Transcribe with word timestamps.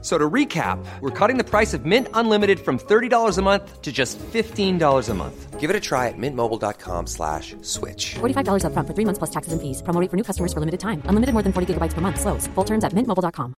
So 0.00 0.16
to 0.16 0.30
recap, 0.30 0.78
we're 1.00 1.10
cutting 1.10 1.38
the 1.38 1.44
price 1.44 1.74
of 1.74 1.84
Mint 1.84 2.06
Unlimited 2.14 2.60
from 2.60 2.78
$30 2.78 3.36
a 3.36 3.42
month 3.42 3.82
to 3.82 3.90
just 3.90 4.16
$15 4.18 5.08
a 5.08 5.14
month. 5.14 5.58
Give 5.58 5.70
it 5.70 5.74
a 5.74 5.80
try 5.80 6.06
at 6.06 6.14
mintmobile.com 6.16 7.08
slash 7.08 7.56
switch. 7.62 8.14
$45 8.20 8.64
up 8.64 8.72
front 8.74 8.86
for 8.86 8.94
three 8.94 9.04
months 9.04 9.18
plus 9.18 9.30
taxes 9.30 9.52
and 9.52 9.60
fees. 9.60 9.82
Promo 9.82 10.00
rate 10.00 10.08
for 10.08 10.16
new 10.16 10.22
customers 10.22 10.52
for 10.52 10.60
limited 10.60 10.78
time. 10.78 11.02
Unlimited 11.06 11.32
more 11.32 11.42
than 11.42 11.52
40 11.52 11.74
gigabytes 11.74 11.94
per 11.94 12.00
month. 12.00 12.20
Slows. 12.20 12.46
Full 12.54 12.64
terms 12.64 12.84
at 12.84 12.92
mintmobile.com. 12.92 13.54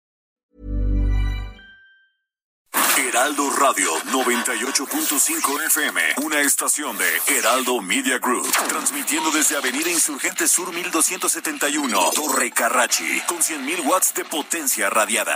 Heraldo 2.97 3.49
Radio 3.59 3.91
98.5 4.13 5.65
FM. 5.65 6.01
Una 6.23 6.41
estación 6.41 6.97
de 6.97 7.37
Heraldo 7.37 7.81
Media 7.81 8.17
Group. 8.17 8.47
Transmitiendo 8.69 9.29
desde 9.31 9.57
Avenida 9.57 9.89
Insurgente 9.89 10.47
Sur 10.47 10.71
1271. 10.73 12.11
Torre 12.15 12.51
Carrachi. 12.51 13.21
Con 13.27 13.39
100.000 13.39 13.85
watts 13.85 14.13
de 14.13 14.23
potencia 14.23 14.89
radiada. 14.89 15.35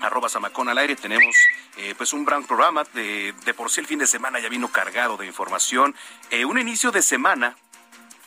arroba 0.00 0.28
Zamacón 0.28 0.68
al 0.68 0.78
aire. 0.78 0.96
Tenemos 0.96 1.34
eh, 1.76 1.94
pues 1.96 2.12
un 2.12 2.24
gran 2.24 2.44
programa. 2.44 2.84
De, 2.94 3.34
de, 3.44 3.54
por 3.54 3.70
sí 3.70 3.80
el 3.80 3.86
fin 3.86 3.98
de 3.98 4.06
semana 4.06 4.40
ya 4.40 4.48
vino 4.48 4.68
cargado 4.68 5.16
de 5.16 5.26
información. 5.26 5.94
Eh, 6.30 6.44
un 6.44 6.58
inicio 6.58 6.90
de 6.90 7.02
semana 7.02 7.56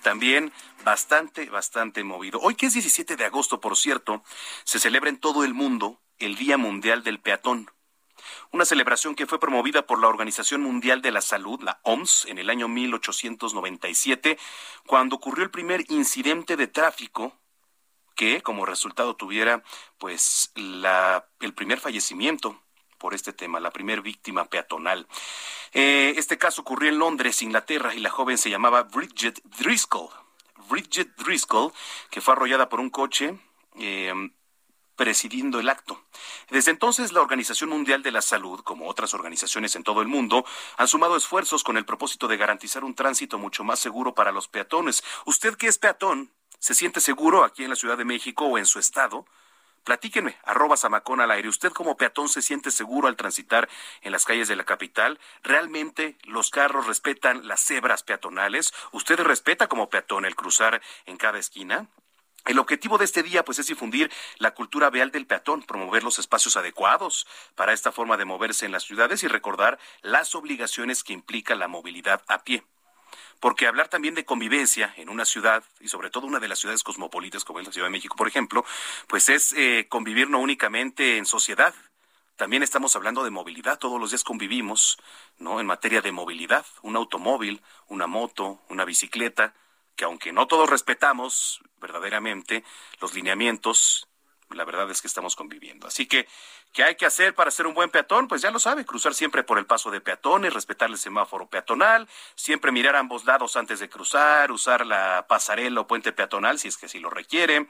también 0.02 0.52
bastante, 0.84 1.50
bastante 1.50 2.04
movido. 2.04 2.40
Hoy 2.42 2.56
que 2.56 2.68
es 2.68 2.74
17 2.74 3.16
de 3.16 3.26
agosto, 3.26 3.60
por 3.60 3.78
cierto, 3.78 4.24
se 4.64 4.80
celebra 4.80 5.10
en 5.10 5.18
todo 5.18 5.44
el 5.44 5.54
mundo 5.54 6.00
el 6.20 6.36
Día 6.36 6.58
Mundial 6.58 7.04
del 7.04 7.20
Peatón. 7.20 7.72
Una 8.52 8.66
celebración 8.66 9.16
que 9.16 9.26
fue 9.26 9.40
promovida 9.40 9.86
por 9.86 10.00
la 10.00 10.08
Organización 10.08 10.62
Mundial 10.62 11.02
de 11.02 11.12
la 11.12 11.22
Salud, 11.22 11.62
la 11.62 11.80
OMS, 11.84 12.26
en 12.26 12.38
el 12.38 12.50
año 12.50 12.68
1897, 12.68 14.38
cuando 14.86 15.16
ocurrió 15.16 15.44
el 15.44 15.52
primer 15.52 15.86
incidente 15.90 16.56
de 16.56 16.68
tráfico 16.68 17.41
que 18.22 18.44
como 18.44 18.68
resultado 18.68 19.16
tuviera 19.16 19.64
pues 19.98 20.52
la, 20.54 21.26
el 21.40 21.56
primer 21.56 21.80
fallecimiento 21.80 22.62
por 23.00 23.16
este 23.16 23.34
tema, 23.34 23.60
la 23.60 23.72
primer 23.72 24.04
víctima 24.04 24.46
peatonal. 24.46 25.08
Eh, 25.74 26.14
este 26.18 26.38
caso 26.38 26.62
ocurrió 26.62 26.92
en 26.92 27.00
Londres, 27.00 27.42
Inglaterra, 27.42 27.96
y 27.96 28.00
la 28.00 28.12
joven 28.12 28.38
se 28.38 28.52
llamaba 28.52 28.84
Bridget 28.84 29.42
Driscoll. 29.58 30.10
Bridget 30.70 31.16
Driscoll, 31.16 31.74
que 32.12 32.22
fue 32.22 32.36
arrollada 32.36 32.70
por 32.70 32.80
un 32.80 32.92
coche 32.92 33.40
eh, 33.80 34.14
presidiendo 34.96 35.60
el 35.60 35.68
acto. 35.68 36.06
Desde 36.52 36.70
entonces, 36.70 37.14
la 37.14 37.22
Organización 37.22 37.72
Mundial 37.72 38.04
de 38.04 38.12
la 38.12 38.22
Salud, 38.22 38.60
como 38.60 38.88
otras 38.88 39.16
organizaciones 39.16 39.76
en 39.76 39.84
todo 39.84 40.04
el 40.04 40.08
mundo, 40.08 40.46
han 40.78 40.88
sumado 40.88 41.18
esfuerzos 41.18 41.64
con 41.64 41.76
el 41.76 41.86
propósito 41.86 42.28
de 42.28 42.38
garantizar 42.38 42.84
un 42.84 42.94
tránsito 42.94 43.40
mucho 43.40 43.64
más 43.64 43.80
seguro 43.80 44.14
para 44.14 44.32
los 44.32 44.48
peatones. 44.48 45.04
Usted 45.26 45.56
que 45.56 45.66
es 45.66 45.80
peatón, 45.80 46.32
¿Se 46.62 46.76
siente 46.76 47.02
seguro 47.02 47.44
aquí 47.44 47.64
en 47.64 47.72
la 47.72 47.76
Ciudad 47.76 47.98
de 47.98 48.06
México 48.06 48.46
o 48.46 48.60
en 48.60 48.68
su 48.68 48.78
estado? 48.78 49.26
Platíquenme, 49.84 50.38
arroba 50.44 50.78
Zamacón 50.78 51.20
al 51.20 51.32
aire. 51.32 51.50
¿Usted 51.50 51.72
como 51.72 51.98
peatón 51.98 52.30
se 52.30 52.44
siente 52.44 52.70
seguro 52.70 53.08
al 53.08 53.16
transitar 53.16 53.68
en 54.02 54.12
las 54.12 54.26
calles 54.26 54.48
de 54.48 54.56
la 54.56 54.64
capital? 54.64 55.20
¿Realmente 55.42 56.20
los 56.26 56.52
carros 56.52 56.86
respetan 56.86 57.48
las 57.48 57.62
cebras 57.62 58.04
peatonales? 58.04 58.76
¿Usted 58.92 59.20
respeta 59.22 59.68
como 59.68 59.90
peatón 59.90 60.24
el 60.24 60.36
cruzar 60.36 60.84
en 61.08 61.18
cada 61.18 61.40
esquina? 61.40 61.88
El 62.46 62.60
objetivo 62.60 63.00
de 63.00 63.06
este 63.06 63.24
día 63.24 63.44
pues 63.44 63.58
es 63.58 63.66
difundir 63.66 64.12
la 64.38 64.54
cultura 64.54 64.92
vial 64.92 65.10
del 65.10 65.26
peatón, 65.26 65.64
promover 65.64 66.04
los 66.04 66.20
espacios 66.20 66.58
adecuados 66.58 67.26
para 67.56 67.74
esta 67.74 67.92
forma 67.92 68.18
de 68.18 68.26
moverse 68.26 68.68
en 68.68 68.72
las 68.72 68.84
ciudades 68.84 69.24
y 69.24 69.28
recordar 69.28 69.80
las 70.04 70.36
obligaciones 70.36 71.04
que 71.04 71.14
implica 71.14 71.56
la 71.56 71.68
movilidad 71.68 72.22
a 72.28 72.44
pie 72.44 72.64
porque 73.40 73.68
hablar 73.68 73.88
también 73.88 74.16
de 74.16 74.26
convivencia 74.26 74.94
en 74.98 75.10
una 75.10 75.26
ciudad, 75.26 75.64
y 75.80 75.88
sobre 75.88 76.10
todo 76.10 76.28
una 76.28 76.40
de 76.40 76.48
las 76.48 76.60
ciudades 76.60 76.84
cosmopolitas 76.84 77.44
como 77.44 77.60
es 77.60 77.66
la 77.66 77.74
Ciudad 77.74 77.88
de 77.88 77.92
México, 77.92 78.16
por 78.16 78.28
ejemplo, 78.28 78.66
pues 79.08 79.30
es 79.30 79.54
eh, 79.54 79.88
convivir 79.90 80.30
no 80.30 80.40
únicamente 80.40 81.18
en 81.18 81.26
sociedad, 81.26 81.74
también 82.42 82.64
estamos 82.64 82.96
hablando 82.96 83.24
de 83.24 83.30
movilidad, 83.30 83.78
todos 83.78 84.00
los 84.00 84.10
días 84.10 84.24
convivimos, 84.24 84.98
¿no? 85.38 85.60
En 85.60 85.68
materia 85.68 86.02
de 86.02 86.12
movilidad, 86.12 86.66
un 86.82 86.96
automóvil, 86.96 87.62
una 87.88 88.08
moto, 88.08 88.64
una 88.70 88.84
bicicleta, 88.84 89.54
que 89.96 90.06
aunque 90.06 90.32
no 90.32 90.48
todos 90.48 90.68
respetamos 90.68 91.62
verdaderamente 91.80 92.64
los 93.00 93.14
lineamientos, 93.14 94.08
la 94.50 94.66
verdad 94.66 94.90
es 94.90 95.02
que 95.02 95.08
estamos 95.08 95.36
conviviendo. 95.36 95.86
Así 95.86 96.08
que 96.08 96.28
¿Qué 96.74 96.84
hay 96.84 96.96
que 96.96 97.06
hacer 97.06 97.36
para 97.36 97.52
ser 97.52 97.68
un 97.68 97.74
buen 97.74 97.90
peatón? 97.90 98.30
Pues 98.30 98.42
ya 98.42 98.50
lo 98.50 98.58
sabe, 98.58 98.86
cruzar 98.86 99.14
siempre 99.14 99.44
por 99.44 99.58
el 99.58 99.66
paso 99.66 99.92
de 99.92 100.00
peatones, 100.00 100.54
respetar 100.54 100.90
el 100.90 100.98
semáforo 100.98 101.46
peatonal, 101.48 102.08
siempre 102.36 102.72
mirar 102.72 102.96
ambos 102.96 103.26
lados 103.26 103.58
antes 103.58 103.80
de 103.82 103.90
cruzar, 103.90 104.54
usar 104.54 104.86
la 104.86 105.26
pasarela 105.28 105.82
o 105.82 105.88
puente 105.88 106.14
peatonal 106.14 106.60
si 106.60 106.70
es 106.70 106.78
que 106.78 106.86
así 106.86 107.00
lo 107.00 107.10
requiere. 107.10 107.68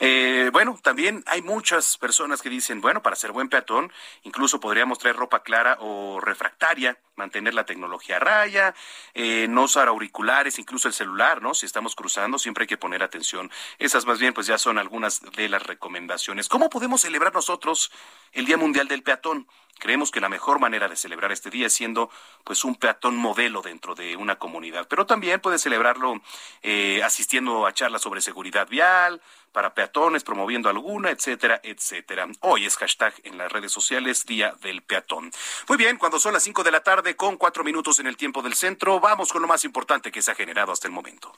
Eh, 0.00 0.50
bueno, 0.52 0.76
también 0.82 1.22
hay 1.26 1.42
muchas 1.42 1.96
personas 1.96 2.42
que 2.42 2.48
dicen, 2.48 2.80
bueno, 2.80 3.02
para 3.02 3.14
ser 3.14 3.30
buen 3.30 3.48
peatón, 3.48 3.92
incluso 4.24 4.58
podríamos 4.58 4.98
traer 4.98 5.14
ropa 5.14 5.44
clara 5.44 5.76
o 5.78 6.18
refractaria, 6.20 6.98
mantener 7.14 7.54
la 7.54 7.66
tecnología 7.66 8.16
a 8.16 8.20
raya, 8.20 8.74
eh, 9.14 9.46
no 9.48 9.64
usar 9.64 9.88
auriculares, 9.88 10.58
incluso 10.58 10.88
el 10.88 10.94
celular, 10.94 11.42
¿no? 11.42 11.54
Si 11.54 11.66
estamos 11.66 11.94
cruzando, 11.94 12.38
siempre 12.38 12.62
hay 12.62 12.68
que 12.68 12.78
poner 12.78 13.02
atención. 13.02 13.50
Esas 13.78 14.06
más 14.06 14.18
bien, 14.18 14.32
pues 14.32 14.46
ya 14.46 14.58
son 14.58 14.78
algunas 14.78 15.20
de 15.36 15.48
las 15.48 15.62
recomendaciones. 15.62 16.48
¿Cómo 16.48 16.70
podemos 16.70 17.02
celebrar 17.02 17.34
nosotros? 17.34 17.92
Día 18.46 18.56
Mundial 18.56 18.88
del 18.88 19.02
Peatón. 19.02 19.46
Creemos 19.78 20.10
que 20.10 20.20
la 20.20 20.28
mejor 20.28 20.60
manera 20.60 20.88
de 20.88 20.96
celebrar 20.96 21.32
este 21.32 21.48
día 21.48 21.66
es 21.66 21.72
siendo 21.72 22.10
pues 22.44 22.64
un 22.64 22.74
peatón 22.74 23.16
modelo 23.16 23.62
dentro 23.62 23.94
de 23.94 24.14
una 24.16 24.38
comunidad, 24.38 24.86
pero 24.88 25.06
también 25.06 25.40
puede 25.40 25.58
celebrarlo 25.58 26.20
eh, 26.62 27.00
asistiendo 27.02 27.66
a 27.66 27.72
charlas 27.72 28.02
sobre 28.02 28.20
seguridad 28.20 28.68
vial, 28.68 29.22
para 29.52 29.74
peatones, 29.74 30.22
promoviendo 30.22 30.68
alguna, 30.68 31.10
etcétera, 31.10 31.60
etcétera. 31.62 32.28
Hoy 32.40 32.66
es 32.66 32.76
hashtag 32.76 33.14
en 33.24 33.38
las 33.38 33.50
redes 33.50 33.72
sociales 33.72 34.26
Día 34.26 34.54
del 34.60 34.82
Peatón. 34.82 35.30
Muy 35.68 35.78
bien, 35.78 35.96
cuando 35.96 36.20
son 36.20 36.34
las 36.34 36.42
5 36.42 36.62
de 36.62 36.70
la 36.70 36.82
tarde 36.82 37.16
con 37.16 37.36
cuatro 37.36 37.64
minutos 37.64 37.98
en 37.98 38.06
el 38.06 38.16
tiempo 38.16 38.42
del 38.42 38.54
centro, 38.54 39.00
vamos 39.00 39.32
con 39.32 39.42
lo 39.42 39.48
más 39.48 39.64
importante 39.64 40.12
que 40.12 40.22
se 40.22 40.30
ha 40.30 40.34
generado 40.34 40.72
hasta 40.72 40.86
el 40.86 40.92
momento. 40.92 41.32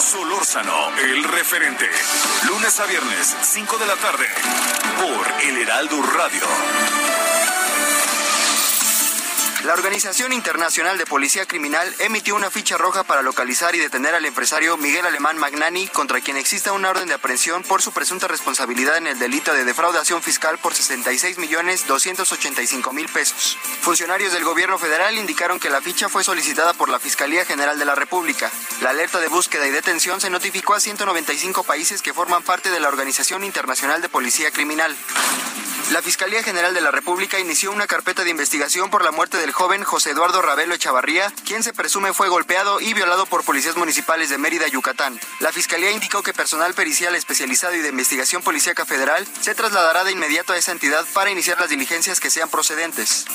Solórzano, 0.00 0.96
el 0.96 1.24
referente. 1.24 1.88
Lunes 2.46 2.78
a 2.78 2.86
viernes, 2.86 3.36
5 3.42 3.78
de 3.78 3.86
la 3.86 3.96
tarde, 3.96 4.26
por 4.96 5.42
El 5.42 5.58
Heraldo 5.58 6.00
Radio. 6.02 7.17
La 9.68 9.74
Organización 9.74 10.32
Internacional 10.32 10.96
de 10.96 11.04
Policía 11.04 11.44
Criminal 11.44 11.94
emitió 11.98 12.34
una 12.34 12.50
ficha 12.50 12.78
roja 12.78 13.02
para 13.02 13.20
localizar 13.20 13.74
y 13.74 13.78
detener 13.78 14.14
al 14.14 14.24
empresario 14.24 14.78
Miguel 14.78 15.04
Alemán 15.04 15.36
Magnani, 15.36 15.88
contra 15.88 16.22
quien 16.22 16.38
exista 16.38 16.72
una 16.72 16.88
orden 16.88 17.06
de 17.06 17.12
aprehensión 17.12 17.62
por 17.64 17.82
su 17.82 17.92
presunta 17.92 18.28
responsabilidad 18.28 18.96
en 18.96 19.08
el 19.08 19.18
delito 19.18 19.52
de 19.52 19.66
defraudación 19.66 20.22
fiscal 20.22 20.56
por 20.56 20.74
66 20.74 21.36
millones 21.36 21.86
285 21.86 22.94
mil 22.94 23.10
pesos. 23.10 23.58
Funcionarios 23.82 24.32
del 24.32 24.42
gobierno 24.42 24.78
federal 24.78 25.18
indicaron 25.18 25.60
que 25.60 25.68
la 25.68 25.82
ficha 25.82 26.08
fue 26.08 26.24
solicitada 26.24 26.72
por 26.72 26.88
la 26.88 26.98
Fiscalía 26.98 27.44
General 27.44 27.78
de 27.78 27.84
la 27.84 27.94
República. 27.94 28.50
La 28.80 28.88
alerta 28.88 29.20
de 29.20 29.28
búsqueda 29.28 29.66
y 29.66 29.70
detención 29.70 30.18
se 30.22 30.30
notificó 30.30 30.72
a 30.72 30.80
195 30.80 31.62
países 31.64 32.00
que 32.00 32.14
forman 32.14 32.42
parte 32.42 32.70
de 32.70 32.80
la 32.80 32.88
Organización 32.88 33.44
Internacional 33.44 34.00
de 34.00 34.08
Policía 34.08 34.50
Criminal. 34.50 34.96
La 35.92 36.02
Fiscalía 36.02 36.42
General 36.42 36.74
de 36.74 36.82
la 36.82 36.90
República 36.90 37.38
inició 37.38 37.72
una 37.72 37.86
carpeta 37.86 38.22
de 38.22 38.28
investigación 38.28 38.90
por 38.90 39.02
la 39.02 39.10
muerte 39.10 39.38
del 39.38 39.52
joven 39.58 39.82
José 39.82 40.10
Eduardo 40.10 40.40
Ravelo 40.40 40.74
Echavarría, 40.74 41.32
quien 41.44 41.64
se 41.64 41.72
presume 41.72 42.12
fue 42.12 42.28
golpeado 42.28 42.80
y 42.80 42.94
violado 42.94 43.26
por 43.26 43.42
policías 43.42 43.76
municipales 43.76 44.30
de 44.30 44.38
Mérida, 44.38 44.68
Yucatán. 44.68 45.18
La 45.40 45.50
Fiscalía 45.50 45.90
indicó 45.90 46.22
que 46.22 46.32
personal 46.32 46.74
pericial 46.74 47.16
especializado 47.16 47.74
y 47.74 47.80
de 47.80 47.88
investigación 47.88 48.40
policíaca 48.40 48.86
federal 48.86 49.26
se 49.40 49.56
trasladará 49.56 50.04
de 50.04 50.12
inmediato 50.12 50.52
a 50.52 50.56
esa 50.56 50.70
entidad 50.70 51.04
para 51.12 51.32
iniciar 51.32 51.58
las 51.58 51.70
diligencias 51.70 52.20
que 52.20 52.30
sean 52.30 52.48
procedentes. 52.48 53.26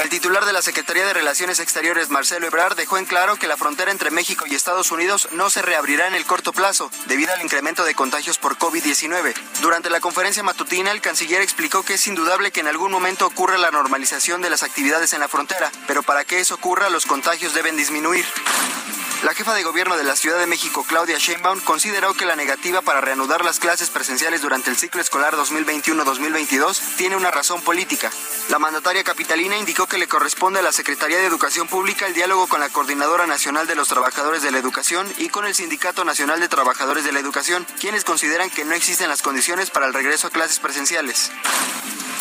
El 0.00 0.08
titular 0.08 0.46
de 0.46 0.54
la 0.54 0.62
Secretaría 0.62 1.04
de 1.04 1.12
Relaciones 1.12 1.60
Exteriores, 1.60 2.08
Marcelo 2.08 2.46
Ebrard, 2.46 2.76
dejó 2.76 2.96
en 2.96 3.04
claro 3.04 3.36
que 3.36 3.46
la 3.46 3.58
frontera 3.58 3.92
entre 3.92 4.10
México 4.10 4.46
y 4.48 4.54
Estados 4.54 4.90
Unidos 4.90 5.28
no 5.32 5.50
se 5.50 5.60
reabrirá 5.60 6.08
en 6.08 6.14
el 6.14 6.24
corto 6.24 6.52
plazo, 6.52 6.90
debido 7.06 7.32
al 7.34 7.42
incremento 7.42 7.84
de 7.84 7.94
contagios 7.94 8.38
por 8.38 8.56
COVID-19. 8.56 9.34
Durante 9.60 9.90
la 9.90 10.00
conferencia 10.00 10.42
matutina, 10.42 10.90
el 10.90 11.02
canciller 11.02 11.42
explicó 11.42 11.84
que 11.84 11.94
es 11.94 12.06
indudable 12.06 12.50
que 12.50 12.60
en 12.60 12.68
algún 12.68 12.90
momento 12.90 13.26
ocurra 13.26 13.58
la 13.58 13.70
normalización 13.70 14.40
de 14.40 14.48
las 14.48 14.62
actividades 14.62 15.11
en 15.12 15.20
la 15.20 15.28
frontera, 15.28 15.70
pero 15.86 16.02
para 16.02 16.24
que 16.24 16.40
eso 16.40 16.54
ocurra, 16.54 16.90
los 16.90 17.06
contagios 17.06 17.54
deben 17.54 17.76
disminuir. 17.76 18.24
La 19.22 19.34
jefa 19.34 19.54
de 19.54 19.62
gobierno 19.62 19.96
de 19.96 20.02
la 20.02 20.16
Ciudad 20.16 20.40
de 20.40 20.48
México, 20.48 20.84
Claudia 20.84 21.16
Sheinbaum, 21.16 21.60
consideró 21.60 22.12
que 22.12 22.26
la 22.26 22.34
negativa 22.34 22.82
para 22.82 23.00
reanudar 23.00 23.44
las 23.44 23.60
clases 23.60 23.88
presenciales 23.88 24.42
durante 24.42 24.68
el 24.68 24.76
ciclo 24.76 25.00
escolar 25.00 25.36
2021-2022 25.36 26.96
tiene 26.96 27.14
una 27.14 27.30
razón 27.30 27.62
política. 27.62 28.10
La 28.48 28.58
mandataria 28.58 29.04
capitalina 29.04 29.56
indicó 29.56 29.86
que 29.86 29.98
le 29.98 30.08
corresponde 30.08 30.58
a 30.58 30.62
la 30.62 30.72
Secretaría 30.72 31.18
de 31.18 31.26
Educación 31.26 31.68
Pública 31.68 32.06
el 32.06 32.14
diálogo 32.14 32.48
con 32.48 32.58
la 32.58 32.68
Coordinadora 32.68 33.28
Nacional 33.28 33.68
de 33.68 33.76
los 33.76 33.86
Trabajadores 33.86 34.42
de 34.42 34.50
la 34.50 34.58
Educación 34.58 35.06
y 35.18 35.28
con 35.28 35.46
el 35.46 35.54
Sindicato 35.54 36.04
Nacional 36.04 36.40
de 36.40 36.48
Trabajadores 36.48 37.04
de 37.04 37.12
la 37.12 37.20
Educación, 37.20 37.64
quienes 37.78 38.02
consideran 38.02 38.50
que 38.50 38.64
no 38.64 38.74
existen 38.74 39.08
las 39.08 39.22
condiciones 39.22 39.70
para 39.70 39.86
el 39.86 39.94
regreso 39.94 40.26
a 40.26 40.30
clases 40.30 40.58
presenciales. 40.58 41.30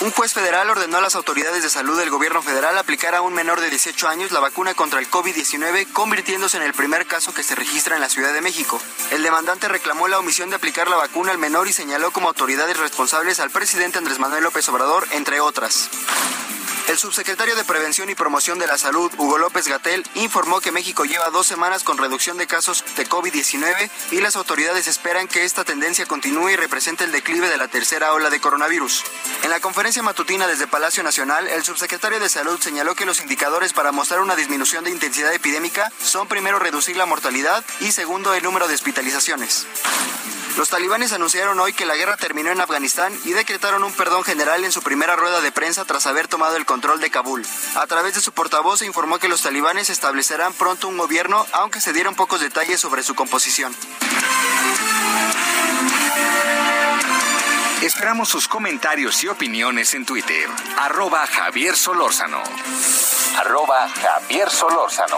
Un 0.01 0.09
juez 0.09 0.33
federal 0.33 0.67
ordenó 0.67 0.97
a 0.97 1.01
las 1.01 1.13
autoridades 1.13 1.61
de 1.61 1.69
salud 1.69 1.95
del 1.95 2.09
gobierno 2.09 2.41
federal 2.41 2.75
aplicar 2.81 3.15
a 3.15 3.21
un 3.21 3.33
menor 3.33 3.61
de 3.61 3.69
18 3.69 4.07
años 4.07 4.31
la 4.31 4.39
vacuna 4.39 4.73
contra 4.73 4.99
el 4.99 5.09
COVID-19, 5.09 5.91
convirtiéndose 5.93 6.57
en 6.57 6.63
el 6.63 6.73
primer 6.73 7.05
caso 7.07 7.33
que 7.33 7.43
se 7.43 7.55
registra 7.55 7.95
en 7.95 8.01
la 8.01 8.09
Ciudad 8.09 8.33
de 8.33 8.41
México. 8.41 8.79
El 9.11 9.23
demandante 9.23 9.67
reclamó 9.67 10.07
la 10.07 10.19
omisión 10.19 10.49
de 10.49 10.57
aplicar 10.57 10.89
la 10.89 10.97
vacuna 10.97 11.31
al 11.31 11.37
menor 11.37 11.67
y 11.67 11.73
señaló 11.73 12.11
como 12.11 12.27
autoridades 12.27 12.77
responsables 12.77 13.39
al 13.39 13.51
presidente 13.51 13.97
Andrés 13.97 14.19
Manuel 14.19 14.43
López 14.43 14.67
Obrador, 14.69 15.07
entre 15.11 15.39
otras. 15.39 15.89
El 16.87 16.97
subsecretario 16.97 17.55
de 17.55 17.63
Prevención 17.63 18.09
y 18.09 18.15
Promoción 18.15 18.59
de 18.59 18.67
la 18.67 18.77
Salud, 18.77 19.11
Hugo 19.17 19.37
López 19.37 19.67
Gatel, 19.67 20.05
informó 20.15 20.59
que 20.59 20.71
México 20.71 21.05
lleva 21.05 21.29
dos 21.29 21.47
semanas 21.47 21.83
con 21.83 21.97
reducción 21.97 22.37
de 22.37 22.47
casos 22.47 22.83
de 22.97 23.07
COVID-19 23.07 23.89
y 24.11 24.19
las 24.19 24.35
autoridades 24.35 24.87
esperan 24.87 25.27
que 25.27 25.45
esta 25.45 25.63
tendencia 25.63 26.05
continúe 26.05 26.49
y 26.49 26.55
represente 26.55 27.03
el 27.03 27.11
declive 27.11 27.49
de 27.49 27.57
la 27.57 27.67
tercera 27.67 28.13
ola 28.13 28.29
de 28.29 28.41
coronavirus. 28.41 29.03
En 29.43 29.49
la 29.49 29.59
conferencia 29.59 30.03
matutina 30.03 30.47
desde 30.47 30.67
Palacio 30.67 31.03
Nacional, 31.03 31.47
el 31.47 31.63
subsecretario 31.63 32.19
de 32.19 32.29
Salud 32.29 32.59
señaló 32.59 32.95
que 32.95 33.05
los 33.05 33.21
indicadores 33.21 33.73
para 33.73 33.91
mostrar 33.91 34.19
una 34.21 34.35
disminución 34.35 34.83
de 34.83 34.91
intensidad 34.91 35.33
epidémica 35.33 35.91
son 36.03 36.27
primero 36.27 36.59
reducir 36.59 36.97
la 36.97 37.05
mortalidad 37.05 37.63
y 37.79 37.91
segundo 37.91 38.33
el 38.33 38.43
número 38.43 38.67
de 38.67 38.75
hospitalizaciones. 38.75 39.65
Los 40.57 40.69
talibanes 40.69 41.13
anunciaron 41.13 41.59
hoy 41.59 41.73
que 41.73 41.85
la 41.85 41.95
guerra 41.95 42.17
terminó 42.17 42.51
en 42.51 42.61
Afganistán 42.61 43.17
y 43.23 43.31
decretaron 43.31 43.83
un 43.83 43.93
perdón 43.93 44.23
general 44.23 44.63
en 44.63 44.71
su 44.71 44.81
primera 44.81 45.15
rueda 45.15 45.41
de 45.41 45.51
prensa 45.51 45.85
tras 45.85 46.07
haber 46.07 46.27
tomado 46.27 46.55
el 46.57 46.65
control 46.65 46.99
de 46.99 47.09
Kabul. 47.09 47.45
A 47.75 47.87
través 47.87 48.15
de 48.15 48.21
su 48.21 48.31
portavoz 48.31 48.79
se 48.79 48.85
informó 48.85 49.17
que 49.17 49.29
los 49.29 49.41
talibanes 49.41 49.89
establecerán 49.89 50.53
pronto 50.53 50.87
un 50.87 50.97
gobierno, 50.97 51.45
aunque 51.53 51.81
se 51.81 51.93
dieron 51.93 52.15
pocos 52.15 52.41
detalles 52.41 52.79
sobre 52.79 53.03
su 53.03 53.15
composición. 53.15 53.75
Esperamos 57.81 58.29
sus 58.29 58.47
comentarios 58.47 59.23
y 59.23 59.27
opiniones 59.27 59.95
en 59.95 60.05
Twitter. 60.05 60.47
Arroba 60.77 61.25
Javier 61.25 61.75
Solórzano. 61.75 62.43
Arroba 63.37 63.89
Javier 63.89 64.51
Solórzano. 64.51 65.17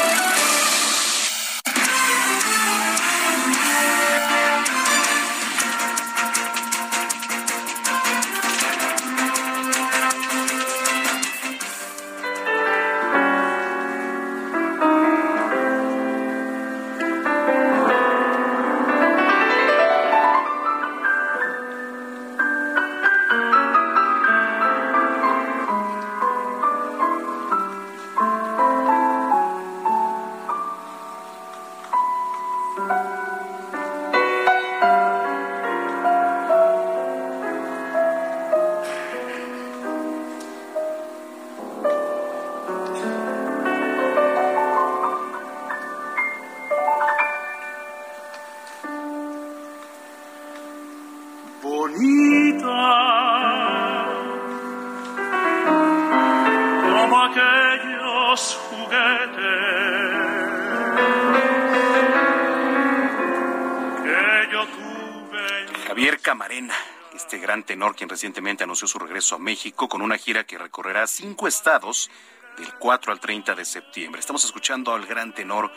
Quien 67.89 68.09
recientemente 68.09 68.63
anunció 68.63 68.87
su 68.87 68.99
regreso 68.99 69.35
a 69.35 69.39
México 69.39 69.89
con 69.89 70.01
una 70.01 70.17
gira 70.17 70.43
que 70.45 70.57
recorrerá 70.57 71.07
cinco 71.07 71.47
estados 71.47 72.11
del 72.57 72.73
4 72.75 73.11
al 73.11 73.19
30 73.19 73.55
de 73.55 73.65
septiembre. 73.65 74.19
Estamos 74.19 74.45
escuchando 74.45 74.93
al 74.93 75.05
gran 75.07 75.33
tenor 75.33 75.71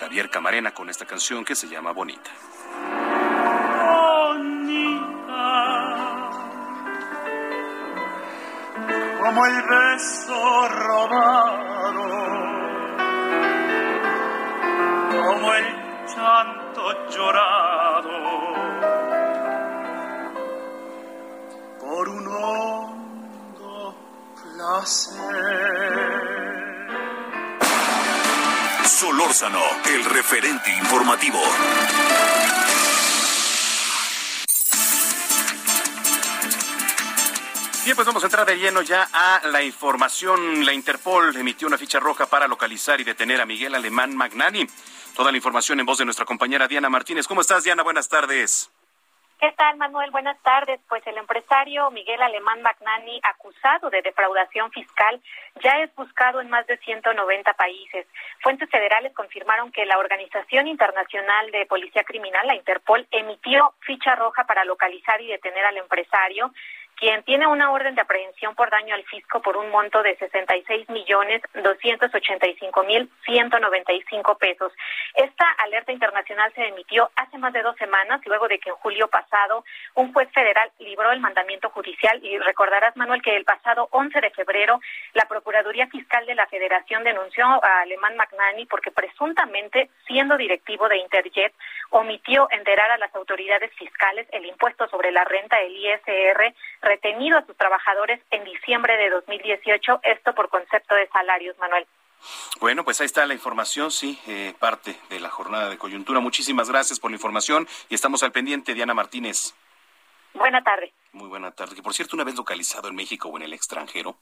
Javier 0.00 0.30
Camarena 0.30 0.72
con 0.72 0.88
esta 0.88 1.04
canción 1.04 1.44
que 1.44 1.54
se 1.54 1.68
llama 1.68 1.92
Bonita. 1.92 2.30
Bonita, 4.32 5.10
como 9.20 9.46
el 9.46 9.62
beso 9.62 10.68
robado, 10.68 12.08
como 15.10 15.54
el 15.54 15.66
llanto 16.16 17.08
llorado 17.10 17.71
Solórzano, 28.84 29.62
el 29.86 30.04
referente 30.06 30.72
informativo. 30.76 31.38
Bien, 37.84 37.94
pues 37.94 38.06
vamos 38.06 38.24
a 38.24 38.26
entrar 38.26 38.44
de 38.44 38.56
lleno 38.56 38.82
ya 38.82 39.08
a 39.12 39.46
la 39.46 39.62
información. 39.62 40.64
La 40.64 40.72
Interpol 40.72 41.36
emitió 41.36 41.68
una 41.68 41.78
ficha 41.78 42.00
roja 42.00 42.26
para 42.26 42.48
localizar 42.48 43.00
y 43.00 43.04
detener 43.04 43.40
a 43.40 43.46
Miguel 43.46 43.76
Alemán 43.76 44.16
Magnani. 44.16 44.66
Toda 45.14 45.30
la 45.30 45.36
información 45.36 45.78
en 45.78 45.86
voz 45.86 45.98
de 45.98 46.04
nuestra 46.04 46.24
compañera 46.24 46.66
Diana 46.66 46.88
Martínez. 46.88 47.28
¿Cómo 47.28 47.42
estás, 47.42 47.62
Diana? 47.62 47.84
Buenas 47.84 48.08
tardes. 48.08 48.71
¿Qué 49.42 49.50
tal, 49.58 49.76
Manuel? 49.76 50.12
Buenas 50.12 50.40
tardes. 50.44 50.78
Pues 50.88 51.04
el 51.04 51.18
empresario 51.18 51.90
Miguel 51.90 52.22
Alemán 52.22 52.62
Magnani, 52.62 53.20
acusado 53.24 53.90
de 53.90 54.00
defraudación 54.00 54.70
fiscal, 54.70 55.20
ya 55.64 55.82
es 55.82 55.92
buscado 55.96 56.40
en 56.40 56.48
más 56.48 56.64
de 56.68 56.76
190 56.76 57.52
países. 57.54 58.06
Fuentes 58.40 58.70
federales 58.70 59.12
confirmaron 59.14 59.72
que 59.72 59.84
la 59.84 59.98
Organización 59.98 60.68
Internacional 60.68 61.50
de 61.50 61.66
Policía 61.66 62.04
Criminal, 62.04 62.46
la 62.46 62.54
Interpol, 62.54 63.04
emitió 63.10 63.74
ficha 63.80 64.14
roja 64.14 64.44
para 64.44 64.64
localizar 64.64 65.20
y 65.20 65.26
detener 65.26 65.64
al 65.64 65.76
empresario 65.76 66.52
quien 67.02 67.24
tiene 67.24 67.48
una 67.48 67.72
orden 67.72 67.96
de 67.96 68.00
aprehensión 68.00 68.54
por 68.54 68.70
daño 68.70 68.94
al 68.94 69.02
fisco 69.02 69.42
por 69.42 69.56
un 69.56 69.70
monto 69.70 70.04
de 70.04 70.14
66 70.18 70.88
millones 70.88 71.42
285 71.52 72.84
mil 72.84 73.10
195 73.24 74.38
pesos. 74.38 74.72
Esta 75.14 75.50
alerta 75.58 75.90
internacional 75.90 76.52
se 76.54 76.68
emitió 76.68 77.10
hace 77.16 77.38
más 77.38 77.52
de 77.54 77.62
dos 77.62 77.74
semanas, 77.76 78.20
luego 78.24 78.46
de 78.46 78.60
que 78.60 78.68
en 78.68 78.76
julio 78.76 79.08
pasado 79.08 79.64
un 79.96 80.12
juez 80.12 80.30
federal 80.30 80.70
libró 80.78 81.10
el 81.10 81.18
mandamiento 81.18 81.70
judicial 81.70 82.20
y 82.22 82.38
recordarás, 82.38 82.96
Manuel, 82.96 83.20
que 83.20 83.34
el 83.34 83.44
pasado 83.44 83.88
11 83.90 84.20
de 84.20 84.30
febrero 84.30 84.78
la 85.14 85.24
Procuraduría 85.24 85.88
Fiscal 85.88 86.24
de 86.26 86.36
la 86.36 86.46
Federación 86.46 87.02
denunció 87.02 87.44
a 87.44 87.80
Alemán 87.80 88.14
Magnani 88.14 88.66
porque 88.66 88.92
presuntamente, 88.92 89.90
siendo 90.06 90.36
directivo 90.36 90.88
de 90.88 90.98
Interjet, 90.98 91.52
omitió 91.90 92.46
enterar 92.52 92.92
a 92.92 92.98
las 92.98 93.12
autoridades 93.16 93.72
fiscales 93.72 94.28
el 94.30 94.46
impuesto 94.46 94.86
sobre 94.86 95.10
la 95.10 95.24
renta, 95.24 95.60
el 95.60 95.76
ISR, 95.76 96.54
retenido 96.92 97.38
a 97.38 97.46
sus 97.46 97.56
trabajadores 97.56 98.20
en 98.30 98.44
diciembre 98.44 98.96
de 98.96 99.10
2018, 99.10 100.00
esto 100.02 100.34
por 100.34 100.48
concepto 100.50 100.94
de 100.94 101.08
salarios, 101.08 101.56
Manuel. 101.58 101.86
Bueno, 102.60 102.84
pues 102.84 103.00
ahí 103.00 103.06
está 103.06 103.26
la 103.26 103.34
información, 103.34 103.90
sí, 103.90 104.18
eh, 104.26 104.54
parte 104.58 104.96
de 105.08 105.18
la 105.18 105.30
jornada 105.30 105.70
de 105.70 105.78
coyuntura. 105.78 106.20
Muchísimas 106.20 106.68
gracias 106.68 107.00
por 107.00 107.10
la 107.10 107.16
información 107.16 107.66
y 107.88 107.94
estamos 107.94 108.22
al 108.22 108.30
pendiente, 108.30 108.74
Diana 108.74 108.94
Martínez. 108.94 109.54
Buena 110.34 110.62
tarde. 110.62 110.92
Muy 111.12 111.28
buena 111.28 111.50
tarde. 111.50 111.74
Que 111.74 111.82
por 111.82 111.94
cierto, 111.94 112.14
una 112.14 112.24
vez 112.24 112.36
localizado 112.36 112.88
en 112.88 112.94
México 112.94 113.28
o 113.28 113.36
en 113.36 113.42
el 113.42 113.54
extranjero, 113.54 114.18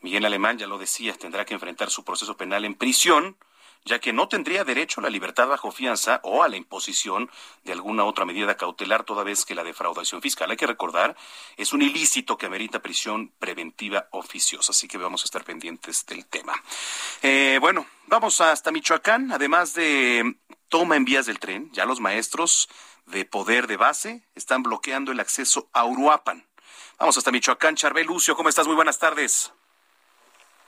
Miguel 0.00 0.24
Alemán, 0.24 0.56
ya 0.56 0.66
lo 0.66 0.78
decía, 0.78 1.14
tendrá 1.14 1.44
que 1.44 1.54
enfrentar 1.54 1.90
su 1.90 2.04
proceso 2.04 2.36
penal 2.36 2.64
en 2.64 2.74
prisión 2.74 3.36
ya 3.84 3.98
que 3.98 4.12
no 4.12 4.28
tendría 4.28 4.64
derecho 4.64 5.00
a 5.00 5.04
la 5.04 5.10
libertad 5.10 5.48
bajo 5.48 5.70
fianza 5.70 6.20
o 6.22 6.42
a 6.42 6.48
la 6.48 6.56
imposición 6.56 7.30
de 7.64 7.72
alguna 7.72 8.04
otra 8.04 8.24
medida 8.24 8.56
cautelar 8.56 9.04
toda 9.04 9.24
vez 9.24 9.44
que 9.44 9.54
la 9.54 9.64
defraudación 9.64 10.20
fiscal, 10.20 10.50
hay 10.50 10.56
que 10.56 10.66
recordar, 10.66 11.16
es 11.56 11.72
un 11.72 11.82
ilícito 11.82 12.36
que 12.36 12.46
amerita 12.46 12.80
prisión 12.80 13.32
preventiva 13.38 14.08
oficiosa, 14.10 14.72
así 14.72 14.88
que 14.88 14.98
vamos 14.98 15.22
a 15.22 15.26
estar 15.26 15.44
pendientes 15.44 16.04
del 16.06 16.26
tema. 16.26 16.54
Eh, 17.22 17.58
bueno, 17.60 17.86
vamos 18.06 18.40
hasta 18.40 18.70
Michoacán, 18.70 19.32
además 19.32 19.74
de 19.74 20.36
toma 20.68 20.96
en 20.96 21.04
vías 21.04 21.26
del 21.26 21.38
tren, 21.38 21.70
ya 21.72 21.84
los 21.84 22.00
maestros 22.00 22.68
de 23.06 23.24
poder 23.24 23.66
de 23.66 23.76
base 23.76 24.22
están 24.34 24.62
bloqueando 24.62 25.12
el 25.12 25.20
acceso 25.20 25.68
a 25.72 25.84
Uruapan. 25.84 26.46
Vamos 26.98 27.16
hasta 27.16 27.30
Michoacán. 27.30 27.76
Charbel 27.76 28.06
Lucio, 28.06 28.36
¿cómo 28.36 28.48
estás? 28.48 28.66
Muy 28.66 28.76
buenas 28.76 28.98
tardes. 28.98 29.52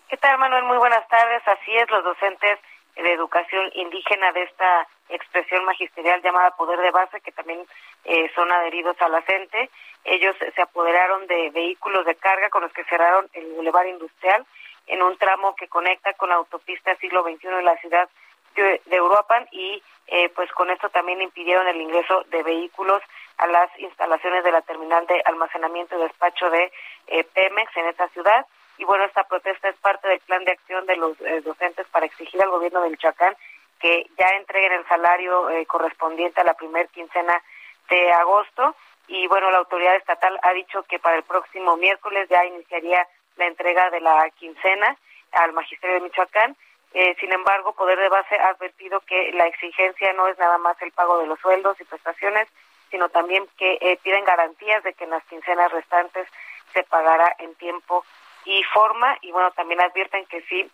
¿Qué 0.08 0.16
tal, 0.16 0.38
Manuel? 0.38 0.64
Muy 0.64 0.78
buenas 0.78 1.06
tardes. 1.08 1.42
Así 1.46 1.76
es, 1.76 1.90
los 1.90 2.04
docentes 2.04 2.58
de 3.02 3.12
educación 3.12 3.70
indígena 3.74 4.32
de 4.32 4.42
esta 4.42 4.88
expresión 5.08 5.64
magisterial 5.64 6.22
llamada 6.22 6.56
poder 6.56 6.80
de 6.80 6.90
base, 6.90 7.20
que 7.20 7.32
también 7.32 7.66
eh, 8.04 8.30
son 8.34 8.50
adheridos 8.52 9.00
a 9.00 9.08
la 9.08 9.22
CENTE. 9.22 9.70
Ellos 10.04 10.36
se 10.54 10.62
apoderaron 10.62 11.26
de 11.26 11.50
vehículos 11.50 12.06
de 12.06 12.14
carga 12.14 12.48
con 12.50 12.62
los 12.62 12.72
que 12.72 12.84
cerraron 12.84 13.28
el 13.32 13.46
bulevar 13.52 13.86
industrial 13.86 14.46
en 14.86 15.02
un 15.02 15.16
tramo 15.18 15.54
que 15.54 15.68
conecta 15.68 16.12
con 16.14 16.30
la 16.30 16.36
autopista 16.36 16.96
siglo 16.96 17.22
XXI 17.22 17.48
en 17.48 17.64
la 17.64 17.76
ciudad 17.78 18.08
de, 18.54 19.00
Uruapan 19.00 19.46
y 19.52 19.82
eh, 20.08 20.28
pues 20.34 20.50
con 20.52 20.70
esto 20.70 20.88
también 20.90 21.22
impidieron 21.22 21.66
el 21.68 21.80
ingreso 21.80 22.24
de 22.30 22.42
vehículos 22.42 23.00
a 23.38 23.46
las 23.46 23.70
instalaciones 23.78 24.44
de 24.44 24.52
la 24.52 24.60
terminal 24.62 25.06
de 25.06 25.22
almacenamiento 25.24 25.96
y 25.96 26.02
despacho 26.02 26.50
de 26.50 26.72
eh, 27.06 27.24
Pemex 27.24 27.74
en 27.76 27.86
esta 27.86 28.08
ciudad 28.08 28.44
y 28.80 28.84
bueno, 28.84 29.04
esta 29.04 29.24
protesta 29.24 29.68
es 29.68 29.76
parte 29.76 30.08
del 30.08 30.20
plan 30.20 30.42
de 30.42 30.52
acción 30.52 30.86
de 30.86 30.96
los 30.96 31.20
eh, 31.20 31.42
docentes 31.42 31.86
para 31.88 32.06
exigir 32.06 32.42
al 32.42 32.48
gobierno 32.48 32.80
de 32.80 32.88
Michoacán 32.88 33.36
que 33.78 34.06
ya 34.18 34.26
entreguen 34.38 34.72
el 34.72 34.86
salario 34.86 35.50
eh, 35.50 35.66
correspondiente 35.66 36.40
a 36.40 36.44
la 36.44 36.54
primer 36.54 36.88
quincena 36.88 37.42
de 37.90 38.10
agosto 38.12 38.74
y 39.06 39.26
bueno, 39.26 39.50
la 39.50 39.58
autoridad 39.58 39.96
estatal 39.96 40.38
ha 40.42 40.52
dicho 40.54 40.82
que 40.84 40.98
para 40.98 41.16
el 41.16 41.24
próximo 41.24 41.76
miércoles 41.76 42.26
ya 42.30 42.42
iniciaría 42.46 43.06
la 43.36 43.46
entrega 43.48 43.90
de 43.90 44.00
la 44.00 44.30
quincena 44.30 44.96
al 45.32 45.52
magisterio 45.52 45.96
de 45.96 46.02
Michoacán. 46.02 46.56
Eh, 46.94 47.14
sin 47.20 47.32
embargo, 47.32 47.74
Poder 47.74 47.98
de 47.98 48.08
Base 48.08 48.34
ha 48.36 48.48
advertido 48.48 49.00
que 49.00 49.30
la 49.32 49.46
exigencia 49.46 50.12
no 50.14 50.26
es 50.26 50.38
nada 50.38 50.56
más 50.56 50.80
el 50.80 50.92
pago 50.92 51.18
de 51.18 51.26
los 51.26 51.38
sueldos 51.40 51.78
y 51.80 51.84
prestaciones, 51.84 52.48
sino 52.90 53.10
también 53.10 53.46
que 53.58 53.98
piden 54.02 54.24
garantías 54.24 54.82
de 54.84 54.94
que 54.94 55.04
en 55.04 55.10
las 55.10 55.24
quincenas 55.24 55.70
restantes 55.70 56.26
se 56.72 56.82
pagará 56.84 57.34
en 57.38 57.54
tiempo 57.56 58.04
y 58.44 58.62
forma 58.64 59.16
y 59.20 59.32
bueno, 59.32 59.50
también 59.52 59.80
advierten 59.80 60.26
que 60.26 60.42
si 60.42 60.70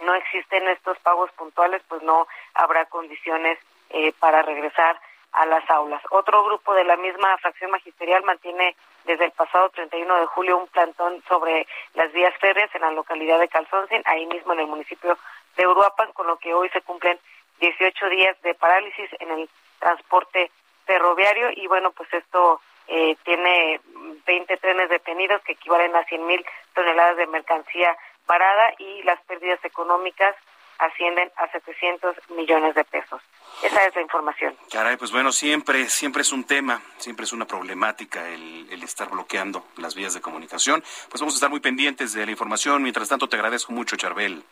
no 0.00 0.14
existen 0.14 0.68
estos 0.68 0.98
pagos 0.98 1.30
puntuales, 1.32 1.82
pues 1.88 2.02
no 2.02 2.26
habrá 2.54 2.86
condiciones 2.86 3.58
eh, 3.90 4.12
para 4.18 4.42
regresar 4.42 5.00
a 5.32 5.46
las 5.46 5.68
aulas. 5.68 6.02
Otro 6.10 6.44
grupo 6.44 6.74
de 6.74 6.84
la 6.84 6.96
misma 6.96 7.36
fracción 7.38 7.70
magisterial 7.70 8.22
mantiene 8.24 8.76
desde 9.04 9.26
el 9.26 9.32
pasado 9.32 9.68
31 9.70 10.20
de 10.20 10.26
julio 10.26 10.58
un 10.58 10.68
plantón 10.68 11.22
sobre 11.28 11.66
las 11.94 12.12
vías 12.12 12.34
férreas 12.38 12.72
en 12.74 12.82
la 12.82 12.92
localidad 12.92 13.40
de 13.40 13.48
Calzoncin, 13.48 14.02
ahí 14.06 14.26
mismo 14.26 14.52
en 14.52 14.60
el 14.60 14.66
municipio 14.66 15.18
de 15.56 15.66
Uruapan, 15.66 16.12
con 16.12 16.26
lo 16.26 16.38
que 16.38 16.54
hoy 16.54 16.68
se 16.70 16.82
cumplen 16.82 17.18
18 17.60 18.08
días 18.10 18.40
de 18.42 18.54
parálisis 18.54 19.08
en 19.20 19.30
el 19.30 19.48
transporte 19.80 20.50
ferroviario 20.86 21.50
y 21.54 21.66
bueno, 21.66 21.90
pues 21.92 22.12
esto 22.12 22.60
eh, 22.88 23.16
tiene 23.24 23.80
20 24.26 24.56
trenes 24.58 24.88
detenidos 24.88 25.42
que 25.42 25.52
equivalen 25.52 25.94
a 25.96 26.04
100 26.04 26.26
mil 26.26 26.44
toneladas 26.74 27.16
de 27.16 27.26
mercancía 27.26 27.96
parada 28.26 28.74
y 28.78 29.02
las 29.02 29.20
pérdidas 29.22 29.62
económicas 29.64 30.34
ascienden 30.78 31.30
a 31.36 31.48
700 31.50 32.16
millones 32.30 32.74
de 32.74 32.84
pesos. 32.84 33.22
Esa 33.62 33.86
es 33.86 33.94
la 33.94 34.02
información. 34.02 34.56
Caray, 34.70 34.96
pues 34.96 35.12
bueno, 35.12 35.30
siempre, 35.30 35.88
siempre 35.88 36.22
es 36.22 36.32
un 36.32 36.44
tema, 36.44 36.82
siempre 36.98 37.24
es 37.24 37.32
una 37.32 37.46
problemática 37.46 38.28
el, 38.28 38.66
el, 38.70 38.82
estar 38.82 39.08
bloqueando 39.08 39.64
las 39.76 39.94
vías 39.94 40.14
de 40.14 40.20
comunicación. 40.20 40.82
Pues 41.08 41.20
vamos 41.20 41.34
a 41.34 41.36
estar 41.36 41.50
muy 41.50 41.60
pendientes 41.60 42.12
de 42.12 42.24
la 42.24 42.32
información. 42.32 42.82
Mientras 42.82 43.08
tanto, 43.08 43.28
te 43.28 43.36
agradezco 43.36 43.72
mucho, 43.72 43.96
Charbel. 43.96 44.44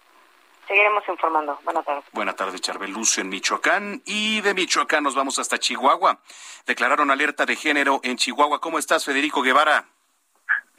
Seguiremos 0.73 1.07
informando. 1.07 1.59
Buenas 1.64 1.85
tardes. 1.85 2.05
Buenas 2.14 2.35
tardes, 2.35 2.61
Charbel 2.62 2.91
Lucio 2.91 3.23
en 3.23 3.29
Michoacán. 3.29 4.00
Y 4.07 4.41
de 4.41 4.55
Michoacán 4.55 5.05
nos 5.05 5.14
vamos 5.14 5.38
hasta 5.38 5.59
Chihuahua. 5.59 6.19
Declararon 6.67 7.11
alerta 7.11 7.45
de 7.45 7.57
género 7.57 8.00
en 8.02 8.17
Chihuahua. 8.17 8.59
¿Cómo 8.59 8.79
estás, 8.79 9.05
Federico 9.05 9.43
Guevara? 9.43 9.85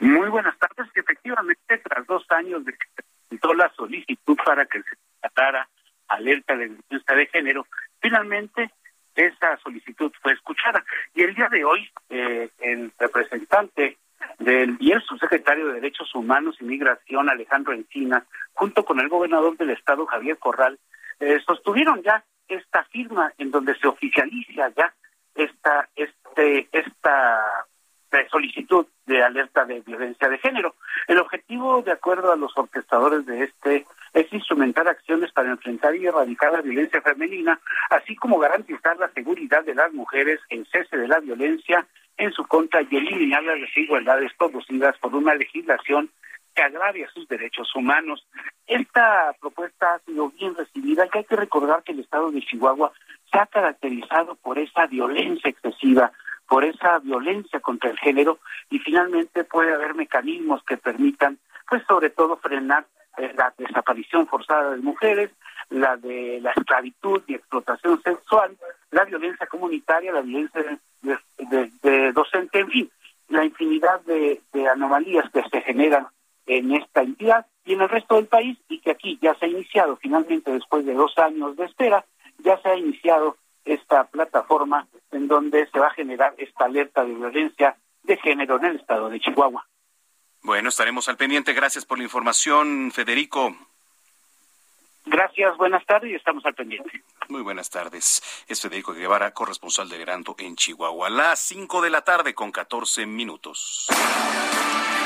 Muy 0.00 0.28
buenas 0.30 0.58
tardes. 0.58 0.90
Efectivamente, 0.96 1.78
tras 1.78 2.04
dos 2.08 2.24
años 2.30 2.64
de 2.64 2.72
que 2.72 2.86
se 2.96 3.02
presentó 3.28 3.54
la 3.54 3.72
solicitud 3.76 4.36
para 4.44 4.66
que 4.66 4.82
se 4.82 4.96
tratara 5.20 5.68
alerta 6.08 6.56
de 6.56 6.70
violencia 6.70 7.14
de 7.14 7.26
género, 7.26 7.64
finalmente 8.00 8.72
esa 9.14 9.56
solicitud 9.58 10.12
fue 10.20 10.32
escuchada. 10.32 10.84
Y 11.14 11.22
el 11.22 11.36
día 11.36 11.48
de 11.48 11.64
hoy, 11.64 11.88
eh, 12.08 12.50
el 12.58 12.92
representante 12.98 13.96
del 14.38 14.76
y 14.80 14.92
el 14.92 15.02
subsecretario 15.02 15.66
de 15.66 15.74
Derechos 15.74 16.14
Humanos 16.14 16.56
y 16.60 16.64
Migración, 16.64 17.28
Alejandro 17.28 17.72
Encinas, 17.72 18.24
junto 18.52 18.84
con 18.84 19.00
el 19.00 19.08
gobernador 19.08 19.56
del 19.56 19.70
estado, 19.70 20.06
Javier 20.06 20.38
Corral, 20.38 20.78
eh, 21.20 21.40
sostuvieron 21.46 22.02
ya 22.02 22.24
esta 22.48 22.84
firma 22.84 23.32
en 23.38 23.50
donde 23.50 23.74
se 23.76 23.88
oficializa 23.88 24.68
ya 24.76 24.92
esta, 25.34 25.88
este, 25.96 26.68
esta 26.72 27.66
solicitud 28.30 28.86
de 29.06 29.22
alerta 29.22 29.64
de 29.64 29.80
violencia 29.80 30.28
de 30.28 30.38
género. 30.38 30.74
El 31.08 31.18
objetivo, 31.18 31.82
de 31.82 31.92
acuerdo 31.92 32.32
a 32.32 32.36
los 32.36 32.56
orquestadores 32.56 33.26
de 33.26 33.44
este, 33.44 33.86
es 34.12 34.32
instrumentar 34.32 34.88
acciones 34.88 35.32
para 35.32 35.50
enfrentar 35.50 35.94
y 35.96 36.06
erradicar 36.06 36.52
la 36.52 36.60
violencia 36.60 37.02
femenina, 37.02 37.58
así 37.90 38.14
como 38.14 38.38
garantizar 38.38 38.96
la 38.98 39.10
seguridad 39.10 39.64
de 39.64 39.74
las 39.74 39.92
mujeres, 39.92 40.40
el 40.48 40.66
cese 40.70 40.96
de 40.96 41.08
la 41.08 41.18
violencia 41.18 41.86
en 42.16 42.32
su 42.32 42.44
contra 42.44 42.82
y 42.82 42.96
eliminar 42.96 43.42
las 43.42 43.60
desigualdades 43.60 44.32
producidas 44.34 44.96
por 44.98 45.14
una 45.14 45.34
legislación 45.34 46.10
que 46.54 46.62
agravia 46.62 47.10
sus 47.10 47.26
derechos 47.28 47.74
humanos. 47.74 48.26
Esta 48.66 49.34
propuesta 49.40 49.94
ha 49.94 49.98
sido 50.00 50.30
bien 50.30 50.54
recibida, 50.54 51.08
que 51.08 51.18
hay 51.18 51.24
que 51.24 51.36
recordar 51.36 51.82
que 51.82 51.92
el 51.92 52.00
estado 52.00 52.30
de 52.30 52.42
Chihuahua 52.42 52.92
se 53.30 53.38
ha 53.38 53.46
caracterizado 53.46 54.36
por 54.36 54.58
esa 54.58 54.86
violencia 54.86 55.50
excesiva, 55.50 56.12
por 56.46 56.64
esa 56.64 56.98
violencia 57.00 57.60
contra 57.60 57.90
el 57.90 57.98
género 57.98 58.38
y 58.70 58.78
finalmente 58.78 59.44
puede 59.44 59.74
haber 59.74 59.94
mecanismos 59.94 60.62
que 60.64 60.76
permitan, 60.76 61.38
pues 61.68 61.82
sobre 61.88 62.10
todo 62.10 62.36
frenar 62.36 62.86
eh, 63.16 63.32
la 63.36 63.52
desaparición 63.56 64.26
forzada 64.26 64.72
de 64.72 64.82
mujeres, 64.82 65.30
la 65.70 65.96
de 65.96 66.40
la 66.40 66.50
esclavitud 66.52 67.22
y 67.26 67.34
explotación 67.34 68.00
sexual, 68.02 68.56
la 68.90 69.04
violencia 69.04 69.46
comunitaria, 69.46 70.12
la 70.12 70.22
violencia 70.22 70.78
de, 71.02 72.12
docente, 72.12 72.60
en 72.60 72.68
fin, 72.68 72.90
la 73.28 73.44
infinidad 73.44 74.00
de, 74.02 74.40
anomalías 74.70 75.30
que 75.30 75.42
se 75.50 75.60
generan 75.62 76.06
en 76.46 76.72
esta 76.72 77.02
entidad 77.02 77.46
y 77.64 77.74
en 77.74 77.82
el 77.82 77.88
resto 77.88 78.16
del 78.16 78.26
país 78.26 78.58
y 78.68 78.80
que 78.80 78.90
aquí 78.90 79.18
ya 79.20 79.34
se 79.34 79.46
ha 79.46 79.48
iniciado 79.48 79.96
finalmente 79.96 80.52
después 80.52 80.84
de 80.84 80.94
dos 80.94 81.16
años 81.18 81.56
de 81.56 81.64
espera, 81.64 82.04
ya 82.38 82.60
se 82.60 82.68
ha 82.68 82.76
iniciado 82.76 83.36
esta 83.64 84.04
plataforma 84.04 84.86
en 85.10 85.26
donde 85.26 85.66
se 85.70 85.78
va 85.78 85.86
a 85.86 85.94
generar 85.94 86.34
esta 86.36 86.66
alerta 86.66 87.04
de 87.04 87.14
violencia 87.14 87.76
de 88.02 88.16
género 88.18 88.56
en 88.56 88.64
el 88.66 88.76
estado 88.76 89.08
de 89.08 89.20
Chihuahua. 89.20 89.66
Bueno, 90.42 90.68
estaremos 90.68 91.08
al 91.08 91.16
pendiente. 91.16 91.54
Gracias 91.54 91.86
por 91.86 91.96
la 91.96 92.04
información, 92.04 92.92
Federico. 92.92 93.56
Gracias, 95.06 95.56
buenas 95.58 95.84
tardes 95.84 96.12
y 96.12 96.14
estamos 96.14 96.44
al 96.46 96.54
pendiente. 96.54 97.02
Muy 97.28 97.42
buenas 97.42 97.68
tardes. 97.68 98.22
Es 98.48 98.60
Federico 98.60 98.94
Guevara, 98.94 99.32
corresponsal 99.32 99.88
de 99.88 100.00
Herando 100.00 100.34
en 100.38 100.56
Chihuahua. 100.56 101.10
Las 101.10 101.40
5 101.40 101.82
de 101.82 101.90
la 101.90 102.02
tarde 102.02 102.34
con 102.34 102.50
14 102.50 103.04
minutos. 103.06 103.86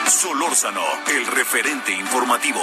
Solórzano, 0.07 0.83
el 1.09 1.27
referente 1.27 1.93
informativo. 1.93 2.61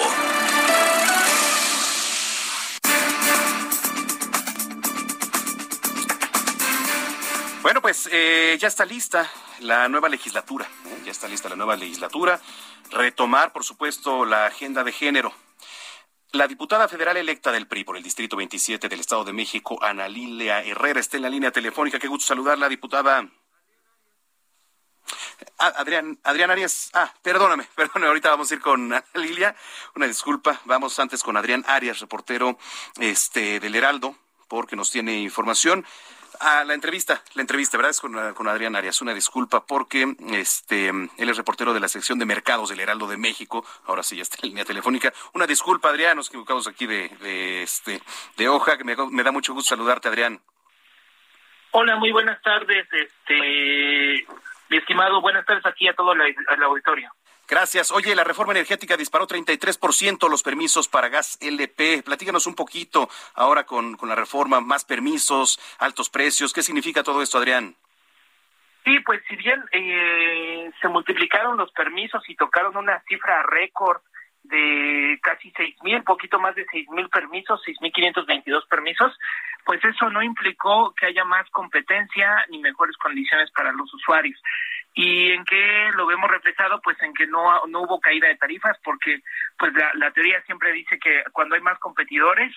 Bueno, 7.62 7.82
pues 7.82 8.08
eh, 8.12 8.58
ya 8.60 8.68
está 8.68 8.86
lista 8.86 9.30
la 9.60 9.90
nueva 9.90 10.08
legislatura. 10.08 10.66
¿eh? 10.86 11.02
Ya 11.04 11.12
está 11.12 11.28
lista 11.28 11.50
la 11.50 11.56
nueva 11.56 11.76
legislatura. 11.76 12.40
Retomar, 12.92 13.52
por 13.52 13.64
supuesto, 13.64 14.24
la 14.24 14.46
agenda 14.46 14.84
de 14.84 14.92
género. 14.92 15.34
La 16.36 16.50
diputada 16.50 16.90
federal 16.90 17.16
electa 17.16 17.50
del 17.50 17.66
PRI 17.66 17.86
por 17.86 17.96
el 17.96 18.04
Distrito 18.04 18.36
27 18.36 18.90
del 18.90 19.00
Estado 19.00 19.24
de 19.24 19.32
México, 19.32 19.82
Ana 19.82 20.10
Lilia 20.10 20.62
Herrera, 20.62 21.00
está 21.00 21.16
en 21.16 21.24
la 21.24 21.30
línea 21.30 21.50
telefónica. 21.50 21.98
Qué 21.98 22.10
gusto 22.10 22.28
saludarla, 22.28 22.68
diputada. 22.68 23.26
Ah, 25.58 25.74
Adrián, 25.78 26.20
Adrián 26.24 26.52
Arias. 26.52 26.90
Ah, 26.94 27.14
perdóname, 27.22 27.66
perdóname, 27.76 28.08
ahorita 28.08 28.32
vamos 28.32 28.52
a 28.52 28.54
ir 28.54 28.60
con 28.60 28.94
Lilia. 29.14 29.56
Una 29.96 30.08
disculpa. 30.08 30.60
Vamos 30.66 31.00
antes 31.00 31.24
con 31.24 31.38
Adrián 31.38 31.64
Arias, 31.68 32.02
reportero 32.02 32.58
este, 33.00 33.62
del 33.62 33.74
Heraldo, 33.74 34.18
porque 34.50 34.76
nos 34.76 34.92
tiene 34.92 35.22
información. 35.22 35.86
Ah, 36.40 36.64
la 36.66 36.74
entrevista, 36.74 37.22
la 37.34 37.42
entrevista, 37.42 37.78
¿verdad? 37.78 37.92
Es 37.92 38.00
con, 38.00 38.34
con, 38.34 38.48
Adrián 38.48 38.76
Arias. 38.76 39.02
Una 39.02 39.14
disculpa 39.14 39.66
porque 39.66 40.16
este, 40.32 40.90
él 40.90 41.30
es 41.30 41.38
reportero 41.38 41.74
de 41.74 41.80
la 41.80 41.88
sección 41.88 42.20
de 42.20 42.26
mercados 42.26 42.70
del 42.70 42.80
Heraldo 42.80 43.08
de 43.08 43.18
México. 43.18 43.66
Ahora 43.86 44.04
sí 44.04 44.16
ya 44.16 44.24
está 44.24 44.38
en 44.42 44.50
línea 44.50 44.66
telefónica. 44.66 45.14
Una 45.34 45.48
disculpa, 45.48 45.90
Adrián, 45.90 46.18
nos 46.18 46.30
equivocamos 46.30 46.68
aquí 46.68 46.86
de, 46.86 47.10
de, 47.20 47.64
este, 47.64 48.02
de 48.38 48.48
hoja. 48.48 48.78
Me, 48.84 48.96
me 49.12 49.24
da 49.24 49.32
mucho 49.32 49.54
gusto 49.54 49.70
saludarte, 49.70 50.08
Adrián. 50.08 50.42
Hola, 51.72 51.98
muy 51.98 52.12
buenas 52.12 52.42
tardes, 52.42 52.88
este, 52.92 54.26
mi 54.70 54.78
estimado. 54.78 55.20
Buenas 55.22 55.46
tardes 55.46 55.66
aquí 55.66 55.88
a 55.88 55.94
todo 55.94 56.14
el 56.14 56.64
auditorio. 56.64 57.12
Gracias. 57.48 57.92
Oye, 57.92 58.16
la 58.16 58.24
reforma 58.24 58.54
energética 58.54 58.98
disparó 58.98 59.28
33% 59.28 60.30
los 60.30 60.42
permisos 60.42 60.88
para 60.88 61.10
gas 61.10 61.38
LP. 61.42 62.02
Platícanos 62.04 62.48
un 62.48 62.56
poquito 62.56 63.08
ahora 63.36 63.66
con, 63.66 63.96
con 63.98 64.10
la 64.10 64.16
reforma, 64.16 64.62
más 64.62 64.84
permisos, 64.84 65.60
altos 65.80 66.10
precios. 66.10 66.54
¿Qué 66.54 66.64
significa 66.64 67.04
todo 67.04 67.22
esto, 67.22 67.38
Adrián? 67.38 67.76
Sí, 68.84 69.00
pues 69.00 69.22
si 69.28 69.36
bien 69.36 69.64
eh, 69.72 70.72
se 70.80 70.88
multiplicaron 70.88 71.58
los 71.58 71.72
permisos 71.72 72.24
y 72.30 72.36
tocaron 72.36 72.78
una 72.78 73.02
cifra 73.08 73.42
récord 73.44 74.02
de 74.44 75.18
casi 75.24 75.52
seis 75.58 75.76
mil, 75.84 76.04
poquito 76.04 76.40
más 76.40 76.54
de 76.56 76.66
seis 76.72 76.88
mil 76.90 77.10
permisos, 77.10 77.60
seis 77.66 77.78
mil 77.82 77.92
quinientos 77.92 78.28
veintidós 78.28 78.66
permisos, 78.68 79.12
pues 79.66 79.84
eso 79.84 80.10
no 80.12 80.22
implicó 80.22 80.94
que 80.94 81.08
haya 81.08 81.26
más 81.26 81.50
competencia 81.50 82.46
ni 82.50 82.60
mejores 82.60 82.96
condiciones 82.98 83.50
para 83.52 83.72
los 83.72 83.92
usuarios. 83.92 84.40
¿Y 84.98 85.32
en 85.32 85.44
qué 85.44 85.92
lo 85.94 86.08
vemos 86.08 86.32
reflejado? 86.32 86.80
Pues 86.82 86.96
en 87.04 87.14
que 87.14 87.28
no, 87.28 87.68
no 87.68 87.82
hubo 87.82 88.00
caída 88.00 88.30
de 88.30 88.38
tarifas, 88.38 88.78
porque 88.82 89.20
pues 89.58 89.74
la, 89.74 89.92
la 89.96 90.12
teoría 90.12 90.42
siempre 90.44 90.72
dice 90.72 90.98
que 90.98 91.22
cuando 91.34 91.56
hay 91.56 91.62
más 91.62 91.78
competidores 91.80 92.56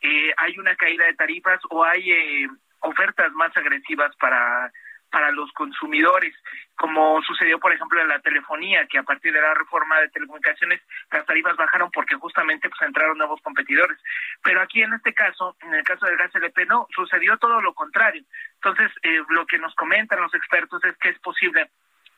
eh, 0.00 0.32
hay 0.36 0.56
una 0.58 0.76
caída 0.76 1.04
de 1.06 1.14
tarifas 1.14 1.60
o 1.68 1.82
hay 1.82 2.12
eh, 2.12 2.48
ofertas 2.80 3.32
más 3.32 3.54
agresivas 3.56 4.14
para 4.16 4.70
para 5.10 5.30
los 5.30 5.50
consumidores, 5.52 6.34
como 6.76 7.20
sucedió, 7.22 7.58
por 7.58 7.72
ejemplo, 7.72 8.00
en 8.00 8.08
la 8.08 8.20
telefonía, 8.20 8.86
que 8.86 8.98
a 8.98 9.02
partir 9.02 9.32
de 9.32 9.40
la 9.40 9.54
reforma 9.54 10.00
de 10.00 10.08
telecomunicaciones 10.08 10.80
las 11.10 11.26
tarifas 11.26 11.56
bajaron 11.56 11.90
porque 11.90 12.16
justamente 12.16 12.68
pues 12.68 12.80
entraron 12.82 13.18
nuevos 13.18 13.40
competidores. 13.42 13.98
Pero 14.42 14.60
aquí 14.62 14.82
en 14.82 14.94
este 14.94 15.12
caso, 15.12 15.56
en 15.62 15.74
el 15.74 15.84
caso 15.84 16.06
del 16.06 16.16
gas 16.16 16.34
LP, 16.34 16.66
no, 16.66 16.86
sucedió 16.94 17.36
todo 17.38 17.60
lo 17.60 17.74
contrario. 17.74 18.22
Entonces, 18.54 18.90
eh, 19.02 19.22
lo 19.28 19.46
que 19.46 19.58
nos 19.58 19.74
comentan 19.74 20.20
los 20.20 20.34
expertos 20.34 20.82
es 20.84 20.96
que 20.98 21.10
es 21.10 21.18
posible 21.18 21.70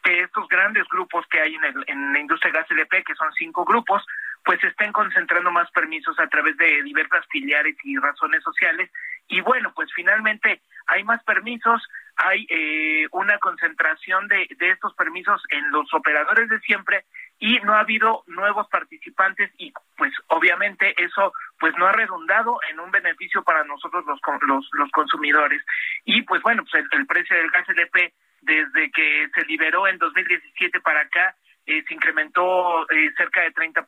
que 0.02 0.22
estos 0.22 0.48
grandes 0.48 0.86
grupos 0.88 1.24
que 1.28 1.40
hay 1.40 1.54
en, 1.54 1.64
el, 1.64 1.84
en 1.86 2.12
la 2.12 2.20
industria 2.20 2.52
gas 2.52 2.70
LP, 2.70 3.04
que 3.04 3.14
son 3.14 3.32
cinco 3.34 3.64
grupos, 3.64 4.04
pues 4.44 4.62
estén 4.64 4.92
concentrando 4.92 5.50
más 5.50 5.70
permisos 5.70 6.18
a 6.18 6.28
través 6.28 6.56
de 6.56 6.82
diversas 6.82 7.24
filiales 7.30 7.76
y 7.84 7.96
razones 7.96 8.42
sociales. 8.42 8.90
Y 9.28 9.40
bueno, 9.40 9.72
pues 9.74 9.90
finalmente 9.94 10.60
hay 10.88 11.04
más 11.04 11.22
permisos, 11.24 11.82
hay 12.16 12.46
eh, 12.50 13.06
una 13.12 13.38
concentración 13.38 14.28
de, 14.28 14.48
de 14.58 14.70
estos 14.70 14.94
permisos 14.94 15.42
en 15.50 15.70
los 15.70 15.92
operadores 15.94 16.48
de 16.48 16.60
siempre 16.60 17.04
y 17.38 17.58
no 17.60 17.74
ha 17.74 17.80
habido 17.80 18.22
nuevos 18.26 18.68
participantes 18.68 19.50
y 19.58 19.72
pues 19.96 20.12
obviamente 20.28 20.94
eso 21.02 21.32
pues 21.58 21.74
no 21.76 21.86
ha 21.86 21.92
redundado 21.92 22.58
en 22.70 22.78
un 22.78 22.90
beneficio 22.90 23.42
para 23.42 23.64
nosotros 23.64 24.04
los 24.06 24.20
los, 24.46 24.68
los 24.72 24.90
consumidores 24.92 25.62
y 26.04 26.22
pues 26.22 26.40
bueno 26.42 26.64
pues 26.70 26.84
el, 26.92 27.06
precio 27.06 27.36
del 27.36 27.50
gas 27.50 27.68
LP 27.68 28.12
desde 28.42 28.90
que 28.92 29.28
se 29.34 29.44
liberó 29.46 29.88
en 29.88 29.98
2017 29.98 30.80
para 30.80 31.00
acá 31.00 31.34
eh, 31.66 31.82
se 31.86 31.94
incrementó 31.94 32.88
eh, 32.90 33.12
cerca 33.16 33.40
de 33.42 33.54
30%. 33.54 33.86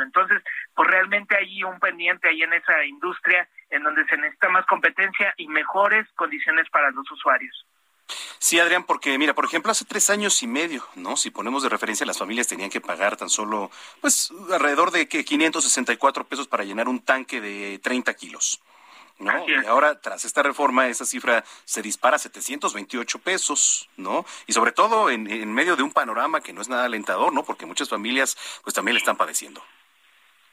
Entonces, 0.00 0.40
pues 0.76 0.88
realmente 0.88 1.36
hay 1.36 1.64
un 1.64 1.80
pendiente 1.80 2.28
ahí 2.28 2.40
en 2.42 2.52
esa 2.52 2.84
industria 2.84 3.48
en 3.70 3.82
donde 3.82 4.04
se 4.06 4.16
necesita 4.16 4.48
más 4.48 4.66
competencia 4.66 5.34
y 5.36 5.48
mejores 5.48 6.06
condiciones 6.14 6.68
para 6.70 6.90
los 6.90 7.10
usuarios. 7.10 7.66
Sí, 8.38 8.60
Adrián, 8.60 8.84
porque 8.84 9.18
mira, 9.18 9.34
por 9.34 9.44
ejemplo, 9.44 9.72
hace 9.72 9.84
tres 9.84 10.10
años 10.10 10.42
y 10.42 10.46
medio, 10.46 10.86
¿no? 10.94 11.16
Si 11.16 11.30
ponemos 11.30 11.62
de 11.62 11.68
referencia, 11.68 12.06
las 12.06 12.18
familias 12.18 12.46
tenían 12.46 12.70
que 12.70 12.80
pagar 12.80 13.16
tan 13.16 13.28
solo, 13.28 13.70
pues, 14.00 14.32
alrededor 14.52 14.92
de 14.92 15.08
que 15.08 15.24
564 15.24 16.24
pesos 16.24 16.46
para 16.46 16.64
llenar 16.64 16.88
un 16.88 17.04
tanque 17.04 17.40
de 17.40 17.80
30 17.82 18.14
kilos. 18.14 18.62
¿no? 19.18 19.48
Y 19.48 19.66
ahora, 19.66 19.98
tras 19.98 20.26
esta 20.26 20.42
reforma, 20.42 20.88
esa 20.88 21.06
cifra 21.06 21.42
se 21.64 21.80
dispara 21.80 22.16
a 22.16 22.18
728 22.18 23.18
pesos, 23.20 23.88
¿no? 23.96 24.26
Y 24.46 24.52
sobre 24.52 24.72
todo 24.72 25.08
en, 25.08 25.26
en, 25.30 25.54
medio 25.54 25.74
de 25.74 25.82
un 25.82 25.90
panorama 25.90 26.42
que 26.42 26.52
no 26.52 26.60
es 26.60 26.68
nada 26.68 26.84
alentador, 26.84 27.32
¿no? 27.32 27.42
Porque 27.42 27.64
muchas 27.64 27.88
familias, 27.88 28.36
pues, 28.62 28.74
también 28.74 28.94
le 28.94 28.98
están 28.98 29.16
padeciendo. 29.16 29.64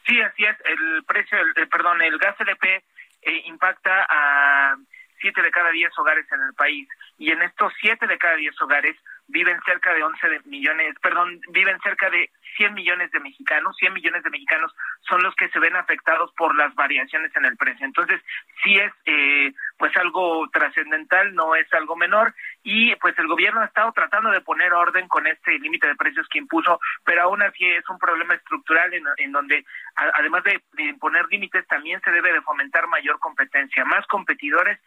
Sí, 0.06 0.19
así 0.21 0.43
es. 0.45 0.58
El 0.65 1.04
precio, 1.04 1.38
el, 1.56 1.67
perdón, 1.67 2.02
el 2.02 2.17
gas 2.17 2.36
LP 2.39 2.84
eh, 3.25 3.43
impacta 3.45 4.05
a 4.09 4.75
siete 5.19 5.41
de 5.41 5.51
cada 5.51 5.71
diez 5.71 5.91
hogares 5.97 6.25
en 6.31 6.41
el 6.41 6.53
país. 6.53 6.88
Y 7.17 7.31
en 7.31 7.41
estos 7.41 7.73
siete 7.79 8.07
de 8.07 8.17
cada 8.17 8.36
diez 8.36 8.59
hogares 8.62 8.97
viven 9.27 9.57
cerca 9.65 9.93
de 9.93 10.03
11 10.03 10.41
millones, 10.45 10.95
perdón, 11.01 11.39
viven 11.49 11.79
cerca 11.81 12.09
de 12.09 12.29
100 12.57 12.73
millones 12.73 13.09
de 13.12 13.19
mexicanos, 13.19 13.75
100 13.77 13.93
millones 13.93 14.23
de 14.23 14.29
mexicanos 14.29 14.71
son 15.07 15.23
los 15.23 15.33
que 15.36 15.49
se 15.49 15.59
ven 15.59 15.75
afectados 15.75 16.31
por 16.38 16.55
las 16.55 16.75
variaciones 16.75 17.36
en 17.36 17.45
el 17.45 17.57
precio. 17.57 17.86
Entonces, 17.86 18.21
sí 18.63 18.75
es 18.77 18.91
eh, 19.05 19.53
pues 19.77 19.95
algo 19.97 20.47
trascendental, 20.51 21.33
no 21.33 21.55
es 21.55 21.71
algo 21.73 21.95
menor 21.95 22.36
y 22.63 22.95
pues 22.95 23.17
el 23.19 23.28
gobierno 23.28 23.62
ha 23.62 23.65
estado 23.65 23.91
tratando 23.91 24.32
de 24.32 24.41
poner 24.41 24.73
orden 24.73 25.08
con 25.08 25.28
este 25.28 25.60
límite 25.60 25.88
de 25.88 25.95
precios 25.95 26.28
que 26.30 26.39
impuso, 26.39 26.80
pero 27.04 27.23
aún 27.23 27.41
así 27.41 27.65
es 27.65 27.88
un 27.89 27.99
problema 27.99 28.34
estructural 28.36 28.93
en, 28.93 29.04
en 29.17 29.32
donde 29.32 29.65
a, 29.95 30.12
además 30.15 30.43
de, 30.45 30.63
de 30.71 30.84
imponer 30.84 31.26
límites 31.30 31.67
también 31.67 32.02
se 32.02 32.12
debe 32.12 32.32
de 32.32 32.41
fomentar 32.41 32.88
mayor 32.88 33.19
competencia, 33.19 33.84
más 33.84 34.08
competidores 34.08 34.80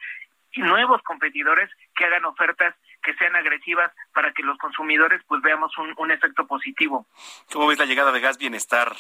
y 0.53 0.63
nuevos 0.63 1.03
competidores 1.03 1.71
que 1.95 2.07
hagan 2.07 2.25
ofertas 2.25 2.75
que 3.03 3.15
sean 3.15 3.37
agresivas 3.37 3.93
para 4.15 4.33
que 4.33 4.43
los 4.43 4.57
consumidores 4.59 5.23
pues 5.29 5.43
veamos 5.43 5.77
un, 5.77 5.93
un 5.99 6.11
efecto 6.11 6.47
positivo. 6.47 7.07
¿Cómo 7.53 7.67
ves 7.67 7.79
la 7.79 7.85
llegada 7.85 8.11
de 8.11 8.21
Gas 8.21 8.39
Bienestar? 8.39 8.97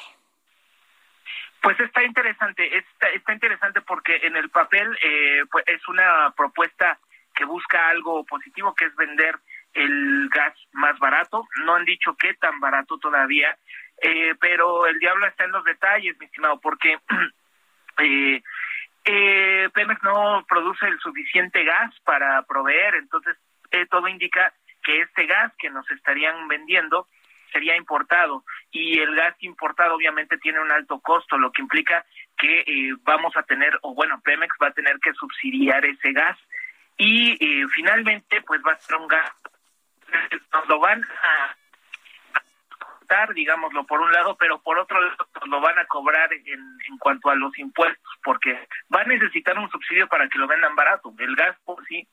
Pues 1.62 1.80
está 1.80 2.04
interesante, 2.04 2.76
está, 2.76 3.08
está 3.08 3.32
interesante 3.32 3.80
porque 3.80 4.20
en 4.22 4.36
el 4.36 4.50
papel 4.50 4.96
eh, 5.02 5.44
pues 5.50 5.64
es 5.66 5.88
una 5.88 6.32
propuesta 6.36 6.98
que 7.36 7.44
busca 7.44 7.88
algo 7.88 8.24
positivo, 8.24 8.74
que 8.74 8.86
es 8.86 8.96
vender 8.96 9.38
el 9.74 10.28
gas 10.30 10.54
más 10.72 10.98
barato. 10.98 11.46
No 11.64 11.74
han 11.74 11.84
dicho 11.84 12.16
qué 12.16 12.34
tan 12.34 12.58
barato 12.60 12.98
todavía, 12.98 13.56
eh, 14.02 14.34
pero 14.40 14.86
el 14.86 14.98
diablo 14.98 15.26
está 15.26 15.44
en 15.44 15.52
los 15.52 15.64
detalles, 15.64 16.18
mi 16.18 16.26
estimado, 16.26 16.58
porque 16.60 16.98
eh, 17.98 18.42
eh, 19.04 19.68
Pemex 19.72 20.02
no 20.02 20.44
produce 20.48 20.86
el 20.86 20.98
suficiente 20.98 21.62
gas 21.62 21.94
para 22.04 22.42
proveer, 22.42 22.96
entonces 22.96 23.36
eh, 23.70 23.86
todo 23.86 24.08
indica 24.08 24.52
que 24.82 25.00
este 25.02 25.26
gas 25.26 25.52
que 25.58 25.70
nos 25.70 25.88
estarían 25.90 26.48
vendiendo 26.48 27.06
sería 27.52 27.76
importado. 27.76 28.44
Y 28.70 28.98
el 28.98 29.14
gas 29.14 29.34
importado 29.40 29.94
obviamente 29.94 30.38
tiene 30.38 30.60
un 30.60 30.72
alto 30.72 31.00
costo, 31.00 31.38
lo 31.38 31.52
que 31.52 31.62
implica 31.62 32.04
que 32.36 32.60
eh, 32.60 32.94
vamos 33.02 33.36
a 33.36 33.44
tener, 33.44 33.78
o 33.82 33.94
bueno, 33.94 34.20
Pemex 34.24 34.54
va 34.62 34.68
a 34.68 34.74
tener 34.74 34.98
que 35.00 35.12
subsidiar 35.14 35.84
ese 35.84 36.12
gas 36.12 36.36
y 36.96 37.32
eh, 37.32 37.66
finalmente 37.74 38.42
pues 38.42 38.60
va 38.66 38.72
a 38.72 38.78
ser 38.78 38.96
un 38.96 39.08
gas, 39.08 39.32
nos 40.52 40.68
lo 40.68 40.78
van 40.80 41.02
a 41.04 41.56
adoptar, 43.06 43.34
digámoslo 43.34 43.84
por 43.84 44.00
un 44.00 44.12
lado, 44.12 44.36
pero 44.36 44.60
por 44.60 44.78
otro 44.78 45.00
lado 45.00 45.16
lo 45.46 45.60
van 45.60 45.78
a 45.78 45.86
cobrar 45.86 46.32
en, 46.32 46.60
en 46.88 46.98
cuanto 46.98 47.30
a 47.30 47.36
los 47.36 47.56
impuestos, 47.58 48.12
porque 48.22 48.68
va 48.94 49.02
a 49.02 49.04
necesitar 49.04 49.58
un 49.58 49.70
subsidio 49.70 50.08
para 50.08 50.28
que 50.28 50.38
lo 50.38 50.46
vendan 50.46 50.74
barato. 50.74 51.14
El 51.18 51.36
gas 51.36 51.56
por 51.64 51.84
sí 51.86 52.06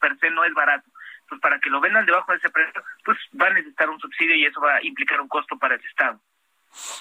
per 0.00 0.18
se 0.18 0.30
no 0.30 0.44
es 0.44 0.54
barato. 0.54 0.88
Pues 1.28 1.40
para 1.40 1.58
que 1.58 1.70
lo 1.70 1.80
vendan 1.80 2.06
debajo 2.06 2.30
de 2.30 2.38
ese 2.38 2.50
precio, 2.50 2.82
pues 3.04 3.18
va 3.40 3.48
a 3.48 3.54
necesitar 3.54 3.90
un 3.90 3.98
subsidio 3.98 4.36
y 4.36 4.46
eso 4.46 4.60
va 4.60 4.76
a 4.76 4.82
implicar 4.84 5.20
un 5.20 5.28
costo 5.28 5.58
para 5.58 5.74
el 5.74 5.84
Estado. 5.84 6.20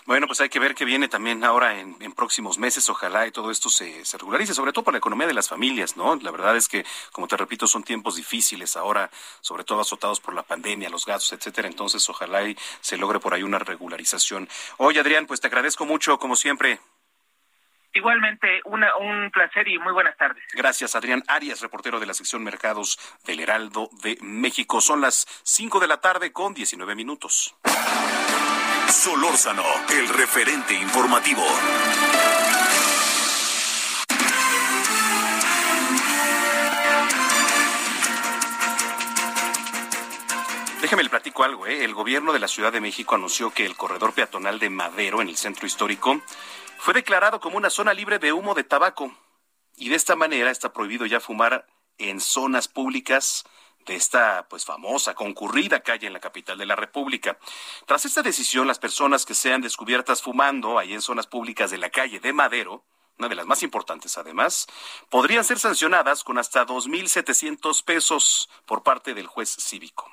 Bueno, 0.06 0.28
pues 0.28 0.42
hay 0.42 0.50
que 0.50 0.60
ver 0.60 0.76
qué 0.76 0.86
viene 0.86 1.08
también 1.08 1.44
ahora 1.44 1.80
en, 1.80 1.96
próximos 2.14 2.58
meses. 2.58 2.90
Ojalá 2.90 3.28
y 3.28 3.32
todo 3.32 3.52
esto 3.52 3.70
se, 3.70 4.06
se, 4.06 4.18
regularice, 4.18 4.54
sobre 4.54 4.72
todo 4.72 4.84
por 4.84 4.94
la 4.94 5.00
economía 5.00 5.28
de 5.28 5.34
las 5.34 5.50
familias, 5.50 5.98
¿no? 5.98 6.16
La 6.16 6.32
verdad 6.32 6.56
es 6.56 6.68
que, 6.68 6.86
como 7.12 7.28
te 7.28 7.38
repito, 7.38 7.68
son 7.68 7.84
tiempos 7.84 8.16
difíciles 8.16 8.76
ahora, 8.78 9.10
sobre 9.42 9.64
todo 9.64 9.82
azotados 9.82 10.20
por 10.20 10.34
la 10.34 10.44
pandemia, 10.44 10.90
los 10.90 11.06
gastos, 11.06 11.34
etcétera. 11.34 11.68
Entonces, 11.68 12.08
ojalá 12.10 12.44
y 12.44 12.58
se 12.82 12.98
logre 12.98 13.20
por 13.20 13.34
ahí 13.34 13.44
una 13.44 13.60
regularización. 13.60 14.48
Oye, 14.78 15.00
Adrián, 15.00 15.26
pues 15.26 15.42
te 15.42 15.48
agradezco 15.48 15.86
mucho, 15.86 16.18
como 16.20 16.36
siempre. 16.36 16.80
Igualmente, 17.96 18.60
una, 18.66 18.94
un 18.98 19.32
placer 19.32 19.70
y 19.70 19.80
muy 19.80 19.94
buenas 19.94 20.18
tardes. 20.18 20.44
Gracias, 20.52 20.96
Adrián 20.98 21.24
Arias, 21.28 21.62
reportero 21.62 21.98
de 21.98 22.06
la 22.06 22.14
sección 22.14 22.44
Mercados 22.44 23.00
del 23.24 23.40
Heraldo 23.40 23.90
de 24.04 24.18
México. 24.22 24.82
Son 24.82 25.00
las 25.00 25.26
5 25.44 25.80
de 25.80 25.88
la 25.88 26.02
tarde 26.02 26.34
con 26.34 26.54
19 26.54 26.94
minutos. 26.94 27.56
Solórzano, 28.90 29.64
el 29.90 30.08
referente 30.10 30.74
informativo. 30.74 31.44
Déjeme 40.82 41.04
le 41.04 41.10
platico 41.10 41.44
algo, 41.44 41.66
¿eh? 41.66 41.84
El 41.84 41.96
gobierno 41.96 42.32
de 42.32 42.40
la 42.40 42.48
Ciudad 42.48 42.72
de 42.72 42.80
México 42.80 43.16
anunció 43.16 43.52
que 43.52 43.66
el 43.66 43.76
corredor 43.76 44.14
peatonal 44.14 44.60
de 44.60 44.70
Madero 44.70 45.22
en 45.22 45.30
el 45.30 45.38
centro 45.38 45.66
histórico 45.66 46.22
fue 46.78 46.94
declarado 46.94 47.40
como 47.40 47.58
una 47.58 47.72
zona 47.72 47.94
libre 47.94 48.20
de 48.20 48.34
humo 48.34 48.54
de 48.54 48.64
tabaco. 48.64 49.12
Y 49.76 49.90
de 49.90 49.96
esta 49.96 50.16
manera 50.16 50.52
está 50.52 50.74
prohibido 50.74 51.08
ya 51.08 51.20
fumar 51.20 51.66
en 51.98 52.22
zonas 52.22 52.68
públicas 52.68 53.46
de 53.86 53.96
esta 53.96 54.48
pues 54.50 54.66
famosa, 54.66 55.14
concurrida 55.14 55.82
calle 55.82 56.08
en 56.08 56.14
la 56.14 56.20
capital 56.20 56.58
de 56.58 56.66
la 56.66 56.76
República. 56.76 57.38
Tras 57.86 58.06
esta 58.06 58.22
decisión, 58.22 58.68
las 58.68 58.80
personas 58.80 59.26
que 59.26 59.34
sean 59.34 59.62
descubiertas 59.62 60.22
fumando 60.22 60.80
ahí 60.80 60.94
en 60.94 61.02
zonas 61.02 61.28
públicas 61.28 61.72
de 61.72 61.78
la 61.78 61.90
calle 61.90 62.20
de 62.20 62.34
Madero, 62.34 62.84
una 63.18 63.30
de 63.30 63.36
las 63.36 63.46
más 63.46 63.64
importantes 63.64 64.18
además, 64.18 64.68
podrían 65.10 65.44
ser 65.44 65.60
sancionadas 65.60 66.24
con 66.24 66.38
hasta 66.38 66.66
2.700 66.66 67.84
pesos 67.84 68.50
por 68.66 68.84
parte 68.84 69.14
del 69.14 69.28
juez 69.28 69.50
cívico. 69.50 70.12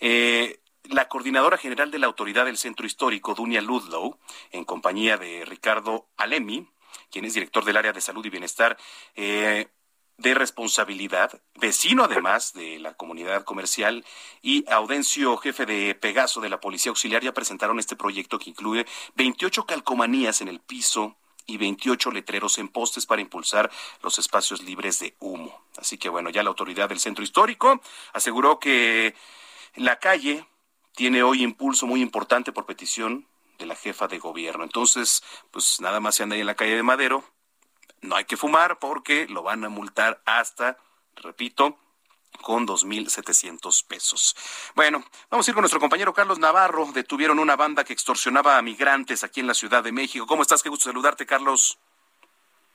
Eh, 0.00 0.60
la 0.84 1.08
coordinadora 1.08 1.56
general 1.56 1.90
de 1.90 1.98
la 1.98 2.06
autoridad 2.06 2.44
del 2.44 2.58
centro 2.58 2.86
histórico, 2.86 3.34
Dunia 3.34 3.62
Ludlow, 3.62 4.18
en 4.50 4.64
compañía 4.64 5.16
de 5.16 5.44
Ricardo 5.44 6.08
Alemi, 6.16 6.68
quien 7.10 7.24
es 7.24 7.34
director 7.34 7.64
del 7.64 7.76
área 7.76 7.92
de 7.92 8.00
salud 8.00 8.24
y 8.26 8.30
bienestar, 8.30 8.76
eh, 9.14 9.68
de 10.16 10.34
responsabilidad, 10.34 11.40
vecino 11.56 12.04
además 12.04 12.52
de 12.52 12.78
la 12.78 12.94
comunidad 12.94 13.44
comercial, 13.44 14.04
y 14.42 14.64
Audencio, 14.70 15.36
jefe 15.36 15.66
de 15.66 15.94
Pegaso 15.94 16.40
de 16.40 16.48
la 16.48 16.60
Policía 16.60 16.90
Auxiliar, 16.90 17.22
ya 17.22 17.32
presentaron 17.32 17.78
este 17.78 17.96
proyecto 17.96 18.38
que 18.38 18.50
incluye 18.50 18.86
28 19.16 19.66
calcomanías 19.66 20.40
en 20.40 20.48
el 20.48 20.60
piso 20.60 21.16
y 21.46 21.58
28 21.58 22.10
letreros 22.10 22.58
en 22.58 22.68
postes 22.68 23.06
para 23.06 23.20
impulsar 23.20 23.70
los 24.02 24.18
espacios 24.18 24.62
libres 24.62 24.98
de 24.98 25.16
humo. 25.20 25.62
Así 25.76 25.98
que 25.98 26.08
bueno, 26.08 26.30
ya 26.30 26.42
la 26.42 26.48
autoridad 26.48 26.88
del 26.88 27.00
centro 27.00 27.24
histórico 27.24 27.80
aseguró 28.12 28.58
que 28.58 29.14
la 29.74 29.98
calle 29.98 30.46
tiene 30.94 31.22
hoy 31.22 31.42
impulso 31.42 31.86
muy 31.86 32.00
importante 32.00 32.52
por 32.52 32.66
petición 32.66 33.26
de 33.58 33.66
la 33.66 33.74
jefa 33.74 34.08
de 34.08 34.18
gobierno. 34.18 34.64
Entonces, 34.64 35.22
pues 35.50 35.80
nada 35.80 36.00
más 36.00 36.14
se 36.14 36.22
anda 36.22 36.34
ahí 36.34 36.40
en 36.40 36.46
la 36.46 36.56
calle 36.56 36.76
de 36.76 36.82
Madero, 36.82 37.24
no 38.04 38.16
hay 38.16 38.24
que 38.24 38.36
fumar 38.36 38.78
porque 38.78 39.26
lo 39.28 39.42
van 39.42 39.64
a 39.64 39.68
multar 39.68 40.22
hasta, 40.26 40.78
repito, 41.16 41.78
con 42.42 42.66
2.700 42.66 43.86
pesos. 43.86 44.36
Bueno, 44.74 45.04
vamos 45.30 45.46
a 45.46 45.50
ir 45.50 45.54
con 45.54 45.62
nuestro 45.62 45.80
compañero 45.80 46.12
Carlos 46.12 46.38
Navarro. 46.38 46.86
Detuvieron 46.92 47.38
una 47.38 47.56
banda 47.56 47.84
que 47.84 47.92
extorsionaba 47.92 48.58
a 48.58 48.62
migrantes 48.62 49.24
aquí 49.24 49.40
en 49.40 49.46
la 49.46 49.54
Ciudad 49.54 49.82
de 49.82 49.92
México. 49.92 50.26
¿Cómo 50.26 50.42
estás? 50.42 50.62
Qué 50.62 50.68
gusto 50.68 50.84
saludarte, 50.84 51.26
Carlos. 51.26 51.78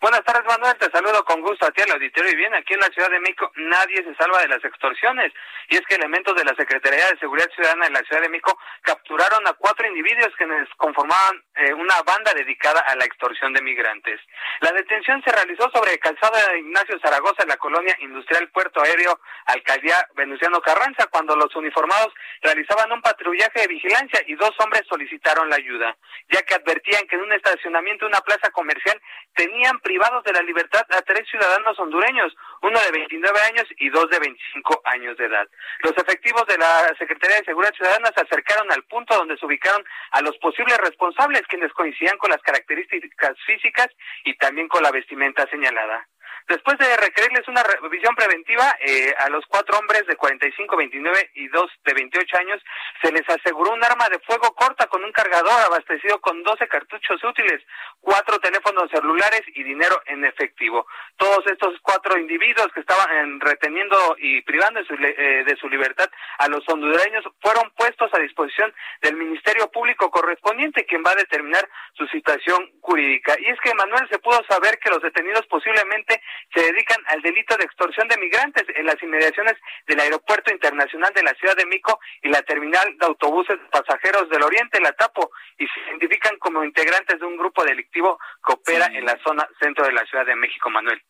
Buenas 0.02 0.24
tardes, 0.24 0.46
Manuel. 0.48 0.78
Te 0.78 0.90
saludo 0.92 1.26
con 1.26 1.42
gusto 1.42 1.66
a 1.66 1.72
ti 1.72 1.82
al 1.82 1.92
auditorio. 1.92 2.32
Y 2.32 2.36
bien, 2.38 2.56
aquí 2.56 2.74
en 2.74 2.80
la 2.80 2.88
Ciudad 2.88 3.10
de 3.10 3.20
México 3.20 3.52
nadie 3.56 3.98
se 4.02 4.16
salva 4.16 4.40
de 4.40 4.48
las 4.48 4.64
extorsiones. 4.64 5.34
Y 5.68 5.76
es 5.76 5.82
que 5.82 5.96
elementos 5.96 6.34
de 6.36 6.46
la 6.46 6.56
Secretaría 6.56 7.06
de 7.08 7.20
Seguridad 7.20 7.52
Ciudadana 7.54 7.86
de 7.88 7.92
la 7.92 8.04
Ciudad 8.04 8.22
de 8.22 8.30
México 8.30 8.58
capturaron 8.82 9.46
a 9.46 9.54
cuatro 9.54 9.86
individuos 9.86 10.34
que 10.38 10.48
conformaban 10.78 11.44
eh, 11.56 11.74
una 11.74 12.02
banda 12.04 12.34
dedicada 12.34 12.80
a 12.80 12.96
la 12.96 13.04
extorsión 13.04 13.52
de 13.52 13.62
migrantes. 13.62 14.22
La 14.62 14.72
detención 14.72 15.22
se 15.22 15.34
realizó 15.34 15.70
sobre 15.70 16.00
calzada 16.00 16.48
de 16.48 16.60
Ignacio 16.60 16.98
Zaragoza 17.02 17.44
en 17.44 17.50
la 17.50 17.58
colonia 17.58 17.98
industrial 18.00 18.48
Puerto 18.52 18.82
Aéreo, 18.82 19.20
alcaldía 19.48 20.08
Venustiano 20.16 20.62
Carranza, 20.62 21.08
cuando 21.08 21.36
los 21.36 21.54
uniformados 21.58 22.14
realizaban 22.42 22.90
un 22.94 23.02
patrullaje 23.02 23.60
de 23.60 23.68
vigilancia 23.68 24.22
y 24.28 24.36
dos 24.36 24.52
hombres 24.60 24.84
solicitaron 24.88 25.50
la 25.50 25.58
ayuda, 25.58 25.98
ya 26.30 26.42
que 26.44 26.56
advertían 26.56 27.06
que 27.08 27.18
en 27.18 27.24
un 27.24 27.34
estacionamiento 27.34 28.06
de 28.06 28.12
una 28.12 28.22
plaza 28.22 28.50
comercial 28.52 29.00
tenían 29.36 29.78
privados 29.90 30.24
de 30.24 30.34
la 30.34 30.44
libertad 30.44 30.86
a 30.92 31.02
tres 31.02 31.28
ciudadanos 31.28 31.80
hondureños, 31.80 32.32
uno 32.62 32.80
de 32.80 32.92
29 32.92 33.40
años 33.42 33.66
y 33.78 33.90
dos 33.90 34.08
de 34.12 34.20
25 34.20 34.82
años 34.84 35.18
de 35.18 35.26
edad. 35.26 35.48
Los 35.80 35.98
efectivos 35.98 36.46
de 36.46 36.60
la 36.60 36.94
Secretaría 37.00 37.38
de 37.38 37.46
Seguridad 37.46 37.74
Ciudadana 37.74 38.12
se 38.14 38.22
acercaron 38.22 38.72
al 38.72 38.84
punto 38.84 39.18
donde 39.18 39.36
se 39.36 39.48
ubicaron 39.48 39.84
a 40.12 40.22
los 40.22 40.38
posibles 40.38 40.78
responsables, 40.78 41.42
quienes 41.48 41.74
coincidían 41.74 42.20
con 42.20 42.30
las 42.30 42.42
características 42.44 43.36
físicas 43.48 43.88
y 44.26 44.38
también 44.38 44.68
con 44.68 44.84
la 44.84 44.92
vestimenta 44.92 45.48
señalada. 45.50 46.08
Después 46.48 46.78
de 46.78 46.98
requerirles 46.98 47.48
una 47.48 47.64
revisión 47.64 48.16
preventiva 48.16 48.76
eh, 48.80 49.14
a 49.20 49.30
los 49.30 49.46
cuatro 49.48 49.78
hombres 49.78 50.06
de 50.08 50.16
45, 50.16 50.78
29 50.78 51.32
y 51.36 51.48
dos 51.50 51.70
de 51.84 51.94
28 51.94 52.38
años, 52.38 52.62
se 53.02 53.12
les 53.12 53.28
aseguró 53.30 53.72
un 53.72 53.84
arma 53.84 54.10
de 54.10 54.20
fuego 54.20 54.54
corta 54.56 54.88
con 54.88 55.04
un 55.04 55.12
cargador 55.12 55.62
abastecido 55.66 56.20
con 56.22 56.44
12 56.44 56.68
cartuchos 56.68 57.24
útiles, 57.24 57.62
cuatro 58.00 58.40
teléfonos 58.40 58.90
celulares 58.92 59.44
y 59.54 59.64
dinero 59.64 60.02
en 60.06 60.26
efectivo. 60.26 60.86
Todos 61.18 61.46
estos 61.48 61.76
cuatro 61.82 62.18
individuos 62.18 62.68
que 62.74 62.80
estaban 62.82 63.40
reteniendo 63.40 64.16
y 64.18 64.42
privando 64.42 64.80
de 64.80 64.86
su, 64.86 64.94
eh, 64.94 65.44
de 65.46 65.56
su 65.58 65.70
libertad 65.70 66.10
a 66.40 66.48
los 66.48 66.68
hondureños 66.68 67.26
fueron 67.42 67.70
puestos 67.72 68.12
a 68.14 68.20
disposición 68.20 68.74
del 69.02 69.16
Ministerio 69.16 69.70
Público 69.72 70.10
correspondiente, 70.10 70.86
quien 70.86 71.04
va 71.06 71.12
a 71.12 71.16
determinar 71.16 71.68
su 71.94 72.06
situación 72.08 72.72
jurídica. 72.82 73.36
Y 73.40 73.46
es 73.46 73.60
que, 73.62 73.74
Manuel, 73.74 74.08
se 74.10 74.20
pudo 74.20 74.42
saber 74.50 74.80
que 74.80 74.90
los 74.90 75.02
detenidos 75.02 75.46
posiblemente 75.48 76.22
se 76.54 76.62
dedican 76.62 77.02
al 77.08 77.22
delito 77.22 77.56
de 77.58 77.66
extorsión 77.66 78.08
de 78.08 78.18
migrantes 78.18 78.66
en 78.76 78.86
las 78.86 79.02
inmediaciones 79.02 79.56
del 79.88 80.00
Aeropuerto 80.00 80.52
Internacional 80.52 81.14
de 81.14 81.24
la 81.24 81.34
Ciudad 81.36 81.56
de 81.56 81.66
Mico 81.66 82.00
y 82.22 82.30
la 82.30 82.42
terminal 82.44 82.98
de 82.98 83.06
autobuses 83.06 83.58
pasajeros 83.72 84.30
del 84.30 84.44
Oriente, 84.44 84.82
la 84.82 84.94
TAPO, 84.94 85.32
y 85.58 85.68
se 85.68 85.80
identifican 85.90 86.38
como 86.40 86.64
integrantes 86.64 87.20
de 87.20 87.26
un 87.26 87.38
grupo 87.38 87.64
delictivo 87.64 88.20
que 88.46 88.54
opera 88.54 88.88
en 88.88 89.06
la 89.06 89.18
zona 89.24 89.48
centro 89.60 89.86
de 89.86 89.94
la 89.94 90.06
Ciudad 90.06 90.26
de 90.26 90.36
México, 90.36 90.70
Manuel. 90.70 91.02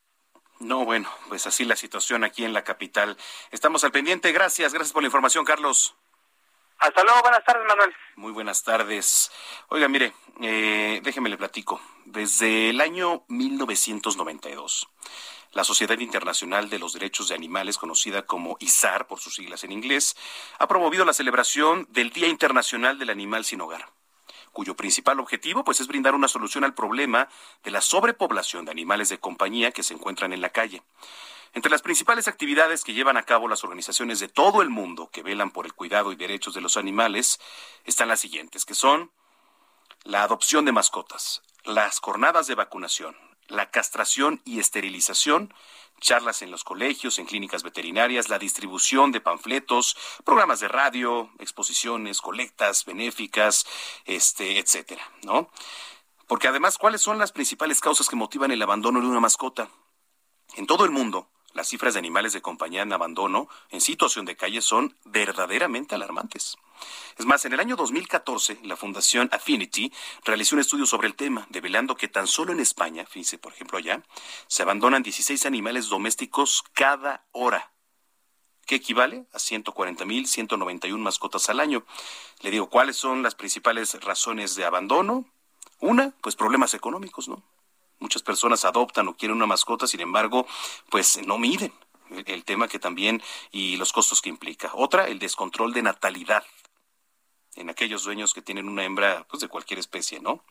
No, 0.59 0.83
bueno, 0.83 1.09
pues 1.29 1.47
así 1.47 1.63
la 1.63 1.77
situación 1.77 2.23
aquí 2.23 2.43
en 2.43 2.53
la 2.53 2.63
capital. 2.63 3.15
Estamos 3.51 3.83
al 3.85 3.91
pendiente. 3.91 4.31
Gracias, 4.33 4.73
gracias 4.73 4.91
por 4.91 5.01
la 5.01 5.07
información, 5.07 5.45
Carlos. 5.45 5.95
Hasta 6.79 7.03
luego, 7.03 7.21
buenas 7.21 7.43
tardes, 7.43 7.67
Manuel. 7.67 7.93
Muy 8.15 8.31
buenas 8.31 8.63
tardes. 8.63 9.31
Oiga, 9.67 9.89
mire, 9.89 10.13
eh, 10.41 11.01
déjeme 11.03 11.29
le 11.29 11.37
platico. 11.37 11.81
Desde 12.05 12.69
el 12.69 12.79
año 12.79 13.23
1992, 13.27 14.87
la 15.51 15.65
Sociedad 15.65 15.99
Internacional 15.99 16.69
de 16.69 16.79
los 16.79 16.93
Derechos 16.93 17.27
de 17.27 17.35
Animales, 17.35 17.77
conocida 17.77 18.21
como 18.21 18.55
ISAR 18.61 19.07
por 19.07 19.19
sus 19.19 19.35
siglas 19.35 19.65
en 19.65 19.73
inglés, 19.73 20.15
ha 20.57 20.67
promovido 20.67 21.03
la 21.03 21.13
celebración 21.13 21.85
del 21.89 22.11
Día 22.11 22.29
Internacional 22.29 22.97
del 22.97 23.09
Animal 23.09 23.43
Sin 23.43 23.61
Hogar 23.61 23.89
cuyo 24.51 24.75
principal 24.75 25.19
objetivo 25.19 25.63
pues 25.63 25.79
es 25.79 25.87
brindar 25.87 26.15
una 26.15 26.27
solución 26.27 26.63
al 26.63 26.73
problema 26.73 27.29
de 27.63 27.71
la 27.71 27.81
sobrepoblación 27.81 28.65
de 28.65 28.71
animales 28.71 29.09
de 29.09 29.19
compañía 29.19 29.71
que 29.71 29.83
se 29.83 29.93
encuentran 29.93 30.33
en 30.33 30.41
la 30.41 30.49
calle. 30.49 30.81
Entre 31.53 31.71
las 31.71 31.81
principales 31.81 32.27
actividades 32.27 32.83
que 32.83 32.93
llevan 32.93 33.17
a 33.17 33.23
cabo 33.23 33.47
las 33.47 33.63
organizaciones 33.63 34.19
de 34.19 34.27
todo 34.27 34.61
el 34.61 34.69
mundo 34.69 35.09
que 35.11 35.23
velan 35.23 35.51
por 35.51 35.65
el 35.65 35.73
cuidado 35.73 36.11
y 36.11 36.15
derechos 36.15 36.53
de 36.53 36.61
los 36.61 36.77
animales 36.77 37.39
están 37.85 38.07
las 38.07 38.19
siguientes, 38.19 38.65
que 38.65 38.75
son 38.75 39.11
la 40.03 40.23
adopción 40.23 40.65
de 40.65 40.71
mascotas, 40.71 41.41
las 41.63 41.99
jornadas 41.99 42.47
de 42.47 42.55
vacunación, 42.55 43.15
la 43.47 43.71
castración 43.71 44.41
y 44.45 44.59
esterilización, 44.59 45.53
charlas 45.99 46.41
en 46.41 46.51
los 46.51 46.63
colegios, 46.63 47.19
en 47.19 47.25
clínicas 47.25 47.63
veterinarias, 47.63 48.29
la 48.29 48.39
distribución 48.39 49.11
de 49.11 49.19
panfletos, 49.19 49.97
programas 50.23 50.59
de 50.59 50.67
radio, 50.67 51.31
exposiciones, 51.39 52.21
colectas 52.21 52.85
benéficas, 52.85 53.65
este, 54.05 54.59
etcétera, 54.59 55.03
¿no? 55.23 55.49
Porque 56.27 56.47
además, 56.47 56.77
¿cuáles 56.77 57.01
son 57.01 57.17
las 57.17 57.31
principales 57.31 57.81
causas 57.81 58.07
que 58.07 58.15
motivan 58.15 58.51
el 58.51 58.61
abandono 58.61 59.01
de 59.01 59.07
una 59.07 59.19
mascota? 59.19 59.69
En 60.55 60.67
todo 60.67 60.85
el 60.85 60.91
mundo, 60.91 61.27
las 61.59 61.67
cifras 61.67 61.93
de 61.93 61.99
animales 61.99 62.31
de 62.31 62.41
compañía 62.41 62.83
en 62.83 62.93
abandono 62.93 63.49
en 63.69 63.81
situación 63.81 64.23
de 64.23 64.37
calle 64.37 64.61
son 64.61 64.95
verdaderamente 65.03 65.93
alarmantes. 65.93 66.55
Es 67.17 67.25
más, 67.25 67.43
en 67.43 67.51
el 67.51 67.59
año 67.59 67.75
2014, 67.75 68.59
la 68.63 68.77
Fundación 68.77 69.27
Affinity 69.33 69.91
realizó 70.23 70.55
un 70.55 70.61
estudio 70.61 70.85
sobre 70.85 71.09
el 71.09 71.15
tema, 71.15 71.45
develando 71.49 71.97
que 71.97 72.07
tan 72.07 72.27
solo 72.27 72.53
en 72.53 72.61
España, 72.61 73.05
fíjense, 73.05 73.37
por 73.37 73.51
ejemplo, 73.51 73.77
allá, 73.77 74.01
se 74.47 74.63
abandonan 74.63 75.03
16 75.03 75.45
animales 75.45 75.89
domésticos 75.89 76.63
cada 76.71 77.25
hora 77.33 77.73
que 78.65 78.75
equivale 78.75 79.25
a 79.33 79.37
140.191 79.37 80.97
mascotas 80.97 81.49
al 81.49 81.59
año. 81.59 81.83
Le 82.39 82.51
digo, 82.51 82.69
¿cuáles 82.69 82.95
son 82.95 83.21
las 83.21 83.35
principales 83.35 83.99
razones 83.99 84.55
de 84.55 84.63
abandono? 84.63 85.25
Una, 85.81 86.13
pues 86.21 86.37
problemas 86.37 86.73
económicos, 86.73 87.27
¿no? 87.27 87.43
Muchas 87.99 88.23
personas 88.23 88.65
adoptan 88.65 89.07
o 89.07 89.15
quieren 89.15 89.37
una 89.37 89.45
mascota, 89.45 89.87
sin 89.87 90.01
embargo, 90.01 90.47
pues 90.89 91.19
no 91.25 91.37
miden 91.37 91.73
el 92.25 92.43
tema 92.43 92.67
que 92.67 92.79
también 92.79 93.21
y 93.51 93.77
los 93.77 93.93
costos 93.93 94.21
que 94.21 94.29
implica. 94.29 94.71
Otra, 94.73 95.07
el 95.07 95.19
descontrol 95.19 95.73
de 95.73 95.83
natalidad 95.83 96.43
en 97.55 97.69
aquellos 97.69 98.03
dueños 98.03 98.33
que 98.33 98.41
tienen 98.41 98.69
una 98.69 98.83
hembra 98.83 99.25
pues 99.29 99.41
de 99.41 99.47
cualquier 99.47 99.79
especie, 99.79 100.19
¿no? 100.19 100.43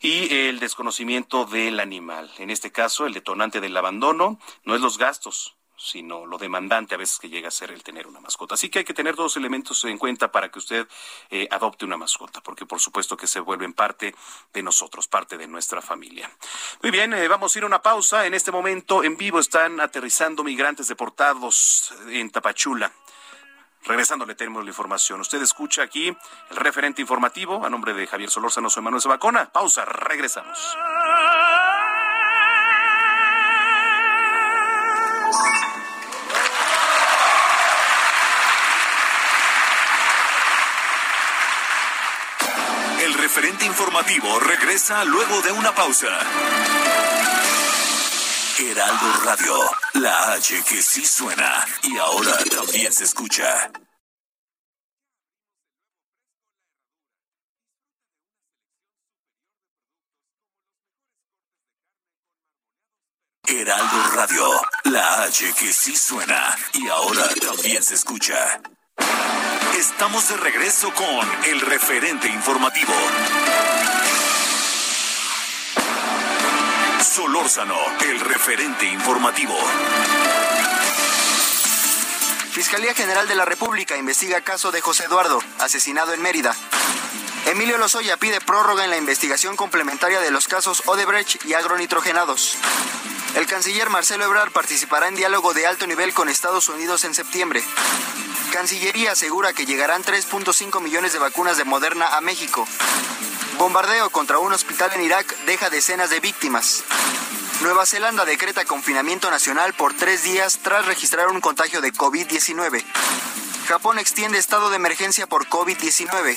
Y 0.00 0.32
el 0.34 0.58
desconocimiento 0.58 1.44
del 1.44 1.80
animal. 1.80 2.30
En 2.38 2.50
este 2.50 2.72
caso, 2.72 3.06
el 3.06 3.14
detonante 3.14 3.60
del 3.60 3.76
abandono 3.76 4.40
no 4.64 4.74
es 4.74 4.80
los 4.80 4.98
gastos, 4.98 5.56
sino 5.76 6.26
lo 6.26 6.38
demandante 6.38 6.94
a 6.94 6.98
veces 6.98 7.18
que 7.18 7.28
llega 7.28 7.48
a 7.48 7.50
ser 7.50 7.70
el 7.70 7.82
tener 7.82 8.06
una 8.06 8.20
mascota. 8.20 8.54
Así 8.54 8.68
que 8.68 8.80
hay 8.80 8.84
que 8.84 8.94
tener 8.94 9.14
dos 9.14 9.36
elementos 9.36 9.84
en 9.84 9.98
cuenta 9.98 10.30
para 10.30 10.50
que 10.50 10.58
usted 10.58 10.88
eh, 11.30 11.48
adopte 11.50 11.84
una 11.84 11.96
mascota, 11.96 12.40
porque 12.40 12.66
por 12.66 12.80
supuesto 12.80 13.16
que 13.16 13.26
se 13.26 13.40
vuelven 13.40 13.72
parte 13.72 14.14
de 14.52 14.62
nosotros, 14.62 15.08
parte 15.08 15.36
de 15.36 15.46
nuestra 15.46 15.82
familia. 15.82 16.30
Muy 16.82 16.90
bien, 16.90 17.12
eh, 17.12 17.28
vamos 17.28 17.54
a 17.54 17.58
ir 17.58 17.64
a 17.64 17.66
una 17.66 17.82
pausa. 17.82 18.26
En 18.26 18.34
este 18.34 18.52
momento 18.52 19.02
en 19.02 19.16
vivo 19.16 19.40
están 19.40 19.80
aterrizando 19.80 20.44
migrantes 20.44 20.88
deportados 20.88 21.92
en 22.08 22.30
Tapachula. 22.30 22.92
Regresando 23.86 24.24
le 24.24 24.34
tenemos 24.34 24.64
la 24.64 24.70
información. 24.70 25.20
Usted 25.20 25.42
escucha 25.42 25.82
aquí 25.82 26.08
el 26.08 26.56
referente 26.56 27.02
informativo 27.02 27.64
a 27.64 27.68
nombre 27.68 27.92
de 27.92 28.06
Javier 28.06 28.30
Solórzano, 28.30 28.70
soy 28.70 28.82
Manuel 28.82 29.02
Sabacona. 29.02 29.50
Pausa, 29.52 29.84
regresamos. 29.84 30.74
Informativo 43.94 44.40
regresa 44.40 45.04
luego 45.04 45.40
de 45.42 45.52
una 45.52 45.72
pausa. 45.72 46.08
Heraldo 48.58 49.12
Radio, 49.24 49.56
la 49.92 50.32
H 50.32 50.64
que 50.68 50.82
sí 50.82 51.06
suena 51.06 51.64
y 51.84 51.96
ahora 51.98 52.36
también 52.56 52.92
se 52.92 53.04
escucha. 53.04 53.70
Heraldo 63.46 64.10
Radio, 64.16 64.60
la 64.84 65.22
H 65.22 65.54
que 65.56 65.72
sí 65.72 65.96
suena 65.96 66.56
y 66.72 66.88
ahora 66.88 67.28
también 67.40 67.80
se 67.80 67.94
escucha. 67.94 68.60
Estamos 69.78 70.28
de 70.28 70.36
regreso 70.36 70.92
con 70.94 71.44
el 71.44 71.60
referente 71.60 72.28
informativo. 72.28 72.94
El 78.00 78.20
referente 78.20 78.86
informativo. 78.86 79.54
Fiscalía 82.52 82.94
General 82.94 83.28
de 83.28 83.34
la 83.34 83.44
República 83.44 83.98
investiga 83.98 84.40
caso 84.40 84.72
de 84.72 84.80
José 84.80 85.04
Eduardo, 85.04 85.42
asesinado 85.58 86.14
en 86.14 86.22
Mérida. 86.22 86.56
Emilio 87.44 87.76
Lozoya 87.76 88.16
pide 88.16 88.40
prórroga 88.40 88.84
en 88.84 88.90
la 88.90 88.96
investigación 88.96 89.56
complementaria 89.56 90.20
de 90.20 90.30
los 90.30 90.48
casos 90.48 90.84
Odebrecht 90.86 91.44
y 91.44 91.52
agronitrogenados. 91.52 92.56
El 93.34 93.46
canciller 93.46 93.90
Marcelo 93.90 94.24
Ebrard 94.24 94.50
participará 94.50 95.08
en 95.08 95.14
diálogo 95.14 95.52
de 95.52 95.66
alto 95.66 95.86
nivel 95.86 96.14
con 96.14 96.30
Estados 96.30 96.70
Unidos 96.70 97.04
en 97.04 97.14
septiembre. 97.14 97.62
Cancillería 98.54 99.12
asegura 99.12 99.52
que 99.52 99.66
llegarán 99.66 100.02
3.5 100.02 100.80
millones 100.80 101.12
de 101.12 101.18
vacunas 101.18 101.58
de 101.58 101.64
Moderna 101.64 102.16
a 102.16 102.22
México. 102.22 102.66
Bombardeo 103.58 104.08
contra 104.08 104.38
un 104.38 104.54
hospital 104.54 104.92
en 104.94 105.02
Irak 105.02 105.36
deja 105.44 105.68
decenas 105.68 106.08
de 106.08 106.20
víctimas. 106.20 106.82
Nueva 107.64 107.86
Zelanda 107.86 108.26
decreta 108.26 108.66
confinamiento 108.66 109.30
nacional 109.30 109.72
por 109.72 109.94
tres 109.94 110.22
días 110.22 110.58
tras 110.62 110.84
registrar 110.84 111.28
un 111.28 111.40
contagio 111.40 111.80
de 111.80 111.94
COVID-19. 111.94 112.84
Japón 113.66 113.98
extiende 113.98 114.36
estado 114.36 114.68
de 114.68 114.76
emergencia 114.76 115.26
por 115.26 115.48
COVID-19. 115.48 116.36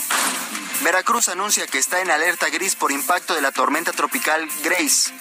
Veracruz 0.86 1.28
anuncia 1.28 1.68
que 1.68 1.80
está 1.80 2.00
en 2.00 2.12
alerta 2.12 2.48
gris 2.48 2.78
por 2.78 2.94
impacto 2.94 3.36
de 3.36 3.42
la 3.42 3.52
tormenta 3.52 3.92
tropical 3.92 4.48
Grace. 4.64 5.12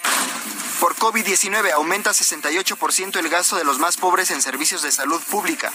Por 0.79 0.95
COVID-19 0.95 1.73
aumenta 1.73 2.13
68% 2.13 3.19
el 3.19 3.29
gasto 3.29 3.57
de 3.57 3.65
los 3.65 3.81
más 3.81 3.97
pobres 3.97 4.31
en 4.31 4.41
servicios 4.41 4.83
de 4.83 4.93
salud 4.93 5.21
pública. 5.25 5.73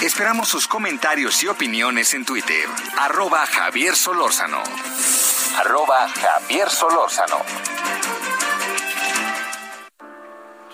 Esperamos 0.00 0.48
sus 0.48 0.68
comentarios 0.68 1.42
y 1.42 1.48
opiniones 1.48 2.14
en 2.14 2.24
Twitter. 2.24 2.68
Arroba 2.96 3.44
Javier 3.48 3.96
Solórzano. 3.96 4.62
Arroba 5.56 6.08
Javier 6.08 6.70
Solórzano. 6.70 7.42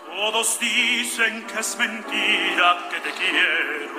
Todos 0.06 0.58
dicen 0.58 1.46
que 1.46 1.60
es 1.60 1.78
mentira 1.78 2.88
que 2.90 3.00
te 3.00 3.12
quiero, 3.12 3.94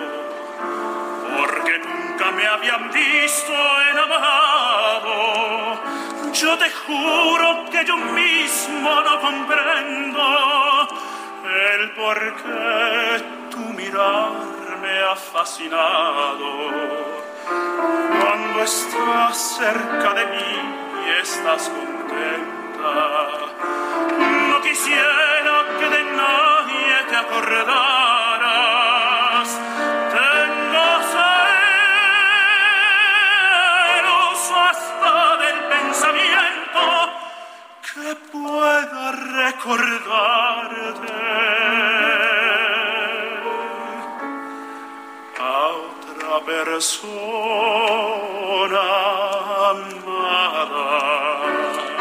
porque 1.37 1.79
nunca 1.79 2.31
me 2.31 2.45
habían 2.45 2.91
visto 2.91 3.53
enamorado. 3.91 5.81
Yo 6.33 6.57
te 6.57 6.69
juro 6.69 7.65
que 7.71 7.85
yo 7.85 7.95
mismo 7.97 9.01
no 9.01 9.21
comprendo 9.21 10.87
el 11.43 11.91
por 11.91 12.35
qué 12.35 13.23
tu 13.49 13.59
mirar 13.73 14.31
me 14.81 15.03
ha 15.03 15.15
fascinado. 15.15 17.26
Cuando 17.49 18.61
estás 18.61 19.37
cerca 19.57 20.13
de 20.13 20.25
mí 20.25 20.53
y 21.05 21.09
estás 21.21 21.69
contenta, 21.69 22.93
no 24.49 24.61
quisiera 24.61 25.65
que 25.79 25.87
de 25.89 26.03
nadie 26.03 27.03
te 27.09 27.15
acordaras. 27.15 28.47
Tengo 30.11 30.87
celos 33.95 34.39
hasta 34.67 35.37
del 35.37 35.59
pensamiento 35.69 36.83
que 37.93 38.07
pueda 38.29 39.11
recordarte. 39.11 40.36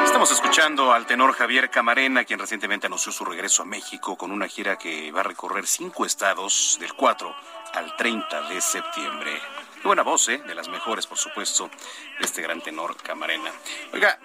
Estamos 0.04 0.30
escuchando 0.30 0.92
al 0.92 1.06
tenor 1.06 1.32
Javier 1.32 1.70
Camarena, 1.70 2.24
quien 2.24 2.38
recientemente 2.38 2.86
anunció 2.86 3.10
su 3.10 3.24
regreso 3.24 3.62
a 3.62 3.64
México 3.64 4.16
con 4.16 4.30
una 4.30 4.48
gira 4.48 4.76
que 4.76 5.10
va 5.12 5.20
a 5.20 5.22
recorrer 5.22 5.66
cinco 5.66 6.04
estados 6.04 6.76
del 6.78 6.92
4 6.92 7.34
al 7.72 7.96
30 7.96 8.48
de 8.50 8.60
septiembre. 8.60 9.40
Qué 9.80 9.88
buena 9.88 10.02
voz, 10.02 10.28
¿eh? 10.28 10.42
De 10.46 10.54
las 10.54 10.68
mejores, 10.68 11.06
por 11.06 11.16
supuesto, 11.16 11.70
de 12.18 12.24
este 12.26 12.42
gran 12.42 12.60
tenor 12.60 12.96
Camarena. 12.96 13.50
Oiga, 13.94 14.18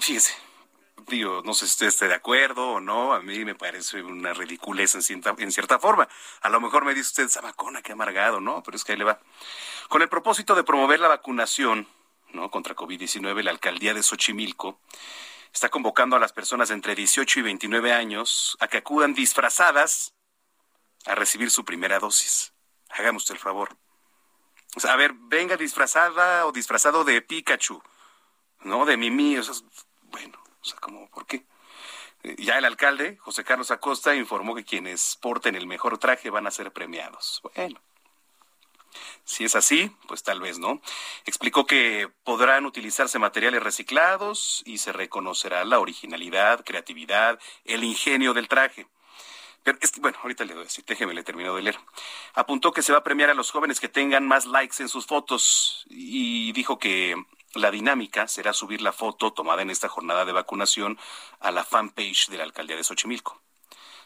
fíjese, 0.00 0.34
digo, 1.06 1.42
no 1.44 1.54
sé 1.54 1.66
si 1.66 1.72
usted 1.72 1.86
esté 1.86 2.08
de 2.08 2.14
acuerdo 2.14 2.72
o 2.72 2.80
no, 2.80 3.12
a 3.12 3.20
mí 3.20 3.44
me 3.44 3.54
parece 3.54 4.02
una 4.02 4.32
ridiculez 4.32 4.94
en 4.94 5.02
cierta, 5.52 5.78
forma. 5.78 6.08
A 6.42 6.48
lo 6.48 6.60
mejor 6.60 6.84
me 6.84 6.94
dice 6.94 7.08
usted, 7.08 7.28
Zamacona, 7.28 7.82
qué 7.82 7.92
amargado, 7.92 8.40
¿no? 8.40 8.62
Pero 8.62 8.76
es 8.76 8.84
que 8.84 8.92
ahí 8.92 8.98
le 8.98 9.04
va. 9.04 9.20
Con 9.88 10.02
el 10.02 10.08
propósito 10.08 10.54
de 10.54 10.64
promover 10.64 11.00
la 11.00 11.08
vacunación, 11.08 11.86
¿no? 12.32 12.50
Contra 12.50 12.74
COVID-19, 12.74 13.42
la 13.42 13.50
alcaldía 13.50 13.94
de 13.94 14.02
Xochimilco 14.02 14.80
está 15.52 15.68
convocando 15.68 16.16
a 16.16 16.20
las 16.20 16.32
personas 16.32 16.70
entre 16.70 16.94
18 16.94 17.40
y 17.40 17.42
29 17.42 17.92
años 17.92 18.56
a 18.60 18.68
que 18.68 18.78
acudan 18.78 19.14
disfrazadas 19.14 20.14
a 21.06 21.14
recibir 21.14 21.50
su 21.50 21.64
primera 21.64 21.98
dosis. 21.98 22.52
Hágame 22.90 23.18
usted 23.18 23.34
el 23.34 23.40
favor. 23.40 23.76
O 24.76 24.80
sea, 24.80 24.92
a 24.92 24.96
ver, 24.96 25.12
venga 25.14 25.56
disfrazada 25.56 26.46
o 26.46 26.52
disfrazado 26.52 27.04
de 27.04 27.22
Pikachu, 27.22 27.82
¿no? 28.60 28.84
De 28.84 28.96
Mimi, 28.96 29.38
o 29.38 29.42
sea, 29.42 29.54
bueno, 30.02 30.38
sea, 30.68 30.78
como, 30.80 31.08
¿por 31.10 31.26
qué? 31.26 31.44
Eh, 32.22 32.36
Ya 32.38 32.58
el 32.58 32.64
alcalde, 32.64 33.16
José 33.18 33.44
Carlos 33.44 33.70
Acosta, 33.70 34.14
informó 34.14 34.54
que 34.54 34.64
quienes 34.64 35.16
porten 35.20 35.54
el 35.54 35.66
mejor 35.66 35.98
traje 35.98 36.30
van 36.30 36.46
a 36.46 36.50
ser 36.50 36.72
premiados. 36.72 37.40
Bueno, 37.54 37.80
Si 39.24 39.44
es 39.44 39.54
así, 39.54 39.94
pues 40.06 40.22
tal 40.22 40.40
vez 40.40 40.58
no. 40.58 40.80
Explicó 41.26 41.66
que 41.66 42.10
podrán 42.24 42.64
utilizarse 42.64 43.18
materiales 43.18 43.62
reciclados 43.62 44.62
y 44.64 44.78
se 44.78 44.92
reconocerá 44.92 45.64
la 45.64 45.78
originalidad, 45.78 46.64
creatividad, 46.64 47.38
el 47.64 47.84
ingenio 47.84 48.32
del 48.32 48.48
traje. 48.48 48.86
Pero 49.62 49.78
bueno, 50.00 50.18
ahorita 50.22 50.44
le 50.44 50.54
doy 50.54 50.64
así, 50.66 50.82
déjeme, 50.86 51.12
le 51.12 51.22
termino 51.22 51.54
de 51.54 51.62
leer. 51.62 51.78
Apuntó 52.34 52.72
que 52.72 52.82
se 52.82 52.92
va 52.92 52.98
a 52.98 53.04
premiar 53.04 53.28
a 53.28 53.34
los 53.34 53.50
jóvenes 53.50 53.80
que 53.80 53.88
tengan 53.88 54.26
más 54.26 54.46
likes 54.46 54.82
en 54.82 54.88
sus 54.88 55.04
fotos 55.06 55.84
y 55.90 56.52
dijo 56.52 56.78
que 56.78 57.14
la 57.54 57.70
dinámica 57.70 58.28
será 58.28 58.52
subir 58.52 58.82
la 58.82 58.92
foto 58.92 59.32
tomada 59.32 59.62
en 59.62 59.70
esta 59.70 59.88
jornada 59.88 60.24
de 60.24 60.32
vacunación 60.32 60.98
a 61.40 61.50
la 61.50 61.64
fanpage 61.64 62.28
de 62.28 62.38
la 62.38 62.44
alcaldía 62.44 62.76
de 62.76 62.84
Xochimilco. 62.84 63.40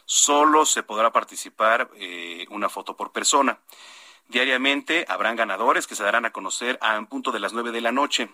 Solo 0.05 0.65
se 0.65 0.83
podrá 0.83 1.11
participar 1.11 1.89
eh, 1.95 2.45
una 2.49 2.69
foto 2.69 2.95
por 2.95 3.11
persona. 3.11 3.59
Diariamente 4.27 5.05
habrán 5.07 5.35
ganadores 5.35 5.87
que 5.87 5.95
se 5.95 6.03
darán 6.03 6.25
a 6.25 6.31
conocer 6.31 6.77
a 6.81 6.97
un 6.97 7.07
punto 7.07 7.31
de 7.31 7.39
las 7.39 7.53
nueve 7.53 7.71
de 7.71 7.81
la 7.81 7.91
noche. 7.91 8.29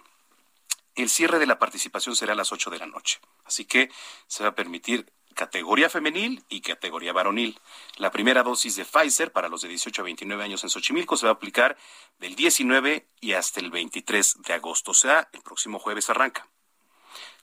El 0.96 1.10
cierre 1.10 1.40
de 1.40 1.46
la 1.46 1.60
participación 1.60 2.16
será 2.16 2.34
a 2.34 2.36
las 2.36 2.52
ocho 2.52 2.70
de 2.70 2.80
la 2.80 2.86
noche. 2.86 3.20
Así 3.46 3.66
que 3.66 3.92
se 4.28 4.44
va 4.44 4.50
a 4.50 4.56
permitir 4.56 5.12
categoría 5.40 5.90
femenil 5.90 6.44
y 6.50 6.60
categoría 6.60 7.14
varonil. 7.14 7.58
La 7.96 8.12
primera 8.12 8.44
dosis 8.44 8.76
de 8.76 8.84
Pfizer 8.84 9.32
para 9.32 9.48
los 9.48 9.62
de 9.62 9.70
18 9.70 10.02
a 10.02 10.04
29 10.04 10.44
años 10.44 10.66
en 10.66 10.70
Xochimilco 10.70 11.16
se 11.16 11.28
va 11.28 11.32
a 11.32 11.36
aplicar 11.36 11.78
del 12.20 12.36
19 12.36 13.08
y 13.22 13.32
hasta 13.32 13.62
el 13.62 13.72
23 13.72 14.42
de 14.42 14.54
agosto. 14.54 14.92
O 14.92 14.94
sea, 14.94 15.30
el 15.32 15.42
próximo 15.42 15.80
jueves 15.80 16.10
arranca. 16.10 16.46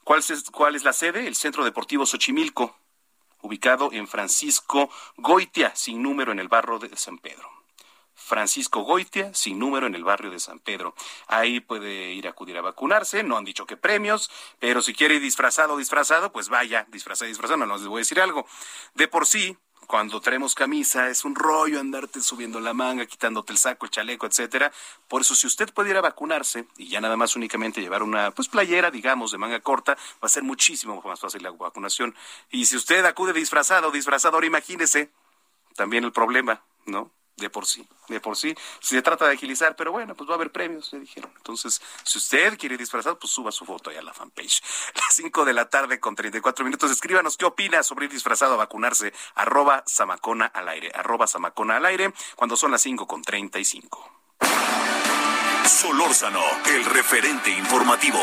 ¿Cuál 0.05 0.21
es, 0.75 0.85
la 0.85 0.93
sede? 0.93 1.27
El 1.27 1.37
Centro 1.37 1.65
Deportivo 1.65 2.05
Xochimilco, 2.05 2.77
ubicado 3.41 3.89
en 3.91 4.07
Francisco 4.07 4.91
Goitia, 5.17 5.75
sin 5.75 6.03
número 6.03 6.33
en 6.33 6.39
el 6.39 6.49
barrio 6.49 6.79
de 6.79 6.95
San 6.99 7.17
Pedro. 7.17 7.56
Francisco 8.17 8.81
Goitia, 8.81 9.33
sin 9.35 9.59
número 9.59 9.87
en 9.87 9.95
el 9.95 10.03
barrio 10.03 10.31
de 10.31 10.41
San 10.41 10.59
Pedro. 10.59 10.95
Ahí 11.29 11.61
puede 11.61 12.13
ir 12.13 12.27
a 12.27 12.31
acudir 12.31 12.57
a 12.57 12.63
vacunarse, 12.63 13.23
no 13.23 13.37
han 13.37 13.45
dicho 13.45 13.67
que 13.67 13.77
premios, 13.77 14.31
pero 14.59 14.83
si 14.83 14.95
quiere 14.95 15.15
ir 15.15 15.21
disfrazado 15.21 15.77
disfrazado, 15.77 16.33
pues 16.33 16.49
vaya, 16.49 16.87
disfrazado 16.91 17.29
disfrazado, 17.29 17.65
no 17.65 17.77
les 17.77 17.87
voy 17.87 17.99
a 17.99 18.01
decir 18.01 18.21
algo. 18.21 18.47
De 18.95 19.07
por 19.07 19.27
sí, 19.27 19.57
cuando 19.87 20.21
traemos 20.21 20.55
camisa 20.55 21.09
es 21.09 21.25
un 21.25 21.35
rollo 21.35 21.79
andarte 21.79 22.21
subiendo 22.21 22.59
la 22.59 22.75
manga, 22.75 23.07
quitándote 23.07 23.53
el 23.53 23.59
saco, 23.59 23.87
el 23.87 23.91
chaleco, 23.91 24.27
etcétera. 24.27 24.73
Por 25.07 25.21
eso 25.21 25.35
si 25.37 25.47
usted 25.47 25.73
pudiera 25.73 26.01
vacunarse 26.01 26.67
y 26.77 26.89
ya 26.89 27.01
nada 27.01 27.17
más 27.17 27.37
únicamente 27.37 27.81
llevar 27.81 28.03
una 28.03 28.33
pues 28.33 28.49
playera, 28.49 28.91
digamos, 28.91 29.31
de 29.31 29.39
manga 29.39 29.61
corta, 29.61 29.95
va 29.95 30.27
a 30.27 30.29
ser 30.29 30.43
muchísimo 30.43 31.01
más 31.03 31.21
fácil 31.21 31.43
la 31.43 31.53
vacunación. 31.53 32.15
Y 32.51 32.67
si 32.67 32.77
usted 32.77 33.05
acude 33.05 33.33
disfrazado, 33.33 33.91
disfrazado, 33.91 34.37
ahora 34.37 34.47
imagínese 34.47 35.11
también 35.77 36.05
el 36.05 36.13
problema, 36.13 36.63
¿no? 36.87 37.13
De 37.37 37.51
por 37.51 37.67
sí, 37.67 37.87
de 38.09 38.21
por 38.21 38.37
sí. 38.37 38.55
Se 38.81 39.01
trata 39.03 39.27
de 39.27 39.35
agilizar, 39.35 39.77
pero 39.77 39.93
bueno, 39.93 40.15
pues 40.15 40.29
va 40.29 40.35
a 40.35 40.37
haber 40.37 40.51
premios, 40.51 40.93
le 40.93 41.01
dijeron. 41.01 41.31
Entonces, 41.37 41.81
si 42.03 42.19
usted 42.19 42.59
quiere 42.59 42.77
disfrazar, 42.77 43.19
pues 43.19 43.33
suba 43.33 43.53
su 43.53 43.65
foto 43.65 43.91
ahí 43.91 43.97
a 43.97 44.03
la 44.03 44.15
fanpage. 44.15 44.63
Las 44.95 45.15
5 45.15 45.45
de 45.45 45.53
la 45.53 45.69
tarde 45.69 46.01
con 46.01 46.15
34 46.15 46.65
minutos. 46.65 46.91
Escríbanos 46.91 47.37
qué 47.37 47.45
opina 47.45 47.83
sobre 47.83 48.07
ir 48.07 48.13
disfrazado 48.13 48.55
a 48.55 48.57
vacunarse. 48.57 49.13
Arroba 49.35 49.83
Samacona 49.87 50.47
al 50.47 50.69
aire. 50.69 50.91
Arroba 50.95 51.27
Samacona 51.27 51.77
al 51.77 51.87
aire 51.87 52.13
cuando 52.37 52.57
son 52.57 52.71
las 52.71 52.83
5 52.83 53.07
con 53.07 53.23
35. 53.23 54.11
Solórzano, 55.67 56.43
el 56.67 56.85
referente 56.85 57.51
informativo. 57.51 58.21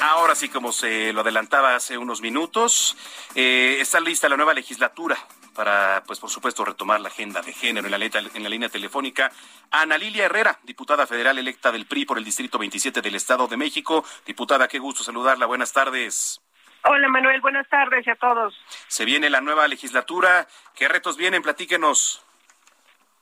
Ahora 0.00 0.34
sí, 0.34 0.48
como 0.48 0.72
se 0.72 1.12
lo 1.12 1.20
adelantaba 1.20 1.74
hace 1.74 1.98
unos 1.98 2.20
minutos, 2.20 2.96
eh, 3.34 3.78
está 3.80 4.00
lista 4.00 4.28
la 4.28 4.36
nueva 4.36 4.54
legislatura 4.54 5.16
para, 5.54 6.02
pues 6.06 6.18
por 6.18 6.30
supuesto, 6.30 6.64
retomar 6.64 7.00
la 7.00 7.08
agenda 7.08 7.42
de 7.42 7.52
género 7.52 7.86
en 7.86 7.90
la, 7.90 8.06
en 8.06 8.42
la 8.42 8.48
línea 8.48 8.68
telefónica. 8.68 9.30
Ana 9.70 9.98
Lilia 9.98 10.24
Herrera, 10.24 10.58
diputada 10.62 11.06
federal 11.06 11.38
electa 11.38 11.72
del 11.72 11.86
PRI 11.86 12.04
por 12.04 12.18
el 12.18 12.24
Distrito 12.24 12.58
27 12.58 13.02
del 13.02 13.14
Estado 13.14 13.46
de 13.46 13.56
México. 13.56 14.04
Diputada, 14.26 14.68
qué 14.68 14.78
gusto 14.78 15.02
saludarla. 15.02 15.46
Buenas 15.46 15.72
tardes. 15.72 16.40
Hola 16.84 17.08
Manuel, 17.08 17.40
buenas 17.42 17.68
tardes 17.68 18.08
a 18.08 18.14
todos. 18.14 18.58
Se 18.88 19.04
viene 19.04 19.28
la 19.28 19.40
nueva 19.40 19.68
legislatura. 19.68 20.46
¿Qué 20.74 20.88
retos 20.88 21.16
vienen? 21.16 21.42
Platíquenos. 21.42 22.24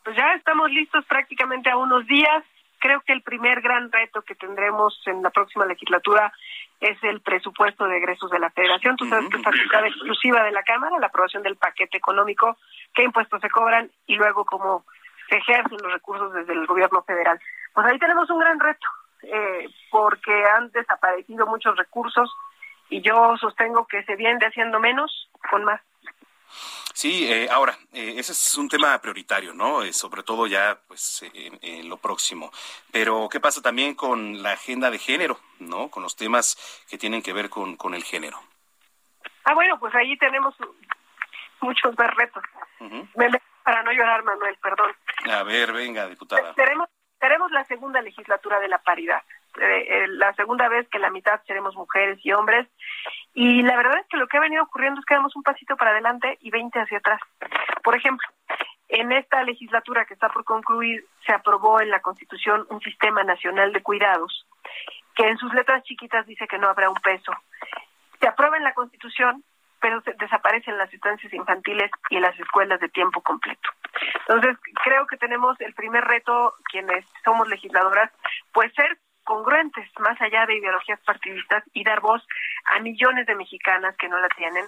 Pues 0.04 0.16
ya 0.16 0.32
estamos 0.34 0.70
listos 0.70 1.04
prácticamente 1.06 1.70
a 1.70 1.76
unos 1.76 2.06
días. 2.06 2.44
Creo 2.78 3.00
que 3.00 3.12
el 3.12 3.22
primer 3.22 3.60
gran 3.60 3.90
reto 3.90 4.22
que 4.22 4.34
tendremos 4.34 5.00
en 5.06 5.22
la 5.22 5.30
próxima 5.30 5.66
legislatura 5.66 6.32
es 6.80 6.96
el 7.02 7.20
presupuesto 7.20 7.86
de 7.86 7.96
egresos 7.96 8.30
de 8.30 8.38
la 8.38 8.50
Federación. 8.50 8.96
Tú 8.96 9.06
sabes 9.06 9.28
que 9.28 9.36
es 9.36 9.42
facultad 9.42 9.84
exclusiva 9.84 10.42
de 10.44 10.52
la 10.52 10.62
Cámara, 10.62 10.98
la 10.98 11.08
aprobación 11.08 11.42
del 11.42 11.56
paquete 11.56 11.96
económico, 11.96 12.56
qué 12.94 13.02
impuestos 13.02 13.40
se 13.40 13.50
cobran 13.50 13.90
y 14.06 14.14
luego 14.16 14.44
cómo 14.44 14.84
se 15.28 15.36
ejercen 15.36 15.78
los 15.82 15.92
recursos 15.92 16.32
desde 16.32 16.52
el 16.52 16.66
gobierno 16.66 17.02
federal. 17.02 17.40
Pues 17.74 17.86
ahí 17.86 17.98
tenemos 17.98 18.30
un 18.30 18.38
gran 18.38 18.58
reto, 18.60 18.86
eh, 19.22 19.68
porque 19.90 20.44
han 20.44 20.70
desaparecido 20.70 21.46
muchos 21.46 21.76
recursos 21.76 22.32
y 22.88 23.02
yo 23.02 23.36
sostengo 23.38 23.86
que 23.86 24.02
se 24.04 24.16
viene 24.16 24.46
haciendo 24.46 24.80
menos 24.80 25.28
con 25.50 25.64
más. 25.64 25.80
Sí, 26.98 27.32
eh, 27.32 27.46
ahora, 27.48 27.78
eh, 27.92 28.14
ese 28.16 28.32
es 28.32 28.56
un 28.56 28.68
tema 28.68 29.00
prioritario, 29.00 29.54
¿no? 29.54 29.84
Eh, 29.84 29.92
sobre 29.92 30.24
todo 30.24 30.48
ya, 30.48 30.80
pues, 30.88 31.22
en 31.32 31.88
lo 31.88 31.96
próximo. 31.98 32.50
Pero, 32.90 33.28
¿qué 33.30 33.38
pasa 33.38 33.62
también 33.62 33.94
con 33.94 34.42
la 34.42 34.50
agenda 34.54 34.90
de 34.90 34.98
género, 34.98 35.38
¿no? 35.60 35.90
Con 35.90 36.02
los 36.02 36.16
temas 36.16 36.56
que 36.90 36.98
tienen 36.98 37.22
que 37.22 37.32
ver 37.32 37.50
con, 37.50 37.76
con 37.76 37.94
el 37.94 38.02
género. 38.02 38.42
Ah, 39.44 39.54
bueno, 39.54 39.78
pues 39.78 39.94
ahí 39.94 40.18
tenemos 40.18 40.56
muchos 41.60 41.96
más 41.96 42.12
retos. 42.16 42.42
Me- 42.80 43.30
Para 43.62 43.84
no 43.84 43.92
llorar, 43.92 44.24
Manuel, 44.24 44.56
perdón. 44.60 44.90
A 45.30 45.44
ver, 45.44 45.72
venga, 45.72 46.08
diputada. 46.08 46.52
Seremos 47.20 47.50
la 47.52 47.64
segunda 47.66 48.02
legislatura 48.02 48.58
de 48.58 48.66
la 48.66 48.78
paridad. 48.78 49.22
Eh, 49.60 49.86
eh, 49.88 50.08
la 50.08 50.32
segunda 50.34 50.68
vez 50.68 50.88
que 50.88 50.98
la 50.98 51.10
mitad 51.10 51.40
seremos 51.46 51.74
mujeres 51.74 52.18
y 52.22 52.32
hombres. 52.32 52.68
Y 53.34 53.62
la 53.62 53.76
verdad 53.76 53.98
es 54.00 54.06
que 54.08 54.16
lo 54.16 54.26
que 54.26 54.36
ha 54.36 54.40
venido 54.40 54.62
ocurriendo 54.62 55.00
es 55.00 55.06
que 55.06 55.14
damos 55.14 55.34
un 55.36 55.42
pasito 55.42 55.76
para 55.76 55.92
adelante 55.92 56.38
y 56.40 56.50
20 56.50 56.80
hacia 56.80 56.98
atrás. 56.98 57.20
Por 57.82 57.96
ejemplo, 57.96 58.26
en 58.88 59.12
esta 59.12 59.42
legislatura 59.42 60.04
que 60.06 60.14
está 60.14 60.28
por 60.28 60.44
concluir, 60.44 61.04
se 61.26 61.32
aprobó 61.32 61.80
en 61.80 61.90
la 61.90 62.00
Constitución 62.00 62.66
un 62.70 62.80
sistema 62.80 63.22
nacional 63.24 63.72
de 63.72 63.82
cuidados 63.82 64.46
que 65.14 65.26
en 65.26 65.36
sus 65.36 65.52
letras 65.52 65.82
chiquitas 65.82 66.26
dice 66.26 66.46
que 66.46 66.58
no 66.58 66.68
habrá 66.68 66.88
un 66.88 66.96
peso. 66.96 67.32
Se 68.20 68.28
aprueba 68.28 68.56
en 68.56 68.62
la 68.62 68.72
Constitución, 68.72 69.42
pero 69.80 70.00
se 70.02 70.12
desaparecen 70.14 70.78
las 70.78 70.92
estancias 70.94 71.32
infantiles 71.32 71.90
y 72.10 72.20
las 72.20 72.38
escuelas 72.38 72.80
de 72.80 72.88
tiempo 72.88 73.20
completo. 73.20 73.68
Entonces, 74.28 74.56
creo 74.84 75.06
que 75.06 75.16
tenemos 75.16 75.60
el 75.60 75.74
primer 75.74 76.04
reto, 76.04 76.54
quienes 76.70 77.04
somos 77.24 77.48
legisladoras, 77.48 78.12
pues 78.52 78.72
ser 78.74 78.98
congruentes 79.28 79.86
más 79.98 80.18
allá 80.22 80.46
de 80.46 80.56
ideologías 80.56 80.98
partidistas 81.00 81.62
y 81.74 81.84
dar 81.84 82.00
voz 82.00 82.26
a 82.64 82.80
millones 82.80 83.26
de 83.26 83.34
mexicanas 83.34 83.94
que 83.98 84.08
no 84.08 84.18
la 84.18 84.28
tienen. 84.30 84.64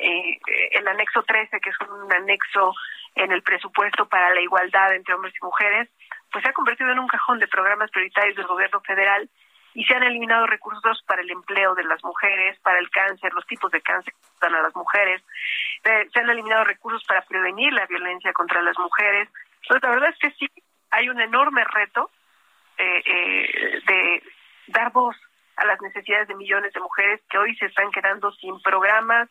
Eh, 0.00 0.38
el 0.70 0.86
anexo 0.86 1.24
13, 1.24 1.58
que 1.58 1.70
es 1.70 1.76
un 1.80 2.12
anexo 2.12 2.72
en 3.16 3.32
el 3.32 3.42
presupuesto 3.42 4.06
para 4.06 4.32
la 4.32 4.40
igualdad 4.40 4.94
entre 4.94 5.14
hombres 5.14 5.34
y 5.34 5.44
mujeres, 5.44 5.88
pues 6.30 6.44
se 6.44 6.50
ha 6.50 6.52
convertido 6.52 6.92
en 6.92 7.00
un 7.00 7.08
cajón 7.08 7.40
de 7.40 7.48
programas 7.48 7.90
prioritarios 7.90 8.36
del 8.36 8.46
gobierno 8.46 8.80
federal 8.82 9.28
y 9.74 9.84
se 9.86 9.94
han 9.96 10.04
eliminado 10.04 10.46
recursos 10.46 11.02
para 11.08 11.22
el 11.22 11.30
empleo 11.32 11.74
de 11.74 11.82
las 11.82 12.02
mujeres, 12.04 12.60
para 12.60 12.78
el 12.78 12.88
cáncer, 12.90 13.32
los 13.34 13.46
tipos 13.46 13.72
de 13.72 13.80
cáncer 13.80 14.12
que 14.12 14.46
dan 14.46 14.54
a 14.54 14.62
las 14.62 14.76
mujeres, 14.76 15.20
Eh, 15.82 16.08
se 16.12 16.20
han 16.20 16.30
eliminado 16.30 16.62
recursos 16.62 17.02
para 17.08 17.22
prevenir 17.22 17.72
la 17.72 17.86
violencia 17.86 18.32
contra 18.32 18.62
las 18.62 18.78
mujeres. 18.78 19.28
Entonces, 19.62 19.82
la 19.82 19.90
verdad 19.90 20.10
es 20.10 20.18
que 20.18 20.30
sí, 20.38 20.48
hay 20.92 21.08
un 21.08 21.20
enorme 21.20 21.64
reto 21.64 22.08
eh, 22.78 23.02
eh, 23.04 23.80
de 23.86 24.22
dar 24.68 24.92
voz 24.92 25.16
a 25.56 25.66
las 25.66 25.80
necesidades 25.80 26.28
de 26.28 26.34
millones 26.34 26.72
de 26.72 26.80
mujeres 26.80 27.20
que 27.30 27.38
hoy 27.38 27.54
se 27.56 27.66
están 27.66 27.90
quedando 27.90 28.32
sin 28.32 28.60
programas, 28.62 29.28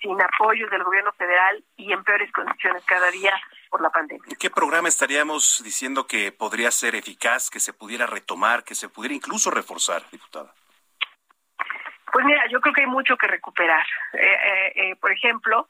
sin 0.00 0.20
apoyos 0.20 0.70
del 0.70 0.84
gobierno 0.84 1.12
federal 1.12 1.64
y 1.76 1.92
en 1.92 2.04
peores 2.04 2.30
condiciones 2.32 2.84
cada 2.84 3.10
día 3.10 3.32
por 3.70 3.80
la 3.80 3.90
pandemia. 3.90 4.36
¿Qué 4.38 4.50
programa 4.50 4.88
estaríamos 4.88 5.62
diciendo 5.64 6.06
que 6.06 6.30
podría 6.30 6.70
ser 6.70 6.94
eficaz, 6.94 7.50
que 7.50 7.60
se 7.60 7.72
pudiera 7.72 8.06
retomar, 8.06 8.64
que 8.64 8.74
se 8.74 8.88
pudiera 8.88 9.14
incluso 9.14 9.50
reforzar, 9.50 10.02
diputada? 10.10 10.52
Pues 12.12 12.24
mira, 12.26 12.46
yo 12.48 12.60
creo 12.60 12.72
que 12.72 12.82
hay 12.82 12.86
mucho 12.86 13.16
que 13.16 13.26
recuperar. 13.26 13.84
Eh, 14.12 14.20
eh, 14.20 14.72
eh, 14.76 14.96
por 15.00 15.10
ejemplo, 15.10 15.68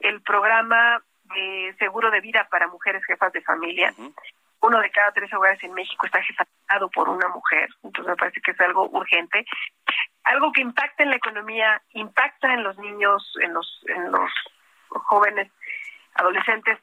el 0.00 0.20
programa 0.22 1.00
de 1.22 1.74
seguro 1.78 2.10
de 2.10 2.20
vida 2.20 2.48
para 2.50 2.66
mujeres 2.66 3.04
jefas 3.06 3.32
de 3.32 3.42
familia. 3.42 3.94
Uno 4.66 4.80
de 4.80 4.90
cada 4.90 5.12
tres 5.12 5.30
hogares 5.34 5.62
en 5.62 5.74
México 5.74 6.06
está 6.06 6.22
jefatado 6.22 6.88
por 6.88 7.10
una 7.10 7.28
mujer, 7.28 7.68
entonces 7.82 8.08
me 8.08 8.16
parece 8.16 8.40
que 8.40 8.52
es 8.52 8.60
algo 8.60 8.88
urgente. 8.88 9.44
Algo 10.24 10.52
que 10.52 10.62
impacta 10.62 11.02
en 11.02 11.10
la 11.10 11.16
economía, 11.16 11.82
impacta 11.90 12.54
en 12.54 12.64
los 12.64 12.78
niños, 12.78 13.22
en 13.42 13.52
los, 13.52 13.84
en 13.88 14.10
los 14.10 14.30
jóvenes, 14.88 15.52
adolescentes, 16.14 16.78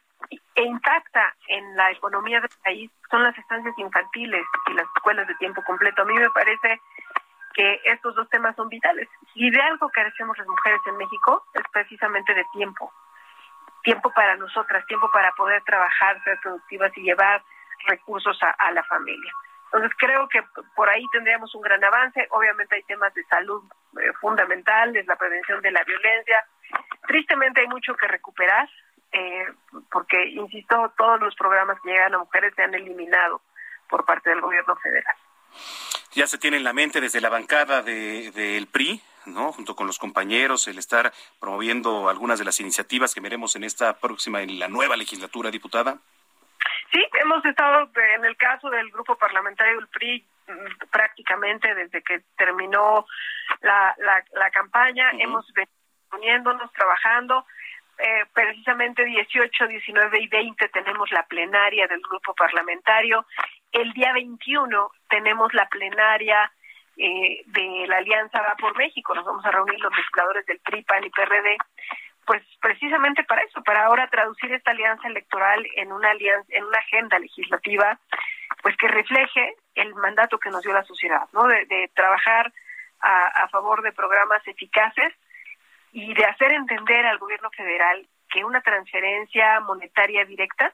e 0.54 0.62
impacta 0.62 1.36
en 1.48 1.76
la 1.76 1.90
economía 1.90 2.40
del 2.40 2.52
país 2.64 2.92
son 3.10 3.24
las 3.24 3.36
estancias 3.36 3.74
infantiles 3.80 4.46
y 4.68 4.74
las 4.74 4.86
escuelas 4.96 5.28
de 5.28 5.34
tiempo 5.36 5.64
completo. 5.64 6.04
A 6.04 6.06
mí 6.06 6.14
me 6.14 6.30
parece 6.30 6.80
que 7.56 7.82
estos 7.86 8.14
dos 8.14 8.30
temas 8.30 8.56
son 8.58 8.70
vitales. 8.70 9.10
Y 9.34 9.50
de 9.50 9.60
algo 9.60 9.90
carecemos 9.90 10.38
las 10.38 10.48
mujeres 10.48 10.82
en 10.86 10.98
México 10.98 11.44
es 11.56 11.64
precisamente 11.74 12.36
de 12.36 12.46
tiempo. 12.54 12.94
Tiempo 13.82 14.12
para 14.12 14.36
nosotras, 14.38 14.86
tiempo 14.86 15.10
para 15.10 15.32
poder 15.32 15.64
trabajar, 15.64 16.24
ser 16.24 16.40
productivas 16.42 16.96
y 16.96 17.02
llevar 17.02 17.42
recursos 17.88 18.38
a, 18.42 18.72
la 18.72 18.84
familia. 18.84 19.32
Entonces 19.66 19.92
creo 19.98 20.28
que 20.28 20.44
por 20.76 20.90
ahí 20.90 21.04
tendríamos 21.12 21.54
un 21.56 21.62
gran 21.62 21.84
avance. 21.84 22.28
Obviamente 22.32 22.76
hay 22.76 22.84
temas 22.84 23.14
de 23.14 23.24
salud 23.26 23.64
eh, 24.02 24.12
fundamentales, 24.20 25.08
la 25.08 25.16
prevención 25.16 25.62
de 25.62 25.72
la 25.72 25.84
violencia. 25.84 26.46
Tristemente 27.08 27.62
hay 27.62 27.68
mucho 27.68 27.96
que 27.96 28.08
recuperar, 28.08 28.70
eh, 29.12 29.46
porque, 29.92 30.26
insisto, 30.30 30.94
todos 30.98 31.20
los 31.22 31.36
programas 31.36 31.80
que 31.82 31.92
llegan 31.92 32.14
a 32.16 32.20
mujeres 32.20 32.54
se 32.56 32.64
han 32.64 32.74
eliminado 32.74 33.42
por 33.90 34.06
parte 34.06 34.30
del 34.30 34.42
gobierno 34.42 34.76
federal. 34.78 35.16
Ya 36.14 36.28
se 36.28 36.38
tiene 36.38 36.58
en 36.58 36.64
la 36.64 36.74
mente 36.74 37.00
desde 37.00 37.22
la 37.22 37.30
bancada 37.30 37.82
del 37.82 38.34
de, 38.34 38.68
PRI, 38.72 39.02
¿no? 39.26 39.52
junto 39.54 39.76
con 39.76 39.88
los 39.88 40.00
compañeros, 40.00 40.68
el 40.68 40.78
estar 40.78 41.14
promoviendo 41.40 42.10
algunas 42.10 42.40
de 42.40 42.46
las 42.46 42.60
iniciativas 42.60 43.14
que 43.14 43.22
veremos 43.22 43.56
en 43.56 43.64
esta 43.64 43.98
próxima, 44.00 44.42
en 44.42 44.60
la 44.60 44.68
nueva 44.68 44.98
legislatura, 44.98 45.52
diputada. 45.52 46.00
Sí, 46.92 47.06
hemos 47.22 47.44
estado 47.46 47.90
en 48.16 48.26
el 48.26 48.36
caso 48.36 48.70
del 48.70 48.90
grupo 48.92 49.16
parlamentario 49.16 49.78
del 49.78 49.88
PRI 49.88 50.28
mm, 50.48 50.90
prácticamente 50.92 51.74
desde 51.74 52.02
que 52.04 52.22
terminó 52.38 53.06
la, 53.62 53.96
la, 53.98 54.52
campaña, 54.52 55.12
hemos 55.18 55.52
venido 55.54 55.72
uniéndonos, 56.12 56.72
trabajando. 56.74 57.46
Eh, 57.98 58.26
precisamente 58.34 59.06
18, 59.06 59.68
19 59.68 60.20
y 60.22 60.28
20 60.28 60.68
tenemos 60.70 61.12
la 61.12 61.24
plenaria 61.24 61.88
del 61.88 62.02
grupo 62.02 62.34
parlamentario. 62.34 63.26
El 63.72 63.94
día 63.94 64.12
21 64.12 64.92
tenemos 65.10 65.54
la 65.54 65.68
plenaria 65.70 66.52
eh, 66.98 67.44
de 67.46 67.86
la 67.88 67.98
Alianza 67.98 68.42
Va 68.42 68.56
por 68.60 68.76
México. 68.76 69.14
Nos 69.16 69.26
vamos 69.26 69.46
a 69.46 69.52
reunir 69.52 69.80
los 69.80 69.96
legisladores 69.96 70.46
del 70.46 70.60
PRI, 70.60 70.84
PAN 70.84 71.04
y 71.06 71.10
PRD, 71.10 71.58
pues 72.26 72.44
precisamente 72.62 73.24
para 73.24 73.42
eso, 73.44 73.62
para 73.64 73.86
ahora 73.86 74.08
traducir 74.08 74.52
esta 74.54 74.72
alianza 74.72 75.08
electoral 75.08 75.66
en 75.76 75.92
una 75.92 76.12
alianza, 76.12 76.48
en 76.50 76.64
una 76.66 76.78
agenda 76.78 77.20
legislativa, 77.20 78.00
pues 78.62 78.76
que 78.78 78.88
refleje 78.88 79.56
el 79.76 79.94
mandato 79.96 80.38
que 80.38 80.50
nos 80.50 80.62
dio 80.62 80.74
la 80.74 80.84
sociedad, 80.84 81.28
¿no? 81.34 81.48
De, 81.48 81.90
trabajar 81.94 82.52
a 83.04 83.48
favor 83.48 83.82
de 83.82 83.92
programas 83.94 84.48
eficaces 84.48 85.12
y 85.92 86.14
de 86.14 86.24
hacer 86.26 86.52
entender 86.52 87.04
al 87.06 87.18
gobierno 87.18 87.50
federal 87.50 88.08
que 88.30 88.46
una 88.46 88.62
transferencia 88.62 89.60
monetaria 89.62 90.26
directa 90.26 90.74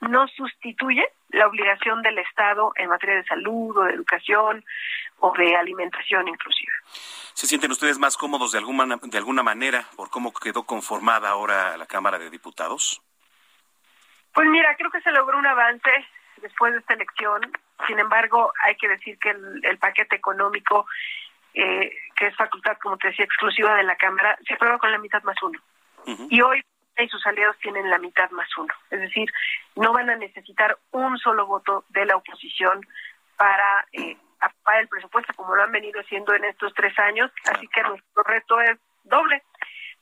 no 0.00 0.28
sustituye 0.28 1.04
la 1.30 1.46
obligación 1.46 2.02
del 2.02 2.18
Estado 2.18 2.72
en 2.76 2.88
materia 2.88 3.16
de 3.16 3.24
salud 3.24 3.76
o 3.76 3.84
de 3.84 3.94
educación 3.94 4.64
o 5.18 5.32
de 5.36 5.56
alimentación 5.56 6.28
inclusive. 6.28 6.72
¿Se 7.34 7.46
sienten 7.46 7.70
ustedes 7.70 7.98
más 7.98 8.16
cómodos 8.16 8.52
de 8.52 8.58
alguna, 8.58 8.96
de 9.02 9.18
alguna 9.18 9.42
manera 9.42 9.84
por 9.96 10.10
cómo 10.10 10.32
quedó 10.32 10.64
conformada 10.64 11.30
ahora 11.30 11.76
la 11.76 11.86
Cámara 11.86 12.18
de 12.18 12.30
Diputados? 12.30 13.02
Pues 14.32 14.48
mira, 14.48 14.74
creo 14.76 14.90
que 14.90 15.00
se 15.00 15.10
logró 15.12 15.38
un 15.38 15.46
avance 15.46 15.90
después 16.42 16.72
de 16.72 16.80
esta 16.80 16.94
elección. 16.94 17.40
Sin 17.86 17.98
embargo, 17.98 18.52
hay 18.64 18.76
que 18.76 18.88
decir 18.88 19.18
que 19.18 19.30
el, 19.30 19.78
paquete 19.78 20.16
económico, 20.16 20.86
eh, 21.54 21.90
que 22.14 22.26
es 22.26 22.36
facultad, 22.36 22.76
como 22.82 22.96
te 22.98 23.08
decía, 23.08 23.24
exclusiva 23.24 23.74
de 23.76 23.84
la 23.84 23.96
Cámara, 23.96 24.38
se 24.46 24.54
aprueba 24.54 24.78
con 24.78 24.90
la 24.90 24.98
mitad 24.98 25.22
más 25.22 25.36
uno. 25.42 25.58
Y 26.30 26.40
hoy 26.40 26.62
y 26.98 27.08
sus 27.08 27.26
aliados 27.26 27.58
tienen 27.58 27.90
la 27.90 27.98
mitad 27.98 28.30
más 28.30 28.48
uno. 28.56 28.72
Es 28.90 29.00
decir, 29.00 29.30
no 29.74 29.92
van 29.92 30.10
a 30.10 30.16
necesitar 30.16 30.78
un 30.92 31.18
solo 31.18 31.46
voto 31.46 31.84
de 31.90 32.06
la 32.06 32.16
oposición 32.16 32.80
para 33.36 33.86
eh, 33.92 34.16
aprobar 34.40 34.80
el 34.80 34.88
presupuesto 34.88 35.34
como 35.34 35.54
lo 35.54 35.62
han 35.62 35.72
venido 35.72 36.00
haciendo 36.00 36.34
en 36.34 36.44
estos 36.44 36.72
tres 36.74 36.98
años. 36.98 37.30
Así 37.44 37.68
que 37.68 37.82
nuestro 37.82 38.22
reto 38.22 38.60
es 38.60 38.78
doble, 39.04 39.42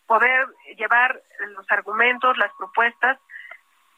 poder 0.07 0.47
llevar 0.77 1.21
los 1.57 1.71
argumentos, 1.71 2.37
las 2.39 2.53
propuestas 2.55 3.19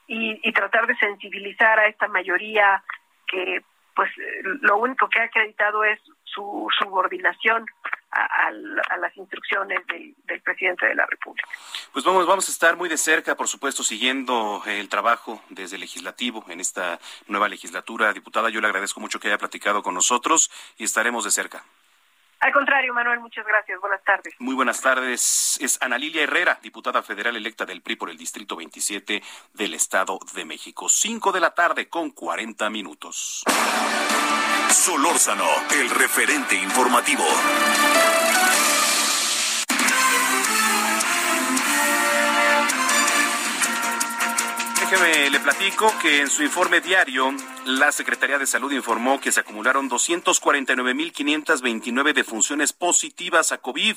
y, 0.06 0.40
y 0.48 0.52
tratar 0.52 0.86
de 0.86 0.96
sensibilizar 0.96 1.78
a 1.78 1.86
esta 1.86 2.08
mayoría 2.08 2.82
que 3.26 3.62
pues 3.94 4.10
lo 4.42 4.76
único 4.76 5.08
que 5.08 5.20
ha 5.20 5.24
acreditado 5.24 5.82
es 5.82 5.98
su 6.24 6.68
subordinación 6.78 7.66
a, 8.10 8.50
las 8.98 9.16
instrucciones 9.16 9.78
del, 9.86 10.14
presidente 10.42 10.86
de 10.86 10.94
la 10.94 11.06
República. 11.06 11.48
Pues 11.92 12.04
vamos, 12.04 12.26
vamos 12.26 12.48
a 12.48 12.52
estar 12.52 12.76
muy 12.76 12.88
de 12.88 12.96
cerca, 12.96 13.34
por 13.36 13.48
supuesto, 13.48 13.82
siguiendo 13.82 14.62
el 14.66 14.88
trabajo 14.88 15.42
desde 15.50 15.76
el 15.76 15.80
legislativo 15.80 16.44
en 16.48 16.60
esta 16.60 16.98
nueva 17.26 17.48
legislatura. 17.48 18.12
Diputada, 18.12 18.48
yo 18.50 18.60
le 18.60 18.66
agradezco 18.68 19.00
mucho 19.00 19.18
que 19.18 19.28
haya 19.28 19.38
platicado 19.38 19.82
con 19.82 19.94
nosotros 19.94 20.50
y 20.78 20.84
estaremos 20.84 21.24
de 21.24 21.30
cerca. 21.30 21.64
Al 22.40 22.52
contrario, 22.52 22.92
Manuel, 22.92 23.20
muchas 23.20 23.46
gracias. 23.46 23.80
Buenas 23.80 24.02
tardes. 24.04 24.34
Muy 24.38 24.54
buenas 24.54 24.80
tardes. 24.80 25.58
Es 25.60 25.78
Ana 25.80 25.98
Lilia 25.98 26.22
Herrera, 26.22 26.58
diputada 26.62 27.02
federal 27.02 27.34
electa 27.36 27.64
del 27.64 27.82
PRI 27.82 27.96
por 27.96 28.10
el 28.10 28.18
Distrito 28.18 28.56
27 28.56 29.22
del 29.54 29.74
Estado 29.74 30.18
de 30.34 30.44
México. 30.44 30.88
Cinco 30.88 31.32
de 31.32 31.40
la 31.40 31.54
tarde 31.54 31.88
con 31.88 32.10
40 32.10 32.68
minutos. 32.70 33.42
Solórzano, 34.70 35.46
el 35.72 35.90
referente 35.90 36.54
informativo. 36.56 37.24
Déjeme 44.88 45.30
le 45.30 45.40
platico 45.40 45.92
que 46.00 46.20
en 46.20 46.30
su 46.30 46.44
informe 46.44 46.80
diario, 46.80 47.34
la 47.64 47.90
Secretaría 47.90 48.38
de 48.38 48.46
Salud 48.46 48.70
informó 48.70 49.20
que 49.20 49.32
se 49.32 49.40
acumularon 49.40 49.90
249.529 49.90 52.14
defunciones 52.14 52.72
positivas 52.72 53.50
a 53.50 53.58
COVID. 53.58 53.96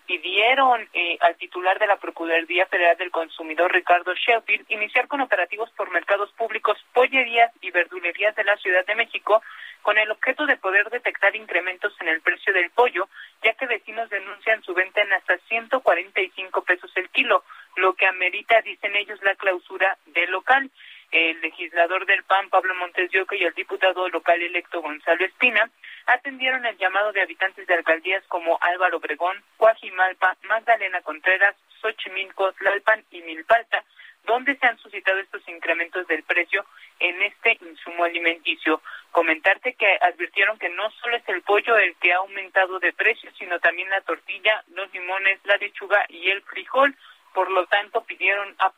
pidieron 0.08 0.82
eh, 0.94 1.16
al 1.22 1.36
titular 1.36 1.78
de 1.78 1.86
la 1.86 1.98
Procuraduría 1.98 2.66
Federal 2.66 2.98
del 2.98 3.12
Consumidor, 3.12 3.72
Ricardo 3.72 4.16
Sheffield, 4.16 4.66
iniciar 4.70 5.08
con 5.08 5.22
operativos 5.22 5.70
por 5.78 5.92
mercados 5.92 6.32
públicos, 6.32 6.76
pollerías 6.92 7.52
y 7.62 7.70
verdulerías 7.70 8.36
de 8.36 8.46
la 8.46 8.58
Ciudad 8.58 8.84
de 8.88 8.96
México 8.96 9.44
con 9.84 10.00
el 10.00 10.10
objeto 10.10 10.48
de 10.48 10.58
poder 10.58 10.90
detectar 10.90 11.36
incrementos 11.36 11.94
en 12.00 12.08
el 12.08 12.22
precio 12.22 12.52
del 12.52 12.72
pollo, 12.72 13.08
ya 13.44 13.54
que 13.54 13.68
vecinos 13.68 14.10
denuncian 14.10 14.64
su 14.64 14.74
venta 14.74 15.02
en 15.02 15.14
hasta 15.14 15.38
145 15.50 16.64
pesos 16.64 16.92
el 16.96 17.10
kilo, 17.10 17.44
lo 17.76 17.94
que 17.94 18.08
amerita, 18.08 18.60
dicen 18.64 18.96
ellos, 18.96 19.22
la 19.22 19.36
clausura 19.36 20.00
del 20.08 20.32
local 20.32 20.72
el 21.12 21.40
legislador 21.42 22.06
del 22.06 22.24
PAN, 22.24 22.50
Pablo 22.50 22.76
Montes 22.76 23.10
de 23.12 23.26
y 23.32 23.44
el 23.44 23.54
diputado 23.54 24.10
local 24.10 24.42
electo 24.42 24.82
Gonzalo 24.82 25.26
Espina, 25.26 25.70
atendieron 26.06 26.66
el 26.66 26.78
llamado 26.78 27.12
de 27.12 27.22
habitantes 27.22 27.66
de 27.68 27.74
alcaldías 27.74 28.24
como 28.28 28.58
Álvaro 28.62 28.98
Obregón, 28.98 29.42
Cuajimalpa, 29.58 30.38
Magdalena 30.44 31.02
Contreras, 31.02 31.56
Xochimilco, 31.82 32.52
Tlalpan 32.54 33.04
y 33.12 33.22
Milpalta, 33.22 33.84
donde 34.26 34.58
se 34.58 34.68
han 34.68 34.78
suscitado 34.78 35.20
estos 35.20 35.48
incrementos 35.48 36.06
del 36.08 36.24
precio 36.24 36.66
en 37.00 37.22
este 37.24 37.58
insumo 37.62 38.04
alimenticio. 38.04 38.82
Comentarte 39.12 39.74
que 39.74 39.98
advirtieron 40.02 40.60
que 40.60 40.70
no 40.70 40.92
solo 40.92 41.16
es 41.16 41.28
el 41.30 41.42
pollo 41.42 41.78
el 41.78 41.96
que 41.96 42.14
ha 42.14 42.18
aumentado 42.18 42.80
de 42.80 42.94
precio, 42.94 43.32
sino 43.40 43.60
también 43.60 43.90
la 43.90 44.02
tortilla, 44.02 44.64
los 44.74 44.94
limones, 44.94 45.40
la 45.46 45.56
lechuga 45.58 46.06
y 46.10 46.30
el 46.30 46.42
frijol, 46.44 46.96
por 47.34 47.50
lo 47.50 47.66
tanto 47.68 48.04
pidieron 48.04 48.54
a, 48.60 48.72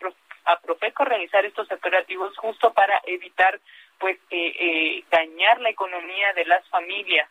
a 0.49 0.59
Profeco 0.59 1.05
realizar 1.05 1.45
estos 1.45 1.71
operativos 1.71 2.35
justo 2.37 2.73
para 2.73 2.99
evitar 3.05 3.59
pues 3.99 4.17
eh, 4.31 4.53
eh, 4.59 5.03
dañar 5.11 5.61
la 5.61 5.69
economía 5.69 6.33
de 6.33 6.45
las 6.45 6.67
familias. 6.69 7.29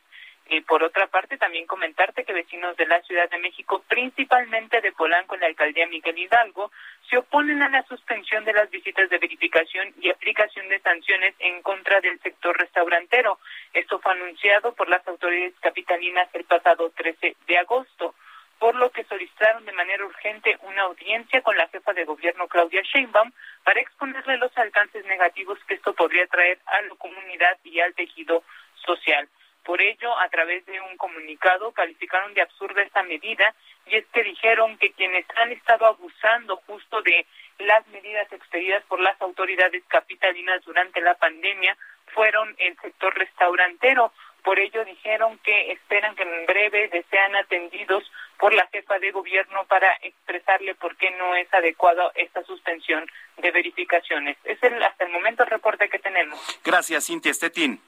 Y 0.51 0.63
por 0.63 0.83
otra 0.83 1.09
parte, 1.09 1.37
también 1.37 1.67
comentarte 1.67 2.25
que 2.25 2.33
vecinos 2.33 2.75
de 2.77 2.87
la 2.87 3.03
Ciudad 3.03 3.29
de 3.29 3.39
México, 3.39 3.83
principalmente 3.87 4.81
de 4.81 4.93
Polanco 4.93 5.35
en 5.35 5.43
la 5.43 5.47
alcaldía 5.47 5.87
Miguel 5.87 6.17
Hidalgo, 6.17 6.71
se 7.11 7.19
oponen 7.19 7.61
a 7.63 7.69
la 7.69 7.83
suspensión 7.83 8.45
de 8.47 8.55
las 8.55 8.71
visitas 8.71 9.11
de 9.11 9.19
verificación 9.19 9.93
y 10.01 10.09
aplicación 10.09 10.69
de 10.69 10.81
sanciones 10.81 11.35
en 11.41 11.61
contra 11.61 12.01
del 12.01 12.19
sector 12.21 12.57
restaurantero. 12.57 13.39
Esto 13.75 13.99
fue 13.99 14.13
anunciado 14.13 14.75
por 14.75 14.89
las 14.89 15.07
autoridades 15.07 15.55
capitalinas 15.61 16.29
el 16.33 16.45
pasado 16.45 16.91
13 16.97 17.37
de 17.47 17.59
agosto 17.59 18.15
por 18.59 18.75
lo 18.75 18.91
que 18.91 19.05
solicitaron 19.05 19.65
de 19.65 19.73
manera 19.73 20.05
urgente 20.05 20.59
una 20.63 20.83
audiencia 20.83 21.43
con 21.43 21.57
la 21.57 21.69
jefa 21.69 21.93
de 21.93 22.05
gobierno 22.05 22.49
Claudia 22.49 22.83
Sheinbaum 22.83 23.31
para 23.65 23.81
exponerle 23.81 24.37
los 24.39 24.57
alcances 24.59 25.05
negativos 25.07 25.59
que 25.67 25.75
esto 25.75 25.95
podría 25.95 26.27
traer 26.27 26.59
a 26.67 26.83
la 26.83 26.95
comunidad 26.97 27.59
y 27.65 27.81
al 27.81 27.95
tejido 27.95 28.43
social. 28.87 29.29
Por 29.69 29.83
ello, 29.83 30.19
a 30.19 30.29
través 30.31 30.65
de 30.65 30.81
un 30.81 30.97
comunicado, 30.97 31.73
calificaron 31.73 32.33
de 32.33 32.41
absurda 32.41 32.83
esta 32.83 33.03
medida 33.03 33.55
y 33.87 33.97
es 33.97 34.07
que 34.07 34.23
dijeron 34.23 34.79
que 34.79 34.93
quienes 34.93 35.27
han 35.37 35.53
estado 35.53 35.85
abusando 35.87 36.57
justo 36.67 37.03
de 37.03 37.27
las 37.59 37.87
medidas 37.89 38.33
expedidas 38.33 38.83
por 38.85 38.99
las 39.01 39.21
autoridades 39.21 39.83
capitalinas 39.89 40.65
durante 40.65 41.01
la 41.01 41.15
pandemia 41.17 41.77
fueron 42.15 42.55
el 42.59 42.79
sector 42.79 43.15
restaurantero. 43.15 44.13
Por 44.43 44.59
ello 44.59 44.85
dijeron 44.87 45.39
que 45.45 45.73
esperan 45.73 46.15
que 46.17 46.23
en 46.23 46.47
breve 46.47 47.05
sean 47.11 47.37
atendidos 47.37 48.11
por 48.39 48.55
la 48.55 48.67
jefa 48.69 48.99
de 48.99 49.11
gobierno 49.11 49.65
para 49.67 49.93
expresarle 50.03 50.75
por 50.77 50.97
qué 50.97 51.11
no 51.13 51.35
es 51.35 51.53
adecuada 51.53 52.13
esta 52.15 52.43
suspensión 52.45 53.05
de 53.39 53.51
verificaciones. 53.51 54.37
Es 54.45 54.63
el, 54.63 54.83
hasta 54.83 55.05
el 55.05 55.13
momento 55.13 55.43
el 55.43 55.51
reporte 55.51 55.89
que 55.89 55.99
tenemos. 55.99 56.39
Gracias, 56.65 57.07
Cintia 57.07 57.31
Estetín. 57.31 57.81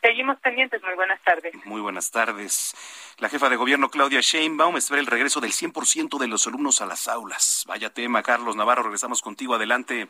Seguimos 0.00 0.38
pendientes. 0.40 0.82
Muy 0.82 0.94
buenas 0.94 1.20
tardes. 1.22 1.54
Muy 1.66 1.80
buenas 1.80 2.10
tardes. 2.10 2.74
La 3.18 3.28
jefa 3.28 3.50
de 3.50 3.56
gobierno 3.56 3.90
Claudia 3.90 4.20
Sheinbaum 4.20 4.76
espera 4.76 5.00
el 5.00 5.06
regreso 5.06 5.40
del 5.40 5.52
100% 5.52 6.18
de 6.18 6.26
los 6.26 6.46
alumnos 6.46 6.80
a 6.80 6.86
las 6.86 7.06
aulas. 7.06 7.64
Vaya 7.66 7.90
tema, 7.90 8.22
Carlos 8.22 8.56
Navarro. 8.56 8.84
Regresamos 8.84 9.20
contigo. 9.20 9.54
Adelante. 9.54 10.08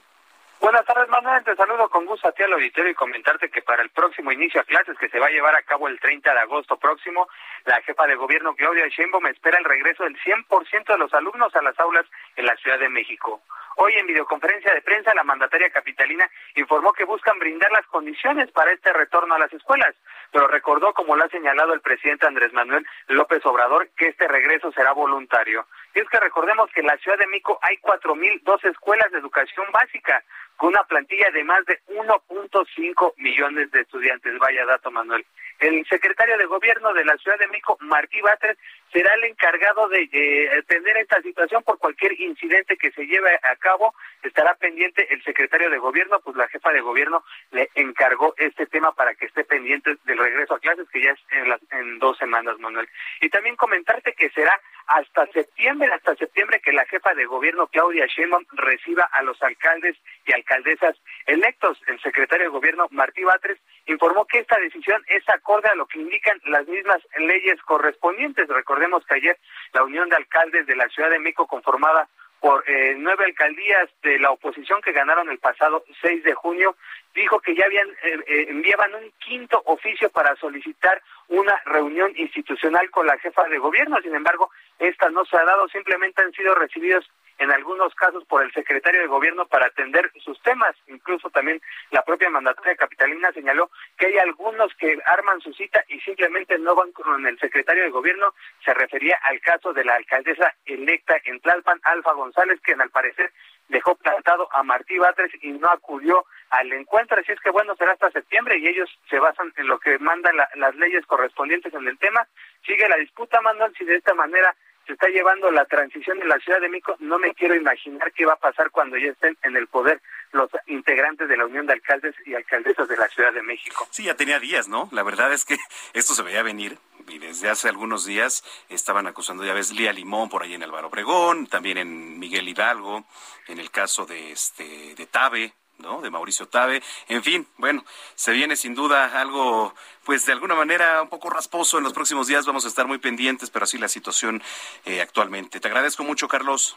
Buenas 0.61 0.85
tardes, 0.85 1.09
Manuel. 1.09 1.43
Te 1.43 1.57
saludo 1.57 1.89
con 1.89 2.05
gusto 2.05 2.29
a 2.29 2.33
ti 2.33 2.43
al 2.43 2.53
auditorio 2.53 2.91
y 2.91 2.95
comentarte 2.95 3.49
que 3.49 3.63
para 3.63 3.83
el 3.83 3.89
próximo 3.89 4.31
inicio 4.31 4.61
a 4.61 4.65
clases 4.65 4.99
que 4.99 5.09
se 5.09 5.19
va 5.19 5.29
a 5.29 5.31
llevar 5.31 5.57
a 5.57 5.63
cabo 5.63 5.89
el 5.89 5.99
30 5.99 6.35
de 6.35 6.39
agosto 6.39 6.77
próximo, 6.77 7.29
la 7.65 7.81
jefa 7.81 8.07
de 8.07 8.15
gobierno 8.15 8.55
Claudia 8.55 8.87
Sheinbaum 8.89 9.27
espera 9.29 9.59
el 9.59 9.65
regreso 9.65 10.05
del 10.05 10.19
100% 10.21 10.85
de 10.85 10.99
los 10.99 11.15
alumnos 11.15 11.57
a 11.57 11.63
las 11.63 11.81
aulas 11.81 12.05
en 12.37 12.45
la 12.45 12.55
Ciudad 12.57 12.79
de 12.79 12.91
México. 12.91 13.41
Hoy 13.77 13.95
en 13.95 14.07
videoconferencia 14.07 14.75
de 14.75 14.83
prensa, 14.83 15.15
la 15.15 15.25
mandataria 15.25 15.71
capitalina 15.71 16.29
informó 16.55 16.93
que 16.93 17.05
buscan 17.05 17.39
brindar 17.39 17.73
las 17.73 17.87
condiciones 17.87 18.51
para 18.51 18.73
este 18.73 18.93
retorno 18.93 19.35
a 19.35 19.39
las 19.39 19.53
escuelas, 19.55 19.95
pero 20.31 20.47
recordó, 20.47 20.93
como 20.93 21.17
lo 21.17 21.25
ha 21.25 21.29
señalado 21.29 21.73
el 21.73 21.81
presidente 21.81 22.27
Andrés 22.27 22.53
Manuel 22.53 22.87
López 23.09 23.41
Obrador, 23.47 23.89
que 23.97 24.09
este 24.09 24.29
regreso 24.29 24.71
será 24.73 24.93
voluntario. 24.93 25.65
Y 25.95 26.01
es 26.01 26.09
que 26.09 26.21
recordemos 26.21 26.71
que 26.73 26.81
en 26.81 26.87
la 26.87 26.97
Ciudad 26.99 27.19
de 27.19 27.27
México 27.27 27.59
hay 27.63 27.77
4.002 27.79 28.65
escuelas 28.71 29.11
de 29.11 29.19
educación 29.19 29.67
básica, 29.73 30.23
con 30.57 30.69
una 30.69 30.85
plantilla 30.85 31.31
de 31.31 31.43
más 31.43 31.65
de 31.65 31.81
1.5 31.89 33.15
millones 33.17 33.71
de 33.71 33.81
estudiantes. 33.81 34.39
Vaya 34.39 34.67
dato, 34.67 34.91
Manuel. 34.91 35.25
El 35.59 35.87
secretario 35.87 36.39
de 36.39 36.47
Gobierno 36.47 36.93
de 36.95 37.05
la 37.05 37.17
Ciudad 37.19 37.39
de 37.39 37.47
México, 37.49 37.77
Martí 37.81 38.21
Batres, 38.21 38.57
será 38.93 39.15
el 39.15 39.25
encargado 39.25 39.89
de 39.89 40.09
eh, 40.13 40.59
atender 40.59 40.97
esta 40.99 41.21
situación 41.23 41.63
por 41.63 41.79
cualquier 41.79 42.19
incidente 42.21 42.77
que 42.77 42.91
se 42.93 43.07
lleve 43.07 43.39
a 43.43 43.57
cabo. 43.57 43.95
Estará 44.23 44.55
pendiente 44.55 45.07
el 45.13 45.23
secretario 45.23 45.71
de 45.71 45.79
Gobierno, 45.79 46.21
pues 46.21 46.37
la 46.37 46.49
jefa 46.49 46.73
de 46.73 46.81
Gobierno 46.81 47.25
le 47.53 47.71
encargó 47.75 48.35
este 48.37 48.67
tema 48.67 48.93
para 48.93 49.15
que 49.15 49.27
esté 49.27 49.45
pendiente 49.45 49.97
del 50.05 50.19
regreso 50.19 50.55
a 50.55 50.61
clases, 50.61 50.89
que 50.91 51.03
ya 51.03 51.11
es 51.13 51.21
en, 51.31 51.79
en 51.79 51.99
dos 51.99 52.17
semanas, 52.19 52.59
Manuel. 52.59 52.89
Y 53.21 53.29
también 53.29 53.57
comentarte 53.57 54.15
que 54.15 54.31
será 54.31 54.59
hasta 54.91 55.25
septiembre, 55.29 55.89
hasta 55.93 56.17
septiembre 56.17 56.61
que 56.61 56.73
la 56.73 56.85
jefa 56.87 57.15
de 57.15 57.25
Gobierno, 57.25 57.69
Claudia 57.69 58.07
Sheinbaum, 58.07 58.45
reciba 58.51 59.09
a 59.13 59.23
los 59.23 59.41
alcaldes 59.41 59.97
y 60.27 60.33
alcaldesas 60.33 60.97
electos. 61.27 61.81
El 61.87 62.01
secretario 62.01 62.47
de 62.47 62.51
Gobierno, 62.51 62.89
Martí 62.91 63.23
Batres, 63.23 63.59
informó 63.87 64.27
que 64.27 64.41
esta 64.41 64.59
decisión 64.59 65.01
es 65.07 65.23
acorde 65.29 65.69
a 65.69 65.77
lo 65.77 65.87
que 65.87 66.01
indican 66.01 66.41
las 66.47 66.67
mismas 66.67 66.99
leyes 67.21 67.63
correspondientes. 67.63 68.49
Recordemos 68.49 69.07
que 69.07 69.15
ayer 69.15 69.39
la 69.73 69.85
Unión 69.85 70.09
de 70.09 70.17
Alcaldes 70.17 70.67
de 70.67 70.75
la 70.75 70.89
Ciudad 70.89 71.11
de 71.11 71.21
México, 71.21 71.47
conformada 71.47 72.09
por 72.41 72.65
eh, 72.69 72.97
nueve 72.99 73.27
alcaldías 73.27 73.89
de 74.03 74.19
la 74.19 74.33
oposición 74.33 74.81
que 74.83 74.93
ganaron 74.93 75.31
el 75.31 75.39
pasado 75.39 75.85
6 76.03 76.25
de 76.25 76.35
junio, 76.35 76.75
dijo 77.15 77.41
que 77.41 77.55
ya 77.55 77.65
habían 77.65 77.89
eh, 77.89 78.19
eh, 78.27 78.47
enviaban 78.49 78.95
un 78.95 79.13
quinto 79.19 79.63
oficio 79.67 80.11
para 80.11 80.35
solicitar 80.37 81.03
una 81.29 81.61
reunión 81.65 82.13
institucional 82.17 82.91
con 82.91 83.07
la 83.07 83.19
jefa 83.19 83.45
de 83.49 83.59
gobierno. 83.59 84.01
Sin 84.03 84.15
embargo, 84.15 84.51
esta 84.79 85.11
no 85.11 85.25
se 85.25 85.37
ha 85.37 85.45
dado, 85.45 85.69
simplemente 85.69 86.23
han 86.23 86.33
sido 86.33 86.55
recibidos 86.55 87.09
en 87.41 87.51
algunos 87.51 87.95
casos 87.95 88.23
por 88.27 88.43
el 88.43 88.53
secretario 88.53 89.01
de 89.01 89.07
gobierno 89.07 89.47
para 89.47 89.67
atender 89.67 90.13
sus 90.23 90.41
temas. 90.43 90.77
Incluso 90.89 91.31
también 91.31 91.61
la 91.91 92.03
propia 92.05 92.29
mandataria 92.29 92.77
capitalina 92.77 93.33
señaló 93.33 93.71
que 93.97 94.09
hay 94.09 94.19
algunos 94.19 94.75
que 94.75 94.99
arman 95.07 95.41
su 95.41 95.53
cita 95.55 95.83
y 95.89 95.99
simplemente 96.01 96.59
no 96.59 96.75
van 96.75 96.93
con 96.93 97.27
el 97.27 97.39
secretario 97.39 97.85
de 97.85 97.91
gobierno. 97.91 98.35
Se 98.63 98.75
refería 98.75 99.19
al 99.23 99.41
caso 99.41 99.73
de 99.73 99.85
la 99.85 99.95
alcaldesa 99.95 100.55
electa 100.67 101.17
en 101.25 101.41
Tlalpan, 101.41 101.81
Alfa 101.85 102.13
González, 102.13 102.61
quien 102.63 102.83
al 102.83 102.91
parecer 102.91 103.33
dejó 103.69 103.95
plantado 103.95 104.49
a 104.53 104.63
Martí 104.63 104.99
Batres 104.99 105.33
y 105.41 105.53
no 105.53 105.69
acudió 105.69 106.27
al 106.51 106.73
encuentro. 106.73 107.19
Así 107.21 107.33
es 107.33 107.41
que 107.41 107.51
bueno, 107.51 107.75
será 107.77 107.93
hasta 107.93 108.11
septiembre 108.11 108.59
y 108.59 108.69
ellos 108.69 108.89
se 109.09 109.19
basan 109.19 109.53
en 109.57 109.67
lo 109.67 109.79
que 109.79 109.99
mandan 109.99 110.37
las 110.37 110.75
leyes 110.77 111.07
correspondientes 111.07 111.73
en 111.75 111.87
el 111.87 111.99
tema. 111.99 112.27
Sigue 112.67 112.89
la 112.89 112.97
disputa, 112.97 113.41
Manuel, 113.41 113.73
si 113.77 113.85
de 113.85 113.97
esta 113.97 114.15
manera 114.15 114.55
se 114.87 114.95
está 114.95 115.09
llevando 115.09 115.51
la 115.51 115.65
transición 115.67 116.19
de 116.19 116.25
la 116.27 116.39
Ciudad 116.39 116.61
de 116.61 116.69
México, 116.69 116.97
no 116.99 117.19
me 117.19 117.33
quiero 117.35 117.55
imaginar 117.55 118.13
qué 118.13 118.25
va 118.25 118.33
a 118.33 118.37
pasar 118.37 118.71
cuando 118.71 118.97
ya 118.97 119.11
estén 119.11 119.37
en 119.43 119.57
el 119.57 119.69
poder 119.69 120.01
los 120.33 120.51
integrantes 120.67 121.29
de 121.29 121.37
la 121.37 121.47
Unión 121.47 121.67
de 121.67 121.75
Alcaldes 121.75 122.15
y 122.27 122.35
Alcaldesas 122.35 122.89
de 122.89 122.97
la 122.97 123.09
Ciudad 123.09 123.33
de 123.33 123.43
México. 123.43 123.87
Sí, 123.91 124.05
ya 124.05 124.15
tenía 124.15 124.39
días, 124.41 124.69
¿no? 124.69 124.89
La 124.93 125.03
verdad 125.03 125.33
es 125.33 125.45
que 125.45 125.57
esto 125.93 126.15
se 126.15 126.23
veía 126.23 126.43
venir 126.43 126.79
y 127.09 127.19
desde 127.19 127.51
hace 127.51 127.69
algunos 127.69 128.05
días 128.05 128.45
estaban 128.69 129.07
acusando, 129.07 129.45
ya 129.45 129.55
ves, 129.55 129.73
Lía 129.73 129.93
Limón 129.93 130.29
por 130.29 130.43
ahí 130.43 130.55
en 130.55 130.63
Álvaro 130.63 130.89
Obregón, 130.89 131.47
también 131.47 131.79
en 131.79 132.19
Miguel 132.19 132.49
Hidalgo, 132.49 133.05
en 133.49 133.59
el 133.59 133.71
caso 133.71 134.07
de 134.07 134.33
este 134.33 134.95
de 134.95 135.07
Tabe, 135.07 135.53
¿no? 135.81 136.01
De 136.01 136.11
Mauricio 136.11 136.47
Tabe. 136.47 136.83
En 137.09 137.23
fin, 137.23 137.47
bueno, 137.57 137.85
se 138.15 138.33
viene 138.33 138.57
sin 138.57 138.75
duda 138.75 139.21
algo, 139.21 139.75
pues 140.05 140.27
de 140.27 140.33
alguna 140.33 140.55
manera 140.55 141.03
un 141.03 141.09
poco 141.09 141.31
rasposo 141.31 141.79
en 141.79 141.85
los 141.85 141.93
próximos 141.93 142.27
días. 142.27 142.47
Vamos 142.47 142.65
a 142.65 142.69
estar 142.69 142.87
muy 142.87 142.99
pendientes, 142.99 143.51
pero 143.51 143.65
así 143.65 143.79
la 143.79 143.89
situación 143.89 144.43
eh, 144.85 145.01
actualmente. 145.01 145.61
Te 145.61 145.69
agradezco 145.69 146.05
mucho, 146.05 146.29
Carlos. 146.29 146.77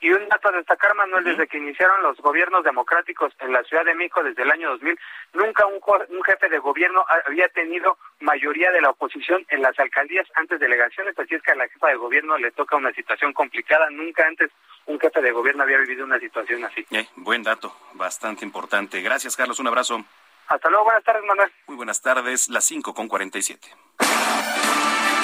Y 0.00 0.10
un 0.10 0.26
dato 0.28 0.48
a 0.48 0.52
destacar, 0.52 0.94
Manuel, 0.94 1.24
desde 1.24 1.46
que 1.46 1.58
iniciaron 1.58 2.02
los 2.02 2.16
gobiernos 2.18 2.64
democráticos 2.64 3.34
en 3.40 3.52
la 3.52 3.62
Ciudad 3.64 3.84
de 3.84 3.94
México 3.94 4.22
desde 4.22 4.42
el 4.42 4.50
año 4.50 4.70
2000, 4.70 4.98
nunca 5.34 5.66
un, 5.66 5.80
un 6.08 6.22
jefe 6.24 6.48
de 6.48 6.58
gobierno 6.58 7.04
había 7.26 7.48
tenido 7.50 7.98
mayoría 8.20 8.70
de 8.72 8.80
la 8.80 8.90
oposición 8.90 9.44
en 9.50 9.60
las 9.60 9.78
alcaldías 9.78 10.26
antes 10.36 10.58
delegaciones, 10.58 11.18
así 11.18 11.34
es 11.34 11.42
que 11.42 11.52
a 11.52 11.54
la 11.54 11.68
jefa 11.68 11.88
de 11.88 11.96
gobierno 11.96 12.38
le 12.38 12.50
toca 12.50 12.76
una 12.76 12.92
situación 12.92 13.34
complicada. 13.34 13.90
Nunca 13.90 14.26
antes 14.26 14.50
un 14.86 14.98
jefe 14.98 15.20
de 15.20 15.32
gobierno 15.32 15.64
había 15.64 15.78
vivido 15.78 16.04
una 16.04 16.18
situación 16.18 16.64
así. 16.64 16.84
Eh, 16.90 17.06
buen 17.16 17.42
dato, 17.42 17.74
bastante 17.94 18.44
importante. 18.44 19.02
Gracias, 19.02 19.36
Carlos. 19.36 19.58
Un 19.58 19.68
abrazo. 19.68 20.02
Hasta 20.48 20.68
luego. 20.68 20.84
Buenas 20.84 21.04
tardes, 21.04 21.24
Manuel. 21.24 21.52
Muy 21.66 21.76
buenas 21.76 22.00
tardes. 22.00 22.48
Las 22.48 22.64
5 22.64 22.94
con 22.94 23.06
47. 23.06 23.68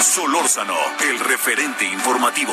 Solórzano, 0.00 0.76
el 1.08 1.18
referente 1.18 1.84
informativo. 1.84 2.52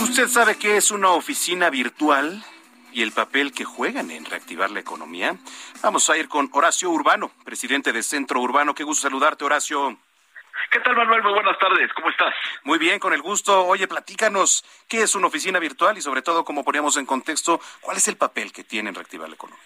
¿Usted 0.00 0.28
sabe 0.28 0.56
qué 0.56 0.76
es 0.76 0.92
una 0.92 1.08
oficina 1.08 1.70
virtual 1.70 2.40
y 2.92 3.02
el 3.02 3.10
papel 3.10 3.52
que 3.52 3.64
juegan 3.64 4.12
en 4.12 4.24
reactivar 4.26 4.70
la 4.70 4.78
economía? 4.78 5.34
Vamos 5.82 6.08
a 6.08 6.16
ir 6.16 6.28
con 6.28 6.48
Horacio 6.52 6.88
Urbano, 6.88 7.32
presidente 7.44 7.92
de 7.92 8.04
Centro 8.04 8.40
Urbano. 8.40 8.76
Qué 8.76 8.84
gusto 8.84 9.08
saludarte, 9.08 9.44
Horacio. 9.44 9.98
¿Qué 10.70 10.78
tal, 10.80 10.94
Manuel? 10.94 11.24
Muy 11.24 11.32
buenas 11.32 11.58
tardes. 11.58 11.92
¿Cómo 11.94 12.10
estás? 12.10 12.32
Muy 12.62 12.78
bien, 12.78 13.00
con 13.00 13.12
el 13.12 13.22
gusto. 13.22 13.66
Oye, 13.66 13.88
platícanos 13.88 14.64
qué 14.88 15.02
es 15.02 15.16
una 15.16 15.26
oficina 15.26 15.58
virtual 15.58 15.98
y 15.98 16.00
sobre 16.00 16.22
todo, 16.22 16.44
como 16.44 16.64
poníamos 16.64 16.96
en 16.96 17.04
contexto, 17.04 17.60
cuál 17.80 17.96
es 17.96 18.06
el 18.06 18.16
papel 18.16 18.52
que 18.52 18.62
tiene 18.62 18.90
en 18.90 18.94
Reactivar 18.94 19.28
la 19.28 19.34
Economía. 19.34 19.64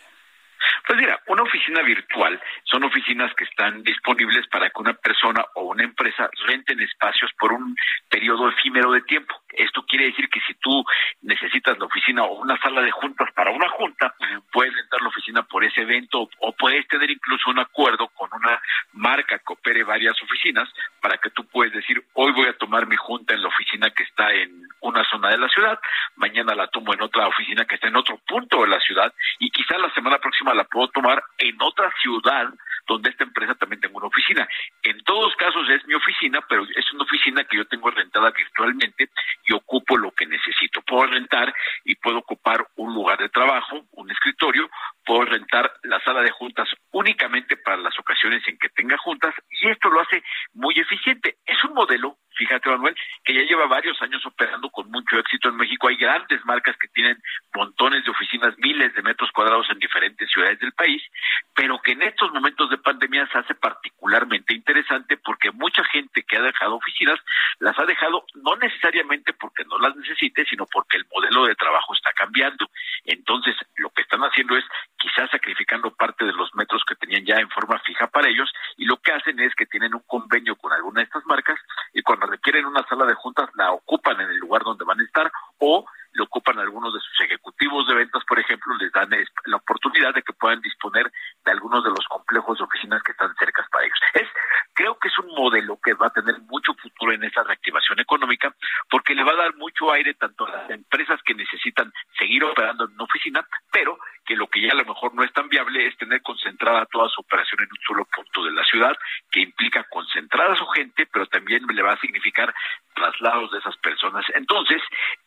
Pues 0.86 0.98
mira, 0.98 1.20
una 1.26 1.42
oficina 1.42 1.82
virtual 1.82 2.40
son 2.64 2.84
oficinas 2.84 3.32
que 3.34 3.44
están 3.44 3.82
disponibles 3.82 4.46
para 4.48 4.70
que 4.70 4.80
una 4.80 4.94
persona 4.94 5.44
o 5.54 5.64
una 5.64 5.84
empresa 5.84 6.28
renten 6.46 6.80
espacios 6.80 7.30
por 7.38 7.52
un 7.52 7.76
periodo 8.08 8.48
efímero 8.48 8.92
de 8.92 9.02
tiempo. 9.02 9.41
Esto 9.52 9.84
quiere 9.86 10.06
decir 10.06 10.28
que 10.28 10.40
si 10.40 10.54
tú 10.54 10.84
necesitas 11.22 11.78
la 11.78 11.86
oficina 11.86 12.24
o 12.24 12.40
una 12.40 12.60
sala 12.60 12.82
de 12.82 12.90
juntas 12.90 13.28
para 13.34 13.50
una 13.50 13.68
junta, 13.70 14.14
puedes 14.52 14.74
rentar 14.74 15.02
la 15.02 15.08
oficina 15.08 15.42
por 15.42 15.64
ese 15.64 15.82
evento 15.82 16.28
o 16.38 16.52
puedes 16.52 16.86
tener 16.88 17.10
incluso 17.10 17.50
un 17.50 17.58
acuerdo 17.58 18.08
con 18.08 18.30
una 18.32 18.60
marca 18.92 19.38
que 19.38 19.52
opere 19.52 19.84
varias 19.84 20.20
oficinas 20.22 20.68
para 21.00 21.18
que 21.18 21.30
tú 21.30 21.44
puedes 21.46 21.72
decir, 21.72 22.02
hoy 22.14 22.32
voy 22.32 22.48
a 22.48 22.56
tomar 22.58 22.86
mi 22.86 22.96
junta 22.96 23.34
en 23.34 23.42
la 23.42 23.48
oficina 23.48 23.90
que 23.90 24.02
está 24.04 24.32
en 24.32 24.62
una 24.80 25.04
zona 25.04 25.30
de 25.30 25.38
la 25.38 25.48
ciudad, 25.48 25.78
mañana 26.16 26.54
la 26.54 26.68
tomo 26.68 26.92
en 26.94 27.02
otra 27.02 27.28
oficina 27.28 27.64
que 27.64 27.76
está 27.76 27.88
en 27.88 27.96
otro 27.96 28.18
punto 28.26 28.62
de 28.62 28.68
la 28.68 28.80
ciudad 28.80 29.12
y 29.38 29.50
quizás 29.50 29.80
la 29.80 29.92
semana 29.94 30.18
próxima 30.18 30.54
la 30.54 30.64
puedo 30.64 30.88
tomar 30.88 31.22
en 31.38 31.56
otra 31.60 31.92
ciudad 32.00 32.48
donde 32.86 33.10
esta 33.10 33.24
empresa 33.24 33.54
también 33.54 33.80
tenga 33.80 33.96
una 33.96 34.06
oficina. 34.06 34.48
En 34.82 35.02
todos 35.04 35.34
casos 35.36 35.68
es 35.70 35.86
mi 35.86 35.94
oficina, 35.94 36.40
pero 36.48 36.64
es 36.64 36.92
una 36.92 37.04
oficina 37.04 37.44
que 37.44 37.56
yo 37.56 37.64
tengo 37.66 37.90
rentada 37.90 38.30
virtualmente 38.30 39.10
y 39.46 39.54
ocupo 39.54 39.96
lo 39.96 40.10
que 40.12 40.26
necesito. 40.26 40.82
Puedo 40.82 41.06
rentar 41.06 41.54
y 41.84 41.94
puedo 41.96 42.18
ocupar 42.18 42.66
un 42.76 42.94
lugar 42.94 43.18
de 43.18 43.28
trabajo, 43.28 43.84
un 43.92 44.10
escritorio, 44.10 44.68
puedo 45.04 45.24
rentar 45.24 45.72
la 45.82 46.00
sala 46.00 46.22
de 46.22 46.30
juntas 46.30 46.68
únicamente 46.92 47.56
para 47.56 47.76
las 47.76 47.98
ocasiones 47.98 48.42
en 48.46 48.58
que 48.58 48.68
tenga 48.70 48.96
juntas 48.98 49.34
y 49.50 49.68
esto 49.68 49.88
lo 49.88 50.00
hace 50.00 50.22
muy 50.54 50.74
eficiente. 50.78 51.36
Es 51.46 51.62
un 51.64 51.74
modelo 51.74 52.16
fíjate 52.36 52.68
Manuel, 52.70 52.96
que 53.24 53.34
ya 53.34 53.42
lleva 53.42 53.66
varios 53.66 54.00
años 54.02 54.24
operando 54.26 54.70
con 54.70 54.90
mucho 54.90 55.18
éxito 55.18 55.48
en 55.48 55.56
México. 55.56 55.88
Hay 55.88 55.96
grandes 55.96 56.44
marcas 56.44 56.76
que 56.76 56.88
tienen 56.88 57.20
montones 57.54 58.04
de 58.04 58.10
oficinas, 58.10 58.54
miles 58.58 58.94
de 58.94 59.02
metros 59.02 59.30
cuadrados 59.32 59.68
en 59.70 59.78
diferentes 59.78 60.30
ciudades 60.30 60.58
del 60.60 60.72
país, 60.72 61.02
pero 61.54 61.80
que 61.80 61.92
en 61.92 62.02
estos 62.02 62.32
momentos 62.32 62.70
de 62.70 62.78
pandemia 62.78 63.28
se 63.28 63.38
hace 63.38 63.54
particularmente 63.54 64.54
interesante 64.54 65.16
porque 65.16 65.50
mucha 65.52 65.84
gente 65.84 66.22
que 66.22 66.36
ha 66.36 66.42
dejado 66.42 66.76
oficinas 66.76 67.18
las 67.58 67.78
ha 67.78 67.84
dejado 67.84 68.24
no 68.34 68.56
necesariamente 68.56 69.32
porque 69.34 69.64
no 69.64 69.78
las 69.78 69.94
necesite, 69.96 70.44
sino 70.46 70.66
porque 70.66 70.96
el 70.96 71.06
modelo 71.12 71.46
de 71.46 71.54
trabajo 71.54 71.94
está 71.94 72.12
cambiando. 72.12 72.68
Entonces, 73.04 73.56
lo 73.76 73.90
que 73.90 74.02
están 74.02 74.20
haciendo 74.20 74.56
es 74.56 74.64
quizás 75.02 75.28
sacrificando 75.30 75.90
parte 75.90 76.24
de 76.24 76.32
los 76.32 76.54
metros 76.54 76.82
que 76.86 76.94
tenían 76.94 77.24
ya 77.24 77.34
en 77.36 77.50
forma 77.50 77.80
fija 77.80 78.06
para 78.06 78.28
ellos 78.28 78.48
y 78.76 78.84
lo 78.84 78.98
que 78.98 79.12
hacen 79.12 79.40
es 79.40 79.52
que 79.56 79.66
tienen 79.66 79.94
un 79.94 80.02
convenio 80.06 80.54
con 80.54 80.72
alguna 80.72 81.00
de 81.00 81.06
estas 81.06 81.26
marcas 81.26 81.58
y 81.92 82.02
cuando 82.02 82.26
requieren 82.26 82.66
una 82.66 82.86
sala 82.88 83.04
de 83.04 83.14
juntas 83.14 83.50
la 83.54 83.72
ocupan 83.72 84.20
en 84.20 84.30
el 84.30 84.36
lugar 84.36 84.62
donde 84.62 84.84
van 84.84 85.00
a 85.00 85.04
estar 85.04 85.32
o 85.58 85.84
le 86.12 86.22
ocupan 86.22 86.58
algunos 86.58 86.92
de 86.92 87.00
sus 87.00 87.20
ejecutivos 87.20 87.86
de 87.86 87.94
ventas, 87.94 88.24
por 88.24 88.38
ejemplo, 88.38 88.74
les 88.76 88.92
dan 88.92 89.10
la 89.46 89.56
oportunidad 89.56 90.14
de 90.14 90.22
que 90.22 90.32
puedan 90.32 90.60
disponer 90.60 91.10
de 91.44 91.50
algunos 91.50 91.82
de 91.84 91.90
los 91.90 92.06
complejos 92.08 92.58
de 92.58 92.64
oficinas 92.64 93.02
que 93.02 93.12
están 93.12 93.34
cerca 93.36 93.66
para 93.70 93.84
ellos. 93.84 93.98
Es, 94.14 94.28
creo 94.74 94.98
que 94.98 95.08
es 95.08 95.18
un 95.18 95.28
modelo 95.34 95.78
que 95.82 95.94
va 95.94 96.06
a 96.08 96.12
tener 96.12 96.38
mucho 96.42 96.74
futuro 96.74 97.12
en 97.12 97.24
esa 97.24 97.42
reactivación 97.42 98.00
económica 98.00 98.54
porque 98.90 99.14
le 99.14 99.24
va 99.24 99.32
a 99.32 99.36
dar 99.36 99.56
mucho 99.56 99.92
aire 99.92 100.14
tanto 100.14 100.46
a 100.46 100.50
las 100.50 100.70
empresas 100.70 101.20
que 101.24 101.34
necesitan 101.34 101.92
seguir 102.18 102.44
operando 102.44 102.84
en 102.84 102.92
una 102.92 103.04
oficina, 103.04 103.46
pero 103.70 103.98
que 104.24 104.36
lo 104.36 104.46
que 104.46 104.60
ya 104.60 104.72
a 104.72 104.76
lo 104.76 104.84
mejor 104.84 105.14
no 105.14 105.24
es 105.24 105.32
tan 105.32 105.48
viable 105.48 105.86
es 105.86 105.96
tener 105.96 106.22
concentrada 106.22 106.86
toda 106.86 107.08
su 107.08 107.20
operación 107.20 107.60
en 107.62 107.68
un 107.70 107.84
solo 107.86 108.04
punto 108.04 108.44
de 108.44 108.52
la 108.52 108.64
ciudad, 108.64 108.96
que 109.30 109.40
implica 109.40 109.84
concentrar 109.90 110.50
a 110.50 110.56
su 110.56 110.66
gente, 110.66 111.06
pero 111.12 111.26
también 111.26 111.66
le 111.66 111.82
va 111.82 111.92
a 111.94 112.00
significar 112.00 112.54
traslados 112.94 113.50
de 113.50 113.58
esas 113.58 113.76
personas. 113.78 114.24
Entonces, 114.34 114.80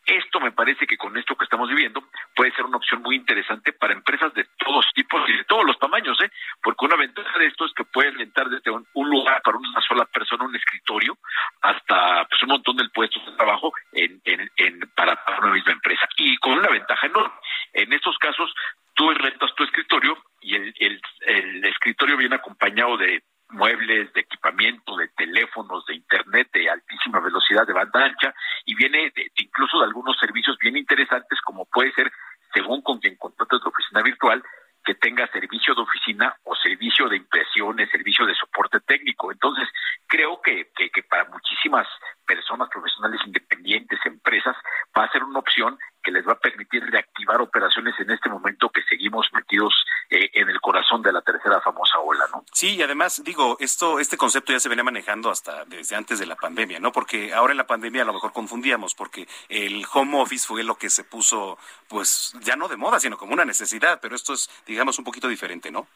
esto 0.05 0.39
me 0.39 0.51
parece 0.51 0.85
que 0.85 0.97
con 0.97 1.17
esto 1.17 1.35
que 1.35 1.45
estamos 1.45 1.69
viviendo 1.69 2.03
puede 2.35 2.51
ser 2.51 2.65
una 2.65 2.77
opción 2.77 3.01
muy 3.01 3.15
interesante 3.15 3.73
para 3.73 3.93
empresas 3.93 4.33
de 4.33 4.45
todos 4.57 4.85
tipos 4.93 5.27
y 5.29 5.37
de 5.37 5.43
todos 5.45 5.65
los 5.65 5.77
tamaños, 5.79 6.17
¿eh? 6.21 6.31
Porque 6.61 6.85
una 6.85 6.95
ventaja 6.95 7.39
de 7.39 7.47
esto 7.47 7.65
es 7.65 7.73
que 7.73 7.83
pueden 7.85 8.17
rentar 8.17 8.49
desde 8.49 8.71
un, 8.71 8.85
lugar 8.93 9.41
para 9.41 9.57
una 9.57 9.81
sola 9.81 10.05
persona, 10.05 10.45
un 10.45 10.55
escritorio, 10.55 11.17
hasta 11.61 12.25
pues, 12.25 12.43
un 12.43 12.49
montón 12.49 12.77
de 12.77 12.89
puestos 12.89 13.25
de 13.25 13.31
trabajo 13.33 13.73
en, 13.93 14.21
en, 14.23 14.79
para 14.95 15.19
una 15.41 15.53
misma 15.53 15.73
empresa. 15.73 16.07
Y 16.17 16.37
con 16.37 16.53
una 16.53 16.69
ventaja 16.69 17.07
enorme. 17.07 17.33
En 17.73 17.91
estos 17.93 18.17
casos, 18.17 18.53
tú 18.93 19.09
rentas 19.11 19.53
tu 19.55 19.63
escritorio 19.63 20.17
y 20.41 20.55
el, 20.55 20.73
el, 21.21 21.65
escritorio 21.65 22.17
viene 22.17 22.35
acompañado 22.35 22.97
de 22.97 23.21
muebles, 23.49 24.11
de 24.13 24.21
equipamiento, 24.21 24.95
de 24.97 25.07
teléfonos, 25.09 25.85
de 25.85 25.95
internet 25.95 26.49
de 26.53 26.69
altísima 26.69 27.19
velocidad, 27.19 27.65
de 27.65 27.73
banda 27.73 28.05
ancha, 28.05 28.33
y 28.65 28.75
viene 28.75 29.11
incluso 29.35 29.79
de 29.79 29.85
algunos 29.85 30.17
servicios 30.17 30.57
bien 30.59 30.77
interesantes, 30.77 31.39
como 31.41 31.65
puede 31.65 31.91
ser, 31.93 32.11
según 32.53 32.81
con 32.81 32.99
quien 32.99 33.15
contratas 33.17 33.61
tu 33.61 33.69
oficina 33.69 34.01
virtual, 34.01 34.43
que 34.85 34.93
tenga 34.93 35.27
servicio 35.27 35.73
de 35.73 35.81
oficina 35.81 36.35
o 36.43 36.55
servicio 36.55 37.09
de 37.09 37.17
impresiones, 37.17 37.89
servicio 37.89 38.25
de 38.25 38.35
soporte 38.35 38.79
técnico. 38.81 39.31
Entonces, 39.31 39.67
creo 40.07 40.39
que, 40.41 40.69
que, 40.75 40.91
que 40.91 41.01
para 41.01 41.25
muchísimas 41.25 41.87
personas 42.25 42.69
profesionales 42.69 43.19
independientes, 43.25 43.99
empresas, 44.05 44.55
va 44.97 45.05
a 45.05 45.11
ser 45.11 45.23
una 45.23 45.39
opción 45.39 45.77
que 46.05 46.11
les 46.11 46.25
va 46.25 46.33
a 46.33 46.39
permitir 46.39 46.83
reactivar 46.85 47.41
operaciones 47.41 47.95
en 47.99 48.11
este 48.11 48.29
momento 48.29 48.69
que 48.69 48.83
seguimos 48.83 49.27
metidos 49.33 49.73
eh, 50.11 50.29
en 50.33 50.49
el 50.49 50.61
corazón 50.61 51.01
de 51.01 51.11
la 51.11 51.21
tercera 51.21 51.59
famosa 51.61 51.99
ola, 51.99 52.25
¿no? 52.31 52.45
Sí, 52.53 52.75
y 52.75 52.83
además 52.83 53.23
digo, 53.25 53.57
esto 53.59 53.99
este 53.99 54.15
concepto 54.15 54.53
ya 54.53 54.59
se 54.59 54.69
venía 54.69 54.83
manejando 54.83 55.31
hasta 55.31 55.65
desde 55.65 55.95
antes 55.95 56.19
de 56.19 56.27
la 56.27 56.35
pandemia, 56.35 56.79
¿no? 56.79 56.91
Porque 56.91 57.33
ahora 57.33 57.51
en 57.53 57.57
la 57.57 57.67
pandemia 57.67 58.03
a 58.03 58.05
lo 58.05 58.13
mejor 58.13 58.31
confundíamos 58.31 58.93
porque 58.93 59.27
el 59.49 59.83
home 59.91 60.21
office 60.21 60.45
fue 60.45 60.63
lo 60.63 60.75
que 60.75 60.91
se 60.91 61.03
puso 61.03 61.57
pues 61.87 62.33
ya 62.41 62.55
no 62.55 62.67
de 62.67 62.77
moda, 62.77 62.99
sino 62.99 63.17
como 63.17 63.33
una 63.33 63.45
necesidad, 63.45 63.99
pero 63.99 64.15
esto 64.15 64.33
es 64.33 64.49
digamos 64.67 64.99
un 64.99 65.05
poquito 65.05 65.27
diferente, 65.27 65.71
¿no? 65.71 65.87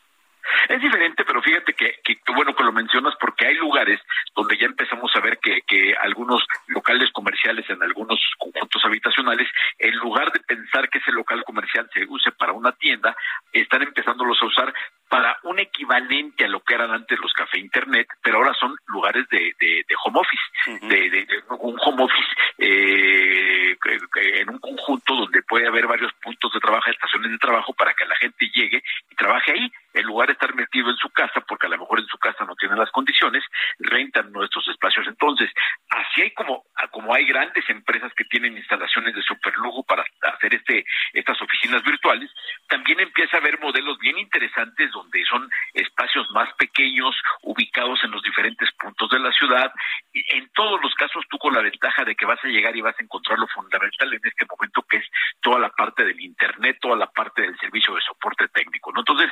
Es 0.67 0.81
diferente, 0.81 1.23
pero 1.25 1.41
fíjate 1.41 1.73
que, 1.73 1.99
que, 2.03 2.17
bueno 2.33 2.55
que 2.55 2.63
lo 2.63 2.71
mencionas 2.71 3.13
porque 3.19 3.47
hay 3.47 3.55
lugares 3.55 3.99
donde 4.35 4.57
ya 4.57 4.65
empezamos 4.65 5.11
a 5.15 5.19
ver 5.19 5.37
que, 5.39 5.61
que 5.67 5.93
algunos 6.01 6.45
locales 6.67 7.11
comerciales 7.11 7.69
en 7.69 7.81
algunos 7.83 8.19
conjuntos 8.37 8.83
habitacionales, 8.85 9.47
en 9.77 9.95
lugar 9.97 10.31
de 10.31 10.39
pensar 10.39 10.89
que 10.89 10.99
ese 10.99 11.11
local 11.11 11.43
comercial 11.43 11.89
se 11.93 12.05
use 12.05 12.31
para 12.31 12.53
una 12.53 12.71
tienda, 12.73 13.15
están 13.51 13.83
empezándolos 13.83 14.41
a 14.41 14.45
usar 14.45 14.73
para 15.09 15.37
un 15.43 15.59
equivalente 15.59 16.45
a 16.45 16.47
lo 16.47 16.61
que 16.61 16.75
eran 16.75 16.91
antes 16.91 17.19
los 17.19 17.33
café 17.33 17.59
internet, 17.59 18.07
pero 18.21 18.37
ahora 18.37 18.53
son 18.53 18.75
lugares 18.87 19.27
de, 19.29 19.55
de, 19.59 19.83
home 20.05 20.19
office, 20.19 20.87
de, 20.87 21.09
de, 21.09 21.43
un 21.49 21.77
home 21.81 22.03
office 22.03 22.29
eh, 22.59 23.75
en 24.15 24.49
un 24.49 24.59
conjunto 24.59 25.15
donde 25.15 25.41
puede 25.43 25.67
haber 25.67 25.87
varios 25.87 26.13
puntos 26.21 26.53
de 26.53 26.59
trabajo, 26.59 26.91
estaciones 26.91 27.31
de 27.31 27.37
trabajo 27.39 27.73
para 27.73 27.93
que 27.95 28.05
la 28.05 28.15
gente 28.17 28.49
llegue 28.53 28.83
y 29.09 29.15
trabaje 29.15 29.51
ahí, 29.51 29.71
en 29.93 30.05
lugar 30.05 30.27
de 30.27 30.33
estar 30.33 30.53
metido 30.55 30.89
en 30.89 30.97
su 30.97 31.09
casa, 31.09 31.41
porque 31.41 31.67
a 31.67 31.69
lo 31.69 31.79
mejor 31.79 31.99
en 31.99 32.07
su 32.07 32.17
casa 32.17 32.45
no 32.45 32.55
tienen 32.55 32.77
las 32.77 32.91
condiciones, 32.91 33.43
rentan 33.79 34.31
nuestros 34.31 34.67
espacios. 34.67 35.07
Entonces, 35.07 35.49
así 35.89 36.21
hay 36.21 36.31
como, 36.31 36.65
como 36.91 37.13
hay 37.13 37.25
grandes 37.25 37.67
empresas 37.69 38.11
que 38.13 38.25
tienen 38.25 38.57
instalaciones 38.57 39.15
de 39.15 39.21
superlujo 39.23 39.83
para 39.83 40.03
hacer 40.33 40.53
este, 40.53 40.85
estas 41.13 41.41
oficinas 41.41 41.83
virtuales, 41.83 42.29
también 42.67 42.99
empieza 42.99 43.37
a 43.37 43.39
haber 43.39 43.59
modelos 43.59 43.97
bien 43.99 44.17
interesantes 44.17 44.91
donde 44.91 45.23
son 45.25 45.49
espacios 45.73 46.29
más 46.31 46.53
pequeños, 46.53 47.15
ubicados 47.41 48.03
en 48.03 48.11
los 48.11 48.21
diferentes 48.21 48.69
puntos 48.73 49.09
de 49.09 49.19
la 49.19 49.31
ciudad. 49.31 49.73
En 50.13 50.49
todos 50.53 50.81
los 50.81 50.93
casos, 50.95 51.25
tú 51.29 51.37
con 51.37 51.53
la 51.53 51.61
ventaja 51.61 52.03
de 52.03 52.15
que 52.15 52.25
vas 52.25 52.43
a 52.43 52.47
llegar 52.47 52.75
y 52.75 52.81
vas 52.81 52.95
a 52.99 53.03
encontrar 53.03 53.39
lo 53.39 53.47
fundamental 53.47 54.13
en 54.13 54.21
este 54.23 54.45
momento, 54.45 54.83
que 54.89 54.97
es 54.97 55.05
toda 55.41 55.59
la 55.59 55.69
parte 55.69 56.03
del 56.03 56.19
Internet, 56.19 56.77
toda 56.81 56.95
la 56.95 57.07
parte 57.07 57.41
del 57.41 57.57
servicio 57.57 57.95
de 57.95 58.01
soporte 58.01 58.47
técnico. 58.49 58.91
¿no? 58.91 58.99
Entonces, 58.99 59.31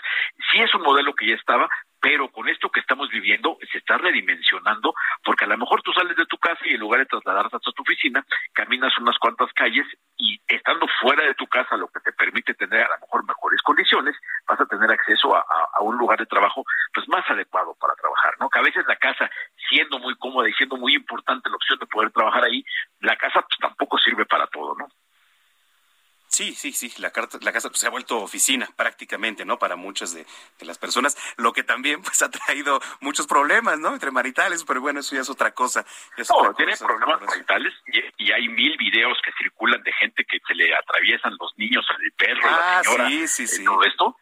es 0.62 0.74
un 0.76 0.82
modelo 0.82 1.14
que 1.14 1.28
ya 1.28 1.36
estaba, 1.36 1.70
pero 2.00 2.30
con 2.30 2.48
esto 2.48 2.70
que 2.70 2.80
estamos 2.80 3.10
viviendo 3.10 3.58
se 3.72 3.80
está 3.80 3.98
redimensionando, 3.98 4.94
porque 5.24 5.46
a 5.46 5.48
lo 5.48 5.58
mejor 5.58 5.82
tú 5.82 5.92
sales 5.94 6.16
de 6.16 6.26
tu 6.26 6.38
casa 6.38 6.62
y 6.66 6.74
en 6.74 6.80
lugar 6.80 7.00
de 7.00 7.06
trasladarte 7.06 7.58
hasta 7.58 7.72
tu 7.72 7.82
oficina, 7.82 8.24
caminas 8.54 8.98
unas 9.00 9.18
cuantas 9.18 9.52
calles 9.54 9.86
y 10.16 10.40
estando 10.48 10.88
fuera 11.02 11.26
de 11.26 11.34
tu 11.34 11.48
casa, 11.48 11.76
lo 11.76 11.88
que 11.88 12.00
te 12.00 12.14
permite 12.14 12.54
tener 12.54 12.82
a 12.84 12.90
lo 12.90 13.00
mejor 13.02 13.26
mejores 13.26 13.62
condiciones, 13.62 14.16
vas 14.48 14.60
a 14.60 14.66
tener 14.66 14.90
acceso 14.92 15.36
a, 15.36 15.46
un 15.82 15.98
lugar 15.98 16.20
de 16.20 16.26
trabajo 16.26 16.66
pues 16.94 17.08
más 17.08 17.30
adecuado 17.30 17.76
para 17.80 17.96
trabajar, 17.96 18.34
¿no? 18.40 18.50
Que 18.50 18.60
a 18.60 18.64
veces 18.64 18.86
la 18.88 18.96
casa, 18.98 19.30
siendo 19.70 20.00
muy 20.00 20.16
cómoda 20.18 20.50
y 20.50 20.54
siendo 20.54 20.76
muy 20.76 20.96
importante 20.96 21.50
la 21.50 21.56
opción 21.56 21.80
de 21.80 21.86
poder 21.88 22.12
trabajar 22.12 22.44
ahí, 22.44 22.64
la 23.00 23.16
casa 23.16 23.42
pues 23.42 23.58
tampoco 23.60 23.98
sirve 23.98 24.26
para 24.26 24.48
todo, 24.48 24.76
¿no? 24.76 24.88
Sí, 26.38 26.54
sí, 26.54 26.72
sí, 26.72 26.94
la, 27.02 27.10
carta, 27.10 27.40
la 27.42 27.52
casa 27.52 27.68
pues, 27.70 27.80
se 27.80 27.88
ha 27.88 27.90
vuelto 27.90 28.20
oficina 28.20 28.70
prácticamente, 28.76 29.44
¿no? 29.44 29.58
Para 29.58 29.76
muchas 29.76 30.14
de, 30.14 30.24
las 30.60 30.78
personas, 30.78 31.18
lo 31.36 31.52
que 31.52 31.64
también 31.64 32.04
pues 32.04 32.22
ha 32.22 32.30
traído 32.30 32.80
muchos 33.02 33.26
problemas, 33.26 33.80
¿no? 33.80 33.92
Entre 33.92 34.12
maritales, 34.12 34.64
pero 34.64 34.80
bueno, 34.80 35.00
eso 35.00 35.16
ya 35.16 35.22
es 35.22 35.32
otra 35.32 35.56
cosa. 35.56 35.84
no, 36.16 36.54
tiene 36.54 36.78
problemas 36.78 37.22
maritales 37.22 37.74
y, 37.88 38.32
hay 38.32 38.50
mil 38.50 38.78
videos 38.78 39.18
que 39.26 39.32
circulan 39.32 39.82
de 39.82 39.92
gente 39.94 40.26
que 40.26 40.40
se 40.46 40.54
le 40.54 40.76
atraviesan 40.76 41.36
los 41.40 41.58
niños, 41.58 41.84
el 42.04 42.12
perro, 42.12 42.42
la 42.44 42.80
ah, 42.80 42.84
señora, 42.84 43.08
sí, 43.08 43.28
sí, 43.28 43.48
sí. 43.48 43.64
todo 43.64 43.84
esto 43.84 44.16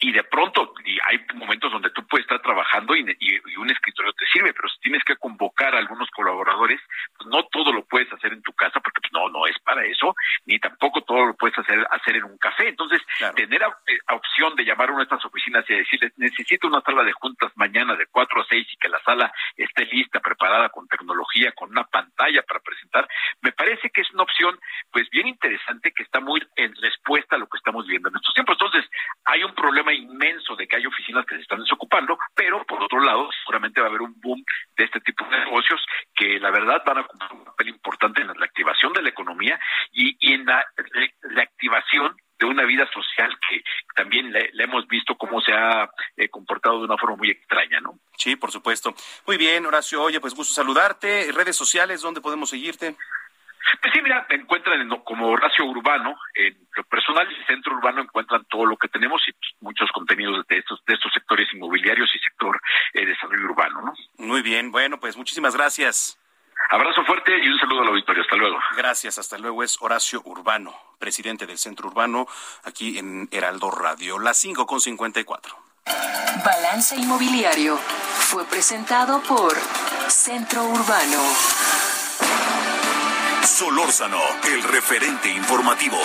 y 0.00 0.12
de 0.12 0.24
pronto 0.24 0.72
y 0.84 0.98
hay 1.06 1.20
momentos 1.34 1.70
donde 1.70 1.90
tú 1.90 2.06
puedes 2.06 2.24
estar 2.24 2.40
trabajando 2.40 2.96
y, 2.96 3.04
y, 3.20 3.56
un 3.56 3.70
escritorio 3.70 4.12
te 4.14 4.26
sirve, 4.26 4.54
pero 4.54 4.68
si 4.70 4.80
tienes 4.80 5.04
que 5.04 5.16
convocar 5.16 5.74
a 5.74 5.78
algunos 5.78 6.08
colaboradores, 6.10 6.80
pues 7.16 7.28
no 7.28 7.44
todo 7.52 7.72
lo 7.72 7.84
puedes 7.84 8.10
hacer 8.12 8.32
en 8.32 8.42
tu 8.42 8.52
casa 8.54 8.80
porque 8.80 9.00
pues 9.02 9.12
no, 9.12 9.28
no 9.28 9.46
es 9.46 9.58
para 9.60 9.84
eso, 9.84 10.14
ni 10.46 10.58
tampoco 10.58 11.02
todo 11.02 11.26
lo 11.26 11.34
puedes 11.34 11.58
hacer, 11.58 11.86
hacer 11.90 12.16
en 12.16 12.24
un 12.24 12.38
café. 12.38 12.68
Entonces, 12.68 13.02
tener 13.36 13.62
eh, 13.62 13.98
opción 14.10 14.56
de 14.56 14.64
llamar 14.64 14.88
a 14.88 14.92
una 14.92 15.00
de 15.00 15.04
estas 15.04 15.24
oficinas 15.24 15.64
y 15.68 15.74
decirles, 15.74 16.12
necesito 16.16 16.66
una 16.66 16.80
sala 16.80 17.04
de 17.04 17.12
juntas 17.12 17.52
mañana 17.56 17.94
de 17.94 18.06
4 18.06 18.40
a 18.40 18.46
6 18.48 18.66
y 18.72 18.76
que 18.78 18.88
la 18.88 19.02
sala 19.02 19.30
esté 19.56 19.84
lista, 19.84 20.20
preparada 20.20 20.70
con 20.70 20.88
tecnología, 20.88 21.52
con 21.52 21.70
una 21.70 21.84
pantalla 21.84 22.42
para 22.42 22.60
presentar, 22.60 23.06
me 23.42 23.52
parece 23.52 23.90
que 23.90 24.00
es 24.00 24.10
una 24.12 24.22
opción 24.22 24.58
pues 24.90 25.08
bien 25.10 25.28
interesante 25.28 25.92
que 25.92 26.02
está 26.02 26.20
muy 26.20 26.40
en 26.56 26.74
respuesta 26.76 27.36
a 27.36 27.38
lo 27.38 27.46
que 27.48 27.58
estamos 27.58 27.86
viendo 27.86 28.08
en 28.08 28.16
estos 28.16 28.32
tiempos. 28.34 28.56
Entonces, 28.58 28.90
hay 29.24 29.44
un 29.44 29.54
problema 29.54 29.89
inmenso 29.94 30.56
de 30.56 30.66
que 30.66 30.76
hay 30.76 30.86
oficinas 30.86 31.26
que 31.26 31.36
se 31.36 31.42
están 31.42 31.60
desocupando, 31.60 32.18
pero 32.34 32.64
por 32.64 32.82
otro 32.82 33.00
lado, 33.00 33.28
seguramente 33.44 33.80
va 33.80 33.86
a 33.86 33.90
haber 33.90 34.02
un 34.02 34.14
boom 34.20 34.42
de 34.76 34.84
este 34.84 35.00
tipo 35.00 35.24
de 35.26 35.38
negocios 35.38 35.80
que 36.14 36.38
la 36.38 36.50
verdad 36.50 36.82
van 36.84 36.98
a 36.98 37.04
cumplir 37.04 37.32
un 37.32 37.44
papel 37.44 37.68
importante 37.68 38.22
en 38.22 38.28
la 38.28 38.44
activación 38.44 38.92
de 38.92 39.02
la 39.02 39.08
economía 39.08 39.58
y, 39.92 40.16
en 40.32 40.44
la, 40.46 40.64
activación 41.42 42.16
de 42.38 42.46
una 42.46 42.64
vida 42.64 42.88
social 42.92 43.36
que 43.48 43.62
también 43.94 44.32
le, 44.32 44.50
hemos 44.58 44.86
visto 44.88 45.14
cómo 45.16 45.40
se 45.40 45.52
ha 45.52 45.90
eh, 46.16 46.28
comportado 46.28 46.78
de 46.78 46.86
una 46.86 46.96
forma 46.96 47.16
muy 47.16 47.30
extraña, 47.30 47.80
¿no? 47.80 47.98
Sí, 48.16 48.36
por 48.36 48.50
supuesto. 48.50 48.94
Muy 49.26 49.36
bien, 49.36 49.66
Horacio. 49.66 50.02
Oye, 50.02 50.20
pues 50.20 50.34
gusto 50.34 50.54
saludarte. 50.54 51.30
Redes 51.32 51.56
sociales, 51.56 52.00
¿dónde 52.00 52.20
podemos 52.20 52.50
seguirte? 52.50 52.96
Pues 53.80 53.92
sí, 53.92 54.00
mira, 54.02 54.26
me 54.28 54.36
encuentran 54.36 54.88
como 55.04 55.28
Horacio 55.28 55.64
Urbano, 55.64 56.16
en 56.34 56.56
lo 56.76 56.84
personal 56.84 57.30
y 57.30 57.44
Centro 57.46 57.74
Urbano 57.74 58.02
encuentran 58.02 58.44
todo 58.46 58.66
lo 58.66 58.76
que 58.76 58.88
tenemos 58.88 59.22
y 59.28 59.32
pues, 59.32 59.52
muchos 59.60 59.90
contenidos 59.92 60.46
de 60.48 60.58
estos, 60.58 60.84
de 60.86 60.94
estos 60.94 61.12
sectores 61.12 61.48
inmobiliarios 61.52 62.10
y 62.14 62.18
sector 62.18 62.60
eh, 62.94 63.00
de 63.00 63.06
desarrollo 63.06 63.44
urbano, 63.44 63.82
¿no? 63.82 63.92
Muy 64.18 64.42
bien, 64.42 64.70
bueno, 64.70 64.98
pues 64.98 65.16
muchísimas 65.16 65.54
gracias. 65.54 66.18
Abrazo 66.70 67.04
fuerte 67.04 67.32
y 67.42 67.48
un 67.48 67.58
saludo 67.58 67.82
al 67.82 67.88
auditorio. 67.88 68.22
Hasta 68.22 68.36
luego. 68.36 68.58
Gracias, 68.76 69.18
hasta 69.18 69.38
luego. 69.38 69.62
Es 69.62 69.80
Horacio 69.80 70.22
Urbano, 70.24 70.74
presidente 70.98 71.46
del 71.46 71.58
Centro 71.58 71.88
Urbano, 71.88 72.26
aquí 72.64 72.98
en 72.98 73.28
Heraldo 73.32 73.70
Radio, 73.70 74.18
las 74.18 74.36
5 74.36 74.66
con 74.66 74.80
54. 74.80 75.56
Balance 76.44 76.96
Inmobiliario 76.96 77.76
fue 77.76 78.44
presentado 78.44 79.20
por 79.22 79.54
Centro 80.08 80.64
Urbano. 80.64 81.89
Solórzano, 83.60 84.18
el 84.44 84.62
referente 84.62 85.28
informativo. 85.28 85.98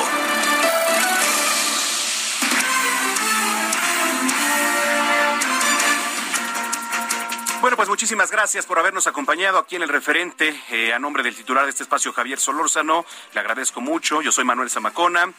Bueno, 7.61 7.77
pues 7.77 7.87
muchísimas 7.87 8.29
gracias 8.29 8.65
por 8.65 8.77
habernos 8.77 9.07
acompañado 9.07 9.57
aquí 9.57 9.77
en 9.77 9.83
el 9.83 9.87
referente. 9.87 10.53
Eh, 10.69 10.93
a 10.93 10.99
nombre 10.99 11.23
del 11.23 11.33
titular 11.33 11.63
de 11.63 11.69
este 11.69 11.83
espacio, 11.83 12.11
Javier 12.11 12.41
Solórzano, 12.41 13.05
le 13.33 13.39
agradezco 13.39 13.79
mucho. 13.79 14.21
Yo 14.21 14.33
soy 14.33 14.43
Manuel 14.43 14.69
Zamacona. 14.69 15.31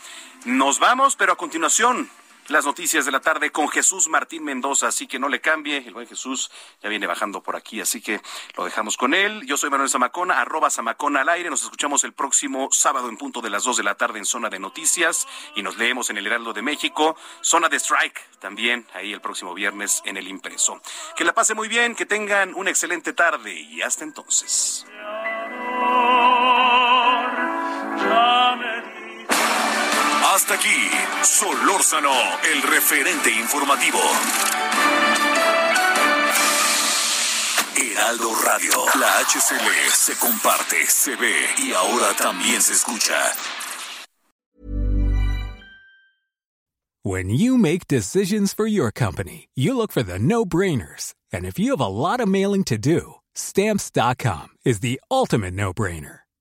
Nos 0.46 0.78
vamos, 0.78 1.16
pero 1.16 1.34
a 1.34 1.36
continuación, 1.36 2.08
las 2.48 2.64
noticias 2.64 3.04
de 3.04 3.12
la 3.12 3.20
tarde 3.20 3.50
con 3.50 3.68
Jesús 3.68 4.08
Martín 4.08 4.44
Mendoza, 4.44 4.88
así 4.88 5.06
que 5.06 5.18
no 5.18 5.28
le 5.28 5.40
cambie, 5.40 5.78
el 5.78 5.94
buen 5.94 6.06
Jesús 6.06 6.50
ya 6.82 6.88
viene 6.88 7.06
bajando 7.06 7.42
por 7.42 7.56
aquí, 7.56 7.80
así 7.80 8.00
que 8.00 8.20
lo 8.56 8.64
dejamos 8.64 8.96
con 8.96 9.14
él. 9.14 9.42
Yo 9.46 9.56
soy 9.56 9.70
Manuel 9.70 9.90
Zamacona, 9.90 10.40
arroba 10.40 10.70
Zamacona 10.70 11.22
al 11.22 11.28
aire, 11.28 11.50
nos 11.50 11.62
escuchamos 11.62 12.04
el 12.04 12.12
próximo 12.12 12.68
sábado 12.70 13.08
en 13.08 13.16
punto 13.16 13.40
de 13.40 13.50
las 13.50 13.64
2 13.64 13.78
de 13.78 13.82
la 13.82 13.96
tarde 13.96 14.18
en 14.18 14.24
Zona 14.24 14.48
de 14.48 14.58
Noticias 14.58 15.26
y 15.54 15.62
nos 15.62 15.76
leemos 15.76 16.10
en 16.10 16.18
el 16.18 16.26
Heraldo 16.26 16.52
de 16.52 16.62
México, 16.62 17.16
Zona 17.42 17.68
de 17.68 17.76
Strike 17.76 18.20
también 18.38 18.86
ahí 18.94 19.12
el 19.12 19.20
próximo 19.20 19.54
viernes 19.54 20.02
en 20.04 20.16
el 20.16 20.28
impreso. 20.28 20.80
Que 21.16 21.24
la 21.24 21.34
pase 21.34 21.54
muy 21.54 21.68
bien, 21.68 21.94
que 21.94 22.06
tengan 22.06 22.54
una 22.54 22.70
excelente 22.70 23.12
tarde 23.12 23.52
y 23.52 23.82
hasta 23.82 24.04
entonces. 24.04 24.86
Hasta 30.36 30.52
aquí, 30.52 30.90
Solórzano, 31.22 32.12
el 32.52 32.60
referente 32.60 33.30
informativo. 33.30 33.98
Heraldo 37.74 38.34
Radio, 38.44 38.84
la 39.00 39.20
HCL 39.20 39.90
se 39.94 40.14
comparte, 40.16 40.84
se 40.88 41.16
ve 41.16 41.32
y 41.56 41.72
ahora 41.72 42.14
también 42.18 42.60
se 42.60 42.74
escucha. 42.74 43.14
When 47.02 47.30
you 47.30 47.56
make 47.56 47.88
decisions 47.88 48.52
for 48.52 48.66
your 48.66 48.92
company, 48.92 49.48
you 49.54 49.74
look 49.74 49.90
for 49.90 50.02
the 50.02 50.18
no-brainers. 50.18 51.14
And 51.32 51.46
if 51.46 51.58
you 51.58 51.70
have 51.70 51.80
a 51.80 51.88
lot 51.88 52.20
of 52.20 52.28
mailing 52.28 52.64
to 52.64 52.76
do, 52.76 53.14
stamps.com 53.34 54.48
is 54.66 54.80
the 54.80 55.00
ultimate 55.10 55.54
no-brainer. 55.54 56.25